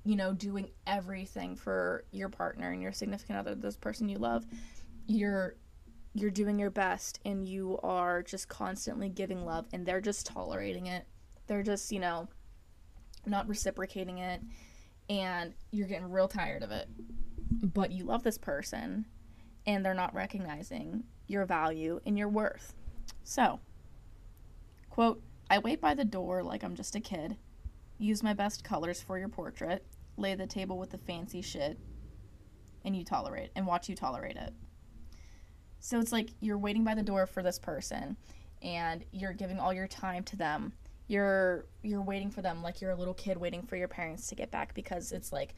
you 0.05 0.15
know, 0.15 0.31
doing 0.31 0.69
everything 0.87 1.57
for 1.57 2.05
your 2.11 2.29
partner 2.29 2.71
and 2.71 2.81
your 2.81 2.93
significant 2.93 3.39
other, 3.39 3.55
this 3.55 3.75
person 3.75 4.07
you 4.07 4.19
love. 4.19 4.45
You're 5.05 5.57
you're 6.13 6.31
doing 6.31 6.59
your 6.59 6.69
best 6.69 7.19
and 7.25 7.47
you 7.47 7.79
are 7.81 8.21
just 8.21 8.47
constantly 8.47 9.09
giving 9.09 9.45
love 9.45 9.65
and 9.73 9.85
they're 9.85 10.01
just 10.01 10.25
tolerating 10.25 10.87
it. 10.87 11.05
They're 11.47 11.63
just, 11.63 11.91
you 11.91 11.99
know, 11.99 12.29
not 13.25 13.47
reciprocating 13.47 14.19
it 14.19 14.41
and 15.09 15.53
you're 15.71 15.87
getting 15.87 16.11
real 16.11 16.27
tired 16.27 16.63
of 16.63 16.71
it 16.71 16.87
but 17.61 17.91
you 17.91 18.03
love 18.03 18.23
this 18.23 18.37
person 18.37 19.05
and 19.65 19.85
they're 19.85 19.93
not 19.93 20.13
recognizing 20.13 21.03
your 21.27 21.45
value 21.45 21.99
and 22.05 22.17
your 22.17 22.27
worth. 22.27 22.73
So, 23.23 23.59
quote, 24.89 25.21
I 25.49 25.59
wait 25.59 25.79
by 25.79 25.93
the 25.93 26.05
door 26.05 26.43
like 26.43 26.63
I'm 26.63 26.75
just 26.75 26.95
a 26.95 26.99
kid, 26.99 27.37
use 27.97 28.23
my 28.23 28.33
best 28.33 28.63
colors 28.63 29.01
for 29.01 29.17
your 29.17 29.29
portrait, 29.29 29.85
lay 30.17 30.35
the 30.35 30.47
table 30.47 30.77
with 30.77 30.89
the 30.89 30.97
fancy 30.97 31.41
shit, 31.41 31.79
and 32.83 32.95
you 32.95 33.05
tolerate 33.05 33.51
and 33.55 33.65
watch 33.65 33.87
you 33.87 33.95
tolerate 33.95 34.35
it. 34.35 34.53
So 35.83 35.99
it's 35.99 36.13
like 36.13 36.29
you're 36.39 36.57
waiting 36.57 36.85
by 36.85 36.95
the 36.95 37.03
door 37.03 37.27
for 37.27 37.43
this 37.43 37.59
person 37.59 38.15
and 38.61 39.03
you're 39.11 39.33
giving 39.33 39.59
all 39.59 39.73
your 39.73 39.85
time 39.85 40.23
to 40.23 40.37
them. 40.37 40.71
You're 41.07 41.65
you're 41.81 42.01
waiting 42.01 42.31
for 42.31 42.41
them 42.41 42.63
like 42.63 42.79
you're 42.79 42.91
a 42.91 42.95
little 42.95 43.13
kid 43.13 43.37
waiting 43.37 43.61
for 43.63 43.75
your 43.75 43.89
parents 43.89 44.29
to 44.29 44.35
get 44.35 44.49
back 44.49 44.73
because 44.73 45.11
it's 45.11 45.33
like 45.33 45.55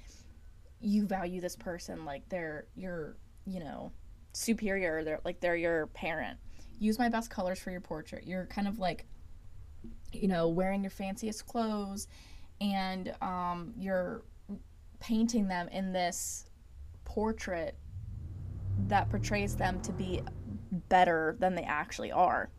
you 0.82 1.06
value 1.06 1.42
this 1.42 1.56
person 1.56 2.06
like 2.06 2.28
they're 2.30 2.66
your 2.76 3.18
you 3.46 3.60
know 3.60 3.92
superior 4.34 5.04
they're 5.04 5.22
like 5.24 5.40
they're 5.42 5.56
your 5.56 5.88
parent 5.88 6.40
use 6.80 6.98
my 6.98 7.08
best 7.08 7.30
colors 7.30 7.60
for 7.60 7.70
your 7.70 7.80
portrait 7.80 8.26
you're 8.26 8.48
kind 8.48 8.68
of 8.68 8.80
like 8.80 9.06
you 10.12 10.28
know 10.28 10.50
wearing 10.50 10.84
your 10.84 10.90
fanciest 10.90 11.46
clothes 11.46 12.08
and 12.60 13.14
um, 13.22 13.74
you're 13.78 14.24
painting 15.00 15.48
them 15.48 15.68
in 15.70 15.94
this 15.94 16.50
portrait 17.06 17.78
that 18.88 19.10
portrays 19.10 19.56
them 19.56 19.82
to 19.82 19.92
be 19.92 20.22
better 20.90 21.36
than 21.40 21.56
they 21.56 21.64
actually 21.64 22.12
are 22.12 22.50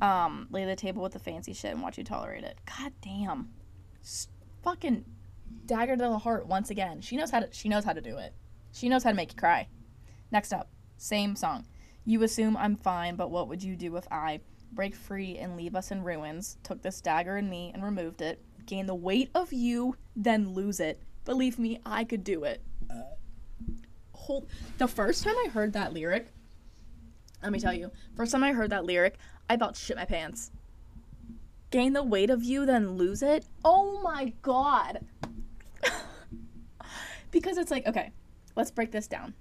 um, 0.00 0.46
lay 0.50 0.64
the 0.64 0.76
table 0.76 1.02
with 1.02 1.12
the 1.12 1.18
fancy 1.18 1.52
shit 1.52 1.72
and 1.72 1.82
watch 1.82 1.98
you 1.98 2.04
tolerate 2.04 2.44
it 2.44 2.58
god 2.66 2.92
damn 3.02 3.48
S- 4.00 4.28
fucking 4.62 5.04
dagger 5.66 5.96
to 5.96 6.02
the 6.02 6.18
heart 6.18 6.46
once 6.46 6.70
again. 6.70 7.00
She 7.00 7.16
knows 7.16 7.30
how 7.30 7.40
to 7.40 7.48
she 7.52 7.68
knows 7.68 7.84
how 7.84 7.92
to 7.92 8.00
do 8.00 8.16
it. 8.18 8.34
She 8.72 8.88
knows 8.88 9.04
how 9.04 9.10
to 9.10 9.16
make 9.16 9.32
you 9.32 9.36
cry. 9.36 9.68
Next 10.30 10.52
up, 10.52 10.70
same 10.96 11.36
song. 11.36 11.66
You 12.04 12.22
assume 12.22 12.56
I'm 12.56 12.76
fine, 12.76 13.16
but 13.16 13.30
what 13.30 13.48
would 13.48 13.62
you 13.62 13.76
do 13.76 13.96
if 13.96 14.06
I 14.10 14.40
break 14.72 14.94
free 14.94 15.38
and 15.38 15.56
leave 15.56 15.74
us 15.74 15.90
in 15.90 16.02
ruins. 16.02 16.58
Took 16.62 16.82
this 16.82 17.00
dagger 17.00 17.38
in 17.38 17.48
me 17.48 17.70
and 17.72 17.82
removed 17.82 18.20
it. 18.20 18.42
Gain 18.66 18.86
the 18.86 18.94
weight 18.94 19.30
of 19.34 19.52
you, 19.52 19.96
then 20.14 20.52
lose 20.52 20.78
it. 20.78 21.02
Believe 21.24 21.58
me, 21.58 21.80
I 21.86 22.04
could 22.04 22.22
do 22.24 22.44
it. 22.44 22.62
Hold. 24.28 24.46
The 24.76 24.86
first 24.86 25.24
time 25.24 25.34
I 25.42 25.48
heard 25.48 25.72
that 25.72 25.94
lyric, 25.94 26.26
let 27.42 27.50
me 27.50 27.58
tell 27.58 27.72
you, 27.72 27.90
first 28.14 28.30
time 28.30 28.44
I 28.44 28.52
heard 28.52 28.68
that 28.70 28.84
lyric, 28.84 29.16
I 29.48 29.54
about 29.54 29.74
shit 29.74 29.96
my 29.96 30.04
pants. 30.04 30.50
Gain 31.70 31.94
the 31.94 32.02
weight 32.02 32.28
of 32.28 32.44
you, 32.44 32.66
then 32.66 32.98
lose 32.98 33.22
it. 33.22 33.46
Oh 33.64 34.02
my 34.02 34.34
god. 34.42 35.06
because 37.30 37.56
it's 37.56 37.70
like, 37.70 37.86
okay, 37.86 38.12
let's 38.54 38.70
break 38.70 38.92
this 38.92 39.08
down. 39.08 39.32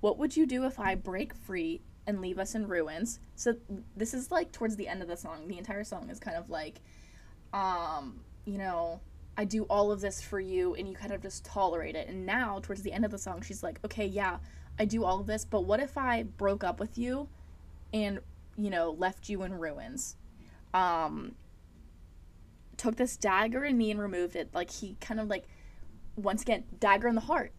What 0.00 0.18
would 0.18 0.36
you 0.36 0.44
do 0.44 0.64
if 0.64 0.80
I 0.80 0.96
break 0.96 1.32
free 1.32 1.82
and 2.04 2.20
leave 2.20 2.40
us 2.40 2.56
in 2.56 2.66
ruins? 2.66 3.20
So 3.36 3.54
this 3.96 4.12
is 4.12 4.32
like 4.32 4.50
towards 4.50 4.74
the 4.74 4.88
end 4.88 5.02
of 5.02 5.08
the 5.08 5.16
song. 5.16 5.46
The 5.46 5.58
entire 5.58 5.84
song 5.84 6.10
is 6.10 6.18
kind 6.18 6.36
of 6.36 6.50
like, 6.50 6.80
um, 7.52 8.24
you 8.44 8.58
know, 8.58 9.00
I 9.40 9.44
do 9.46 9.62
all 9.70 9.90
of 9.90 10.02
this 10.02 10.20
for 10.20 10.38
you 10.38 10.74
and 10.74 10.86
you 10.86 10.94
kind 10.94 11.14
of 11.14 11.22
just 11.22 11.46
tolerate 11.46 11.96
it. 11.96 12.08
And 12.08 12.26
now 12.26 12.60
towards 12.62 12.82
the 12.82 12.92
end 12.92 13.06
of 13.06 13.10
the 13.10 13.16
song, 13.16 13.40
she's 13.40 13.62
like, 13.62 13.80
okay, 13.86 14.04
yeah, 14.04 14.36
I 14.78 14.84
do 14.84 15.02
all 15.02 15.18
of 15.18 15.26
this, 15.26 15.46
but 15.46 15.64
what 15.64 15.80
if 15.80 15.96
I 15.96 16.24
broke 16.24 16.62
up 16.62 16.78
with 16.78 16.98
you 16.98 17.26
and, 17.90 18.20
you 18.58 18.68
know, 18.68 18.90
left 18.90 19.30
you 19.30 19.42
in 19.44 19.54
ruins? 19.54 20.16
Um, 20.74 21.36
took 22.76 22.96
this 22.96 23.16
dagger 23.16 23.64
in 23.64 23.78
me 23.78 23.90
and 23.90 23.98
removed 23.98 24.36
it. 24.36 24.50
Like 24.52 24.70
he 24.70 24.98
kind 25.00 25.18
of 25.18 25.28
like, 25.28 25.46
once 26.16 26.42
again, 26.42 26.64
dagger 26.78 27.08
in 27.08 27.14
the 27.14 27.22
heart. 27.22 27.54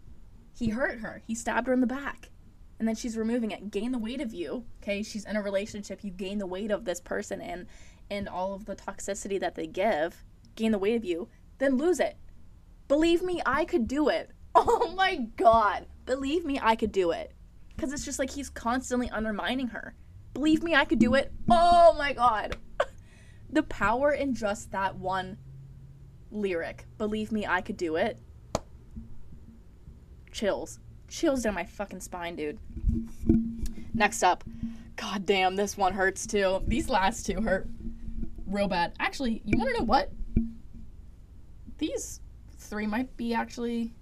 He 0.56 0.70
hurt 0.70 1.00
her. 1.00 1.24
He 1.26 1.34
stabbed 1.34 1.66
her 1.66 1.74
in 1.74 1.82
the 1.82 1.88
back. 1.88 2.30
And 2.78 2.88
then 2.88 2.94
she's 2.94 3.18
removing 3.18 3.50
it. 3.50 3.72
Gain 3.72 3.92
the 3.92 3.98
weight 3.98 4.22
of 4.22 4.36
you. 4.36 4.66
Okay, 4.84 5.02
she's 5.02 5.26
in 5.26 5.36
a 5.36 5.42
relationship. 5.42 6.04
You 6.04 6.12
gain 6.12 6.38
the 6.38 6.46
weight 6.46 6.70
of 6.70 6.86
this 6.86 7.02
person 7.02 7.42
and 7.42 7.66
and 8.12 8.30
all 8.30 8.54
of 8.54 8.66
the 8.66 8.76
toxicity 8.76 9.40
that 9.40 9.56
they 9.56 9.66
give. 9.66 10.24
Gain 10.56 10.74
the 10.74 10.78
weight 10.78 10.96
of 10.96 11.04
you. 11.04 11.28
Then 11.62 11.78
lose 11.78 12.00
it. 12.00 12.18
Believe 12.88 13.22
me, 13.22 13.40
I 13.46 13.66
could 13.66 13.88
do 13.88 14.10
it. 14.10 14.32
Oh 14.54 14.94
my 14.98 15.16
god. 15.38 15.86
Believe 16.06 16.44
me, 16.44 16.60
I 16.62 16.76
could 16.76 16.92
do 16.92 17.12
it. 17.12 17.32
Because 17.70 17.94
it's 17.94 18.04
just 18.04 18.20
like 18.20 18.30
he's 18.30 18.50
constantly 18.50 19.10
undermining 19.10 19.68
her. 19.70 19.96
Believe 20.34 20.62
me, 20.62 20.76
I 20.76 20.84
could 20.84 21.00
do 21.00 21.16
it. 21.16 21.32
Oh 21.50 21.96
my 21.98 22.12
god. 22.12 22.58
the 23.50 23.64
power 23.64 24.12
in 24.12 24.34
just 24.34 24.72
that 24.72 24.98
one 24.98 25.38
lyric. 26.32 26.86
Believe 26.98 27.32
me, 27.32 27.46
I 27.48 27.62
could 27.62 27.78
do 27.78 27.96
it. 27.96 28.20
Chills. 30.34 30.80
Chills 31.08 31.44
down 31.44 31.54
my 31.54 31.64
fucking 31.64 32.02
spine, 32.02 32.36
dude. 32.36 32.60
Next 33.94 34.22
up. 34.22 34.44
God 34.98 35.26
damn, 35.26 35.56
this 35.56 35.78
one 35.78 35.94
hurts 35.94 36.28
too. 36.28 36.62
These 36.68 36.90
last 36.90 37.26
two 37.26 37.40
hurt 37.40 37.70
real 38.48 38.68
bad. 38.68 38.94
Actually, 39.00 39.42
you 39.46 39.58
want 39.58 39.74
to 39.74 39.80
know 39.80 39.86
what? 39.86 40.12
These 41.82 42.22
three 42.58 42.86
might 42.86 43.18
be 43.18 43.34
actually 43.34 43.96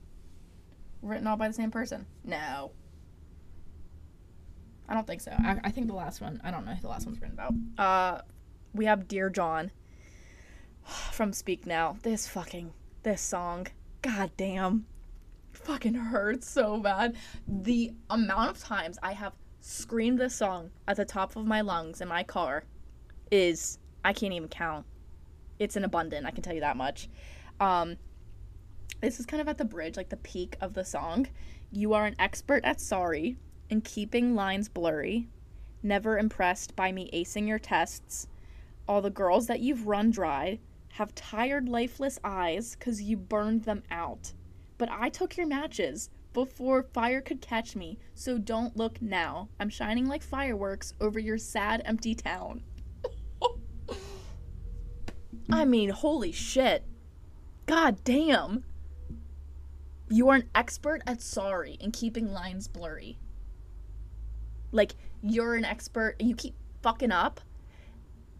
written 1.01 1.25
all 1.27 1.37
by 1.37 1.47
the 1.47 1.53
same 1.53 1.71
person. 1.71 2.05
No. 2.25 2.73
I 4.89 4.93
don't 4.93 5.07
think 5.07 5.21
so. 5.21 5.31
I, 5.31 5.61
I 5.63 5.71
think 5.71 5.87
the 5.87 5.93
last 5.93 6.19
one, 6.19 6.41
I 6.43 6.51
don't 6.51 6.65
know 6.65 6.73
who 6.73 6.81
the 6.81 6.89
last 6.89 7.05
one's 7.05 7.21
written 7.21 7.39
about. 7.39 7.53
Uh, 7.77 8.21
we 8.73 8.83
have 8.83 9.07
Dear 9.07 9.29
John 9.29 9.71
from 11.13 11.31
Speak 11.31 11.65
Now. 11.65 11.97
This 12.03 12.27
fucking, 12.27 12.73
this 13.03 13.21
song. 13.21 13.67
God 14.01 14.31
damn. 14.35 14.85
Fucking 15.53 15.93
hurts 15.93 16.49
so 16.49 16.79
bad. 16.79 17.15
The 17.47 17.93
amount 18.09 18.49
of 18.49 18.59
times 18.59 18.99
I 19.01 19.13
have 19.13 19.35
screamed 19.61 20.19
this 20.19 20.35
song 20.35 20.71
at 20.85 20.97
the 20.97 21.05
top 21.05 21.37
of 21.37 21.45
my 21.45 21.61
lungs 21.61 22.01
in 22.01 22.09
my 22.09 22.23
car 22.23 22.65
is, 23.31 23.79
I 24.03 24.11
can't 24.11 24.33
even 24.33 24.49
count. 24.49 24.85
It's 25.59 25.77
an 25.77 25.85
abundant, 25.85 26.25
I 26.25 26.31
can 26.31 26.43
tell 26.43 26.53
you 26.53 26.61
that 26.61 26.75
much. 26.75 27.07
Um, 27.59 27.97
this 29.01 29.19
is 29.19 29.25
kind 29.25 29.41
of 29.41 29.47
at 29.47 29.57
the 29.57 29.65
bridge, 29.65 29.97
like 29.97 30.09
the 30.09 30.17
peak 30.17 30.57
of 30.61 30.73
the 30.73 30.83
song. 30.85 31.27
You 31.71 31.93
are 31.93 32.05
an 32.05 32.15
expert 32.19 32.63
at 32.65 32.81
sorry 32.81 33.37
and 33.69 33.83
keeping 33.83 34.35
lines 34.35 34.69
blurry. 34.69 35.29
Never 35.81 36.17
impressed 36.17 36.75
by 36.75 36.91
me 36.91 37.09
acing 37.13 37.47
your 37.47 37.59
tests. 37.59 38.27
All 38.87 39.01
the 39.01 39.09
girls 39.09 39.47
that 39.47 39.59
you've 39.59 39.87
run 39.87 40.11
dry 40.11 40.59
have 40.93 41.15
tired, 41.15 41.69
lifeless 41.69 42.19
eyes 42.23 42.75
because 42.75 43.01
you 43.01 43.15
burned 43.15 43.63
them 43.63 43.83
out. 43.91 44.33
But 44.77 44.89
I 44.91 45.09
took 45.09 45.37
your 45.37 45.47
matches 45.47 46.09
before 46.33 46.83
fire 46.83 47.21
could 47.21 47.41
catch 47.41 47.75
me, 47.75 47.99
so 48.13 48.37
don't 48.37 48.75
look 48.75 49.01
now. 49.01 49.49
I'm 49.59 49.69
shining 49.69 50.07
like 50.07 50.23
fireworks 50.23 50.93
over 50.99 51.19
your 51.19 51.37
sad, 51.37 51.81
empty 51.85 52.15
town. 52.15 52.63
I 55.51 55.65
mean, 55.65 55.89
holy 55.89 56.31
shit. 56.31 56.83
God 57.69 58.03
damn. 58.03 58.63
You 60.09 60.29
are 60.29 60.35
an 60.37 60.49
expert 60.55 61.03
at 61.05 61.21
sorry 61.21 61.77
and 61.79 61.93
keeping 61.93 62.33
lines 62.33 62.67
blurry. 62.67 63.19
Like, 64.71 64.95
you're 65.21 65.53
an 65.53 65.65
expert, 65.65 66.15
you 66.19 66.35
keep 66.35 66.55
fucking 66.81 67.11
up, 67.11 67.39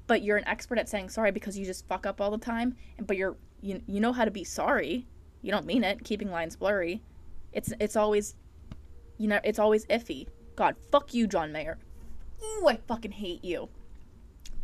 but 0.08 0.24
you're 0.24 0.38
an 0.38 0.48
expert 0.48 0.80
at 0.80 0.90
saying 0.90 1.10
sorry 1.10 1.30
because 1.30 1.56
you 1.60 1.64
just 1.64 1.88
fuck 1.88 2.08
up 2.08 2.20
all 2.20 2.32
the 2.32 2.40
time, 2.40 2.76
but 3.06 3.18
you're 3.18 3.38
you, 3.62 3.84
you 3.86 4.00
know 4.00 4.14
how 4.14 4.26
to 4.26 4.32
be 4.32 4.44
sorry. 4.44 5.06
You 5.44 5.52
don't 5.52 5.68
mean 5.68 5.84
it, 5.84 6.04
keeping 6.04 6.32
lines 6.32 6.56
blurry. 6.56 7.04
It's 7.54 7.72
it's 7.80 7.96
always 7.96 8.34
you 9.20 9.28
know, 9.28 9.40
it's 9.44 9.60
always 9.60 9.86
iffy. 9.86 10.26
God, 10.56 10.76
fuck 10.92 11.14
you, 11.14 11.28
John 11.28 11.52
Mayer. 11.52 11.78
Ooh, 12.44 12.68
I 12.68 12.78
fucking 12.88 13.12
hate 13.12 13.46
you. 13.46 13.70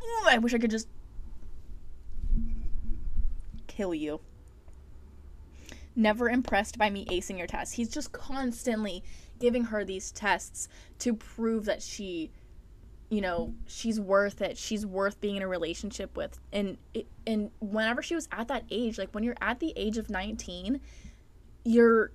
Ooh, 0.02 0.28
I 0.28 0.40
wish 0.40 0.56
I 0.56 0.58
could 0.58 0.72
just 0.72 0.88
kill 3.68 3.94
you 3.94 4.22
never 5.96 6.30
impressed 6.30 6.78
by 6.78 6.90
me 6.90 7.06
acing 7.06 7.38
your 7.38 7.48
tests. 7.48 7.76
He's 7.76 7.90
just 7.90 8.12
constantly 8.12 9.04
giving 9.40 9.66
her 9.66 9.84
these 9.84 10.12
tests 10.12 10.68
to 11.00 11.14
prove 11.14 11.66
that 11.66 11.82
she 11.82 12.32
you 13.10 13.22
know 13.22 13.54
she's 13.68 14.00
worth 14.00 14.42
it. 14.42 14.58
She's 14.58 14.86
worth 14.86 15.22
being 15.22 15.36
in 15.38 15.44
a 15.44 15.48
relationship 15.48 16.18
with. 16.18 16.40
And 16.52 16.78
and 17.26 17.52
whenever 17.60 18.02
she 18.02 18.16
was 18.16 18.28
at 18.32 18.48
that 18.48 18.66
age 18.70 18.98
like 18.98 19.14
when 19.14 19.24
you're 19.24 19.38
at 19.42 19.60
the 19.60 19.74
age 19.76 19.98
of 19.98 20.10
19 20.10 20.80
you're 21.64 22.12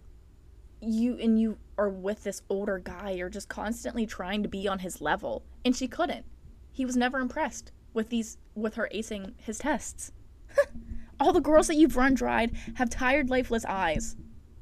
you 0.81 1.19
and 1.19 1.41
you 1.41 1.59
are 1.77 1.91
with 1.91 2.23
this 2.23 2.43
older 2.49 2.79
guy 2.79 3.11
you're 3.11 3.29
just 3.29 3.49
constantly 3.49 4.07
trying 4.07 4.43
to 4.43 4.49
be 4.49 4.69
on 4.69 4.81
his 4.81 5.01
level. 5.01 5.43
And 5.65 5.77
she 5.77 5.89
couldn't. 5.89 6.25
He 6.73 6.85
was 6.85 6.97
never 6.97 7.19
impressed 7.19 7.73
with 7.93 8.09
these 8.09 8.39
with 8.55 8.75
her 8.75 8.89
acing 8.95 9.35
his 9.39 9.59
tests 9.59 10.13
All 11.21 11.35
the 11.35 11.41
girls 11.41 11.67
that 11.67 11.77
you've 11.77 11.97
run 11.97 12.15
dried 12.15 12.57
have 12.77 12.89
tired, 12.89 13.29
lifeless 13.29 13.67
eyes 13.67 14.17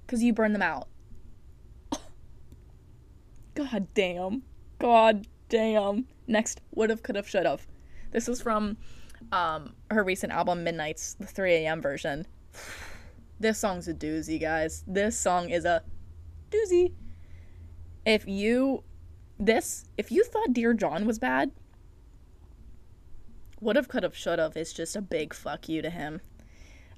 because 0.05 0.23
you 0.23 0.33
burned 0.33 0.57
them 0.57 0.63
out. 0.63 0.89
God 3.55 3.87
damn. 3.95 4.43
God 4.81 5.27
damn. 5.49 6.07
Next, 6.27 6.61
would've, 6.75 7.05
could've, 7.05 7.29
should've. 7.29 7.65
This 8.11 8.29
is 8.29 8.43
from 8.43 8.77
um, 9.31 9.75
her 9.91 10.03
recent 10.03 10.33
album, 10.33 10.65
Midnights, 10.65 11.15
the 11.15 11.27
3 11.27 11.53
a.m. 11.55 11.81
version. 11.81 12.27
This 13.41 13.57
song's 13.57 13.87
a 13.87 13.95
doozy, 13.95 14.41
guys. 14.41 14.83
This 14.85 15.17
song 15.17 15.51
is 15.51 15.65
a 15.65 15.85
doozy. 16.51 16.91
If 18.05 18.27
you, 18.27 18.83
this, 19.39 19.85
if 19.97 20.11
you 20.11 20.25
thought 20.25 20.53
Dear 20.53 20.75
John 20.75 21.07
was 21.07 21.21
bad, 21.21 21.53
would've, 23.61 23.87
could've, 23.87 24.17
should've 24.17 24.57
is 24.57 24.73
just 24.73 24.97
a 24.97 25.01
big 25.01 25.33
fuck 25.33 25.69
you 25.69 25.83
to 25.83 25.91
him. 25.91 26.21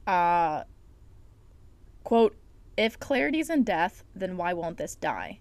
Uh, 0.06 0.64
quote, 2.04 2.36
if 2.76 2.98
clarity's 2.98 3.50
in 3.50 3.62
death, 3.62 4.04
then 4.14 4.36
why 4.36 4.52
won't 4.52 4.78
this 4.78 4.94
die? 4.94 5.40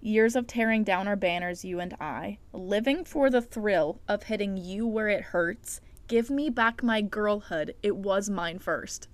Years 0.00 0.34
of 0.34 0.46
tearing 0.46 0.82
down 0.82 1.06
our 1.06 1.16
banners, 1.16 1.64
you 1.64 1.78
and 1.78 1.94
I, 2.00 2.38
living 2.52 3.04
for 3.04 3.30
the 3.30 3.40
thrill 3.40 4.00
of 4.08 4.24
hitting 4.24 4.56
you 4.56 4.86
where 4.86 5.08
it 5.08 5.22
hurts. 5.22 5.80
Give 6.08 6.28
me 6.28 6.50
back 6.50 6.82
my 6.82 7.00
girlhood, 7.00 7.74
it 7.82 7.96
was 7.96 8.28
mine 8.28 8.58
first. 8.58 9.08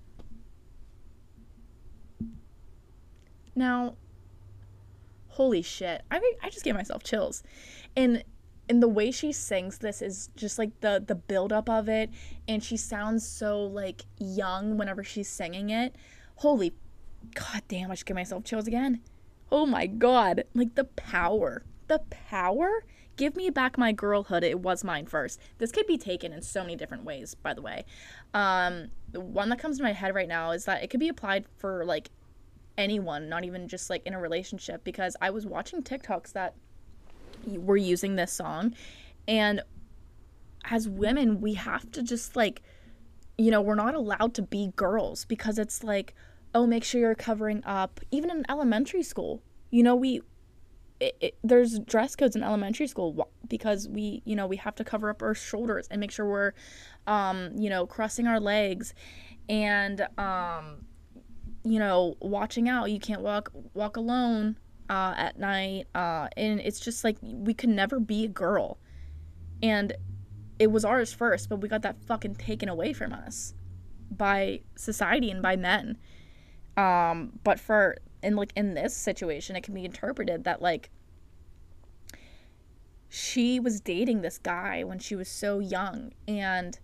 Now, 3.54 3.96
holy 5.28 5.62
shit. 5.62 6.02
I 6.10 6.20
mean, 6.20 6.34
I 6.42 6.48
just 6.48 6.64
gave 6.64 6.74
myself 6.74 7.02
chills. 7.02 7.42
And 7.96 8.24
and 8.68 8.82
the 8.82 8.88
way 8.88 9.10
she 9.10 9.32
sings 9.32 9.78
this 9.78 10.02
is 10.02 10.30
just 10.36 10.58
like 10.58 10.80
the 10.80 11.02
the 11.04 11.14
build 11.14 11.52
up 11.52 11.68
of 11.68 11.88
it 11.88 12.10
and 12.46 12.62
she 12.62 12.76
sounds 12.76 13.26
so 13.26 13.62
like 13.64 14.04
young 14.18 14.76
whenever 14.76 15.02
she's 15.02 15.28
singing 15.28 15.70
it. 15.70 15.96
Holy 16.36 16.72
god 17.34 17.62
damn 17.66 17.90
i 17.90 17.94
should 17.94 18.06
give 18.06 18.14
myself 18.14 18.44
chills 18.44 18.66
again. 18.66 19.00
Oh 19.50 19.66
my 19.66 19.86
god 19.86 20.44
like 20.54 20.74
the 20.74 20.84
power 20.84 21.64
the 21.88 22.00
power? 22.10 22.84
Give 23.16 23.34
me 23.34 23.50
back 23.50 23.76
my 23.76 23.90
girlhood. 23.90 24.44
It 24.44 24.60
was 24.60 24.84
mine 24.84 25.06
first. 25.06 25.40
This 25.56 25.72
could 25.72 25.88
be 25.88 25.98
taken 25.98 26.32
in 26.32 26.42
so 26.42 26.62
many 26.62 26.76
different 26.76 27.04
ways 27.04 27.34
by 27.34 27.54
the 27.54 27.62
way. 27.62 27.84
Um 28.34 28.88
the 29.10 29.20
one 29.20 29.48
that 29.48 29.58
comes 29.58 29.78
to 29.78 29.82
my 29.82 29.92
head 29.92 30.14
right 30.14 30.28
now 30.28 30.50
is 30.52 30.66
that 30.66 30.82
it 30.82 30.90
could 30.90 31.00
be 31.00 31.08
applied 31.08 31.46
for 31.56 31.84
like 31.84 32.10
anyone 32.76 33.28
not 33.28 33.44
even 33.44 33.66
just 33.66 33.90
like 33.90 34.06
in 34.06 34.14
a 34.14 34.20
relationship 34.20 34.84
because 34.84 35.16
i 35.20 35.28
was 35.28 35.44
watching 35.44 35.82
tiktoks 35.82 36.32
that 36.32 36.54
were 37.56 37.76
using 37.76 38.16
this 38.16 38.32
song 38.32 38.74
And 39.26 39.62
as 40.70 40.88
women, 40.88 41.40
we 41.40 41.54
have 41.54 41.90
to 41.92 42.02
just 42.02 42.36
like, 42.36 42.62
you 43.36 43.50
know, 43.50 43.60
we're 43.60 43.74
not 43.74 43.94
allowed 43.94 44.34
to 44.34 44.42
be 44.42 44.72
girls 44.76 45.24
because 45.24 45.58
it's 45.58 45.84
like, 45.84 46.14
oh, 46.54 46.66
make 46.66 46.84
sure 46.84 47.00
you're 47.00 47.14
covering 47.14 47.62
up. 47.64 48.00
Even 48.10 48.30
in 48.30 48.44
elementary 48.48 49.02
school, 49.02 49.42
you 49.70 49.82
know, 49.82 49.94
we, 49.94 50.22
it, 51.00 51.16
it, 51.20 51.38
there's 51.44 51.78
dress 51.80 52.16
codes 52.16 52.34
in 52.34 52.42
elementary 52.42 52.86
school 52.86 53.30
because 53.48 53.88
we, 53.88 54.22
you 54.24 54.34
know, 54.34 54.46
we 54.46 54.56
have 54.56 54.74
to 54.76 54.84
cover 54.84 55.10
up 55.10 55.22
our 55.22 55.34
shoulders 55.34 55.86
and 55.90 56.00
make 56.00 56.10
sure 56.10 56.26
we're, 56.26 56.52
um, 57.06 57.52
you 57.54 57.70
know, 57.70 57.86
crossing 57.86 58.26
our 58.26 58.40
legs 58.40 58.94
and, 59.48 60.06
um, 60.18 60.84
you 61.64 61.78
know, 61.78 62.16
watching 62.20 62.68
out. 62.68 62.90
You 62.90 62.98
can't 62.98 63.20
walk 63.20 63.52
walk 63.74 63.96
alone 63.96 64.56
uh, 64.88 65.14
at 65.16 65.38
night, 65.38 65.86
uh, 65.94 66.28
and 66.36 66.60
it's 66.60 66.80
just 66.80 67.04
like 67.04 67.16
we 67.22 67.54
could 67.54 67.70
never 67.70 68.00
be 68.00 68.24
a 68.24 68.28
girl, 68.28 68.78
and 69.62 69.92
it 70.58 70.70
was 70.70 70.84
ours 70.84 71.12
first, 71.12 71.48
but 71.48 71.56
we 71.56 71.68
got 71.68 71.82
that 71.82 72.02
fucking 72.02 72.34
taken 72.36 72.68
away 72.68 72.92
from 72.92 73.12
us 73.12 73.54
by 74.10 74.60
society 74.76 75.30
and 75.30 75.42
by 75.42 75.56
men. 75.56 75.98
Um, 76.76 77.38
but 77.44 77.60
for 77.60 77.96
in 78.22 78.36
like 78.36 78.52
in 78.56 78.74
this 78.74 78.96
situation, 78.96 79.56
it 79.56 79.62
can 79.62 79.74
be 79.74 79.84
interpreted 79.84 80.44
that 80.44 80.62
like 80.62 80.90
she 83.08 83.58
was 83.58 83.80
dating 83.80 84.20
this 84.20 84.38
guy 84.38 84.84
when 84.84 84.98
she 84.98 85.16
was 85.16 85.28
so 85.28 85.60
young 85.60 86.12
and 86.26 86.78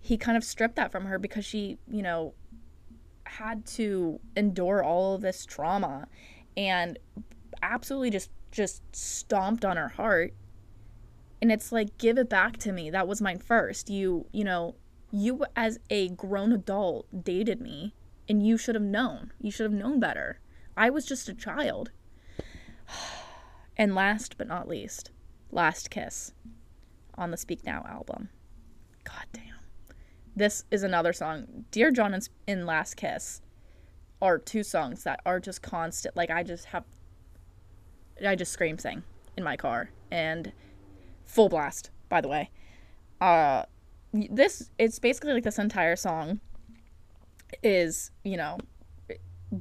he 0.00 0.16
kind 0.16 0.36
of 0.36 0.44
stripped 0.44 0.76
that 0.76 0.90
from 0.90 1.06
her 1.06 1.18
because 1.18 1.44
she, 1.44 1.78
you 1.88 2.02
know, 2.02 2.34
had 3.24 3.66
to 3.66 4.20
endure 4.36 4.82
all 4.82 5.14
of 5.14 5.22
this 5.22 5.44
trauma 5.44 6.06
and 6.56 6.98
absolutely 7.62 8.10
just 8.10 8.30
just 8.50 8.82
stomped 8.94 9.64
on 9.64 9.76
her 9.76 9.88
heart. 9.88 10.32
And 11.42 11.50
it's 11.50 11.72
like 11.72 11.98
give 11.98 12.18
it 12.18 12.28
back 12.28 12.56
to 12.58 12.72
me. 12.72 12.90
That 12.90 13.08
was 13.08 13.20
mine 13.20 13.38
first. 13.38 13.90
You 13.90 14.26
you 14.32 14.44
know 14.44 14.76
you 15.10 15.44
as 15.54 15.78
a 15.90 16.08
grown 16.10 16.52
adult 16.52 17.06
dated 17.24 17.60
me 17.60 17.94
and 18.28 18.46
you 18.46 18.56
should 18.56 18.74
have 18.74 18.84
known. 18.84 19.32
You 19.40 19.50
should 19.50 19.64
have 19.64 19.72
known 19.72 20.00
better. 20.00 20.40
I 20.76 20.90
was 20.90 21.04
just 21.04 21.28
a 21.28 21.34
child. 21.34 21.90
And 23.76 23.96
last 23.96 24.38
but 24.38 24.46
not 24.46 24.68
least 24.68 25.10
last 25.50 25.90
kiss 25.90 26.32
on 27.16 27.30
the 27.30 27.36
speak 27.36 27.64
now 27.64 27.84
album. 27.88 28.28
God 29.04 29.24
damn. 29.32 29.54
This 30.36 30.64
is 30.70 30.82
another 30.82 31.12
song. 31.12 31.64
Dear 31.70 31.90
John 31.90 32.18
and 32.46 32.66
Last 32.66 32.96
Kiss 32.96 33.40
are 34.20 34.38
two 34.38 34.62
songs 34.62 35.04
that 35.04 35.20
are 35.26 35.40
just 35.40 35.62
constant. 35.62 36.16
Like 36.16 36.30
I 36.30 36.42
just 36.42 36.66
have, 36.66 36.84
I 38.24 38.34
just 38.34 38.52
scream 38.52 38.78
sing 38.78 39.02
in 39.36 39.44
my 39.44 39.56
car 39.56 39.90
and 40.10 40.52
full 41.24 41.48
blast. 41.48 41.90
By 42.08 42.20
the 42.20 42.28
way, 42.28 42.50
uh, 43.20 43.64
this 44.12 44.70
it's 44.78 44.98
basically 44.98 45.32
like 45.32 45.42
this 45.42 45.58
entire 45.58 45.96
song 45.96 46.40
is 47.62 48.10
you 48.24 48.36
know 48.36 48.58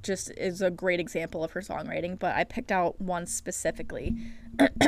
just 0.02 0.32
is 0.32 0.62
a 0.62 0.72
great 0.72 1.00
example 1.00 1.44
of 1.44 1.52
her 1.52 1.62
songwriting. 1.62 2.18
But 2.18 2.36
I 2.36 2.44
picked 2.44 2.72
out 2.72 3.00
one 3.00 3.26
specifically. 3.26 4.16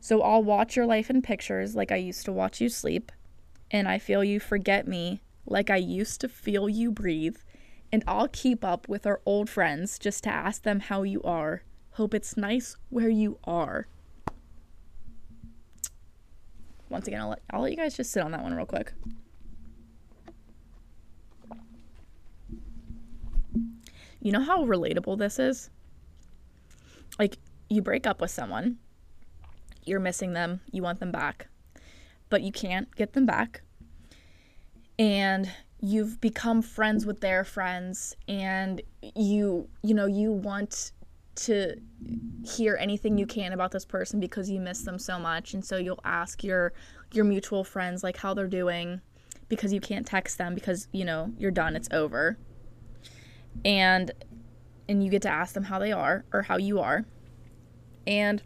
so 0.00 0.22
I'll 0.22 0.42
watch 0.42 0.76
your 0.76 0.86
life 0.86 1.10
in 1.10 1.22
pictures 1.22 1.74
like 1.74 1.92
I 1.92 1.96
used 1.96 2.24
to 2.26 2.32
watch 2.32 2.60
you 2.60 2.68
sleep 2.68 3.12
and 3.70 3.88
I 3.88 3.98
feel 3.98 4.22
you 4.22 4.40
forget 4.40 4.86
me 4.86 5.22
like 5.46 5.70
I 5.70 5.76
used 5.76 6.20
to 6.22 6.28
feel 6.28 6.68
you 6.68 6.90
breathe. 6.90 7.36
And 7.92 8.02
I'll 8.06 8.28
keep 8.28 8.64
up 8.64 8.88
with 8.88 9.06
our 9.06 9.20
old 9.24 9.48
friends 9.48 9.98
just 9.98 10.24
to 10.24 10.30
ask 10.30 10.62
them 10.62 10.80
how 10.80 11.02
you 11.02 11.22
are. 11.22 11.62
Hope 11.92 12.14
it's 12.14 12.36
nice 12.36 12.76
where 12.90 13.08
you 13.08 13.38
are. 13.44 13.86
Once 16.88 17.06
again, 17.08 17.20
I'll 17.20 17.30
let, 17.30 17.42
I'll 17.50 17.62
let 17.62 17.70
you 17.70 17.76
guys 17.76 17.96
just 17.96 18.10
sit 18.10 18.22
on 18.22 18.32
that 18.32 18.42
one 18.42 18.54
real 18.54 18.66
quick. 18.66 18.92
You 24.20 24.32
know 24.32 24.42
how 24.42 24.64
relatable 24.64 25.18
this 25.18 25.38
is? 25.38 25.70
Like, 27.18 27.38
you 27.68 27.82
break 27.82 28.06
up 28.06 28.20
with 28.20 28.30
someone, 28.30 28.78
you're 29.84 30.00
missing 30.00 30.32
them, 30.32 30.60
you 30.70 30.82
want 30.82 31.00
them 31.00 31.12
back 31.12 31.48
but 32.28 32.42
you 32.42 32.52
can't 32.52 32.94
get 32.96 33.12
them 33.12 33.26
back. 33.26 33.62
And 34.98 35.50
you've 35.80 36.20
become 36.20 36.62
friends 36.62 37.04
with 37.04 37.20
their 37.20 37.44
friends 37.44 38.16
and 38.28 38.80
you 39.14 39.68
you 39.82 39.94
know 39.94 40.06
you 40.06 40.32
want 40.32 40.92
to 41.36 41.76
hear 42.44 42.76
anything 42.80 43.18
you 43.18 43.26
can 43.26 43.52
about 43.52 43.70
this 43.70 43.84
person 43.84 44.18
because 44.18 44.50
you 44.50 44.58
miss 44.58 44.82
them 44.82 44.98
so 44.98 45.18
much. 45.18 45.54
And 45.54 45.64
so 45.64 45.76
you'll 45.76 46.00
ask 46.04 46.42
your 46.42 46.72
your 47.12 47.24
mutual 47.24 47.62
friends 47.62 48.02
like 48.02 48.16
how 48.16 48.34
they're 48.34 48.48
doing 48.48 49.00
because 49.48 49.72
you 49.72 49.80
can't 49.80 50.06
text 50.06 50.38
them 50.38 50.54
because 50.54 50.88
you 50.92 51.04
know 51.04 51.32
you're 51.38 51.50
done 51.50 51.76
it's 51.76 51.88
over. 51.92 52.38
And 53.64 54.10
and 54.88 55.04
you 55.04 55.10
get 55.10 55.22
to 55.22 55.28
ask 55.28 55.54
them 55.54 55.64
how 55.64 55.78
they 55.78 55.92
are 55.92 56.24
or 56.32 56.42
how 56.42 56.56
you 56.56 56.80
are. 56.80 57.04
And 58.06 58.42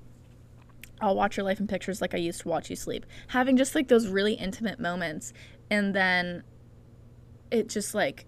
I'll 1.01 1.15
watch 1.15 1.37
your 1.37 1.45
life 1.45 1.61
in 1.61 1.67
pictures 1.67 2.01
like 2.01 2.15
I 2.15 2.19
used 2.19 2.41
to 2.43 2.49
watch 2.49 2.71
you 2.71 2.77
sleep. 2.77 3.07
Having 3.29 3.57
just 3.57 3.75
like 3.75 3.89
those 3.89 4.09
really 4.09 4.35
intimate 4.35 4.81
moments 4.81 5.33
and 5.71 5.95
then 5.95 6.43
it 7.51 7.69
just 7.69 7.95
like 7.95 8.27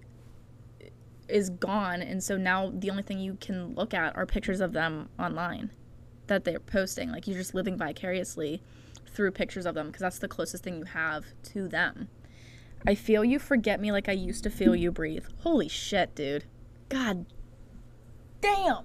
is 1.29 1.51
gone 1.51 2.03
and 2.03 2.23
so 2.23 2.37
now 2.37 2.71
the 2.75 2.91
only 2.91 3.03
thing 3.03 3.19
you 3.19 3.37
can 3.41 3.75
look 3.75 3.95
at 3.95 4.15
are 4.17 4.27
pictures 4.27 4.61
of 4.61 4.73
them 4.73 5.09
online 5.19 5.71
that 6.27 6.45
they're 6.45 6.61
posting. 6.61 7.11
Like 7.11 7.27
you're 7.27 7.39
just 7.39 7.55
living 7.55 7.77
vicariously 7.77 8.63
through 9.07 9.33
pictures 9.33 9.67
of 9.67 9.75
them 9.75 9.89
because 9.89 10.01
that's 10.01 10.19
the 10.19 10.29
closest 10.29 10.65
thing 10.65 10.79
you 10.79 10.85
have 10.85 11.25
to 11.45 11.69
them. 11.69 12.09
I 12.87 12.95
feel 12.95 13.25
you 13.25 13.39
forget 13.39 13.81
me 13.81 13.93
like 13.93 14.09
I 14.09 14.13
used 14.13 14.43
to 14.45 14.51
feel 14.51 14.75
you 14.75 14.91
breathe. 14.91 15.27
Holy 15.41 15.69
shit, 15.69 16.15
dude. 16.15 16.45
God 16.89 17.27
damn 18.41 18.85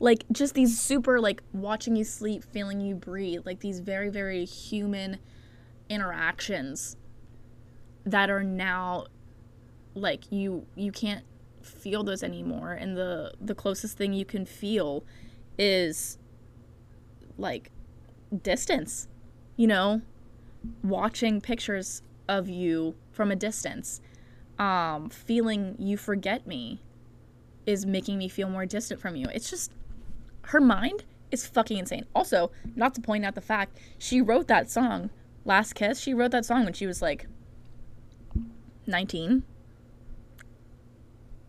like 0.00 0.24
just 0.32 0.54
these 0.54 0.80
super 0.80 1.20
like 1.20 1.42
watching 1.52 1.96
you 1.96 2.04
sleep 2.04 2.44
feeling 2.44 2.80
you 2.80 2.94
breathe 2.94 3.40
like 3.44 3.60
these 3.60 3.80
very 3.80 4.08
very 4.08 4.44
human 4.44 5.18
interactions 5.88 6.96
that 8.04 8.30
are 8.30 8.44
now 8.44 9.06
like 9.94 10.30
you 10.30 10.66
you 10.74 10.92
can't 10.92 11.24
feel 11.62 12.02
those 12.02 12.22
anymore 12.22 12.72
and 12.72 12.96
the 12.96 13.32
the 13.40 13.54
closest 13.54 13.96
thing 13.96 14.12
you 14.12 14.24
can 14.24 14.46
feel 14.46 15.04
is 15.58 16.18
like 17.36 17.70
distance 18.42 19.08
you 19.58 19.66
know? 19.66 20.00
Watching 20.82 21.42
pictures 21.42 22.00
of 22.26 22.48
you 22.48 22.94
from 23.10 23.30
a 23.30 23.36
distance. 23.36 24.00
Um 24.58 25.10
feeling 25.10 25.76
you 25.78 25.98
forget 25.98 26.46
me 26.46 26.80
is 27.66 27.84
making 27.84 28.16
me 28.16 28.28
feel 28.28 28.48
more 28.48 28.64
distant 28.64 29.00
from 29.00 29.14
you. 29.14 29.26
It's 29.34 29.50
just 29.50 29.72
her 30.42 30.60
mind 30.60 31.04
is 31.30 31.46
fucking 31.46 31.76
insane. 31.76 32.06
Also, 32.14 32.50
not 32.74 32.94
to 32.94 33.02
point 33.02 33.26
out 33.26 33.34
the 33.34 33.42
fact 33.42 33.76
she 33.98 34.22
wrote 34.22 34.48
that 34.48 34.70
song, 34.70 35.10
Last 35.44 35.74
Kiss, 35.74 36.00
she 36.00 36.14
wrote 36.14 36.30
that 36.30 36.46
song 36.46 36.64
when 36.64 36.72
she 36.72 36.86
was 36.86 37.02
like 37.02 37.26
19. 38.88 39.44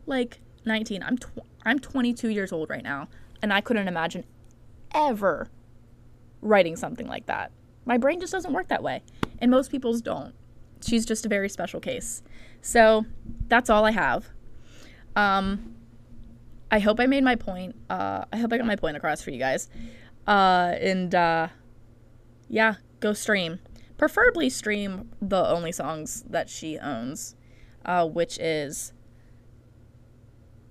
Like 0.05 0.39
19. 0.65 1.03
I'm 1.03 1.17
tw- 1.17 1.39
I'm 1.65 1.79
22 1.79 2.29
years 2.29 2.51
old 2.51 2.69
right 2.69 2.83
now, 2.83 3.07
and 3.41 3.51
I 3.51 3.61
couldn't 3.61 3.87
imagine 3.87 4.23
ever 4.93 5.49
writing 6.41 6.75
something 6.75 7.07
like 7.07 7.25
that. 7.25 7.51
My 7.85 7.97
brain 7.97 8.19
just 8.19 8.31
doesn't 8.31 8.53
work 8.53 8.67
that 8.67 8.83
way, 8.83 9.01
and 9.39 9.49
most 9.49 9.71
people's 9.71 10.01
don't. 10.01 10.33
She's 10.81 11.05
just 11.05 11.25
a 11.25 11.29
very 11.29 11.49
special 11.49 11.79
case. 11.79 12.21
So, 12.61 13.05
that's 13.47 13.69
all 13.69 13.85
I 13.85 13.91
have. 13.91 14.29
Um 15.15 15.75
I 16.71 16.79
hope 16.79 16.99
I 16.99 17.07
made 17.07 17.23
my 17.23 17.35
point. 17.35 17.75
Uh, 17.89 18.25
I 18.31 18.37
hope 18.37 18.53
I 18.53 18.57
got 18.57 18.67
my 18.67 18.75
point 18.75 18.95
across 18.95 19.21
for 19.21 19.31
you 19.31 19.39
guys. 19.39 19.69
Uh, 20.27 20.75
and 20.79 21.13
uh, 21.15 21.47
yeah, 22.47 22.75
go 22.99 23.13
stream. 23.13 23.59
Preferably 23.99 24.49
stream 24.49 25.09
the 25.21 25.45
only 25.45 25.73
songs 25.73 26.23
that 26.29 26.49
she 26.49 26.79
owns, 26.79 27.35
uh, 27.83 28.07
which 28.07 28.39
is 28.39 28.93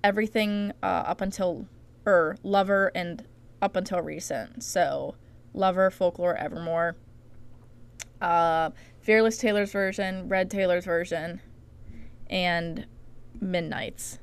everything 0.03 0.73
uh, 0.83 1.05
up 1.07 1.21
until 1.21 1.69
or 2.07 2.13
er, 2.13 2.37
Lover 2.43 2.91
and 2.95 3.27
up 3.61 3.77
until 3.77 4.01
recent. 4.01 4.63
So 4.65 5.15
Lover, 5.53 5.91
Folklore, 5.91 6.37
Evermore, 6.37 6.97
uh, 8.23 8.71
Fearless 9.03 9.37
Taylor's 9.37 9.73
version, 9.73 10.27
Red 10.31 10.51
Taylor's 10.51 10.87
version, 10.87 11.43
and 12.31 12.87
Midnights. 13.39 14.21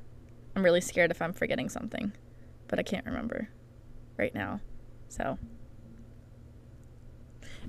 I'm 0.56 0.64
really 0.64 0.82
scared 0.82 1.12
if 1.12 1.22
I'm 1.22 1.34
forgetting 1.34 1.70
something, 1.70 2.12
but 2.68 2.80
I 2.80 2.84
can't 2.84 3.06
remember 3.06 3.50
right 4.18 4.34
now. 4.34 4.62
So. 5.10 5.38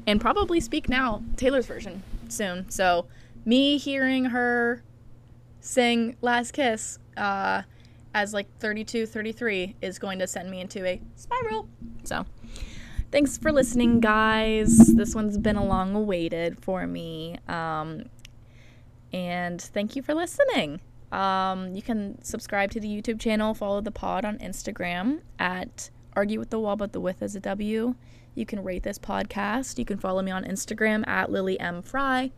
And 0.07 0.20
probably 0.20 0.61
Speak 0.61 0.88
Now, 0.88 1.22
Taylor's 1.36 1.66
version, 1.66 2.03
soon. 2.28 2.70
So, 2.70 3.07
me 3.44 3.78
hearing 3.78 4.26
her 4.26 4.82
sing 5.61 6.16
Last 6.20 6.53
Kiss 6.53 6.99
uh, 7.16 7.62
as 8.14 8.32
like 8.32 8.47
32, 8.59 9.07
33 9.07 9.76
is 9.80 9.99
going 9.99 10.18
to 10.18 10.26
send 10.26 10.51
me 10.51 10.61
into 10.61 10.84
a 10.84 11.01
spiral. 11.16 11.68
So, 12.05 12.24
thanks 13.11 13.38
for 13.38 13.53
listening, 13.53 14.01
guys. 14.01 14.94
This 14.94 15.14
one's 15.14 15.38
been 15.38 15.57
a 15.57 15.64
long 15.64 15.94
awaited 15.94 16.59
for 16.61 16.86
me. 16.86 17.38
Um, 17.49 18.05
and 19.12 19.61
thank 19.61 19.97
you 19.97 20.03
for 20.03 20.14
listening. 20.14 20.80
Um, 21.12 21.74
you 21.74 21.82
can 21.82 22.22
subscribe 22.22 22.70
to 22.72 22.80
the 22.80 22.88
YouTube 22.88 23.20
channel, 23.20 23.55
follow 23.55 23.80
the 23.80 23.92
pod 23.92 24.24
on 24.24 24.38
Instagram 24.38 25.20
at 25.38 25.90
Argue 26.14 26.38
with 26.38 26.51
the 26.51 26.59
Wall, 26.59 26.76
but 26.76 26.92
the 26.92 27.01
with 27.01 27.22
is 27.22 27.36
a 27.36 27.40
W. 27.40 27.94
You 28.37 28.47
can 28.47 28.62
rate 28.62 28.84
this 28.84 28.99
podcast. 28.99 29.78
You 29.78 29.84
can 29.84 29.99
follow 29.99 30.22
me 30.22 30.30
on 30.30 30.45
Instagram 30.45 31.07
at 31.09 31.32
Lily 31.32 31.59
M. 31.59 31.82
Fry. 31.82 32.30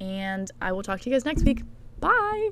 And 0.00 0.50
I 0.60 0.72
will 0.72 0.82
talk 0.82 1.00
to 1.02 1.10
you 1.10 1.14
guys 1.14 1.24
next 1.24 1.44
week. 1.44 1.62
Bye. 2.00 2.50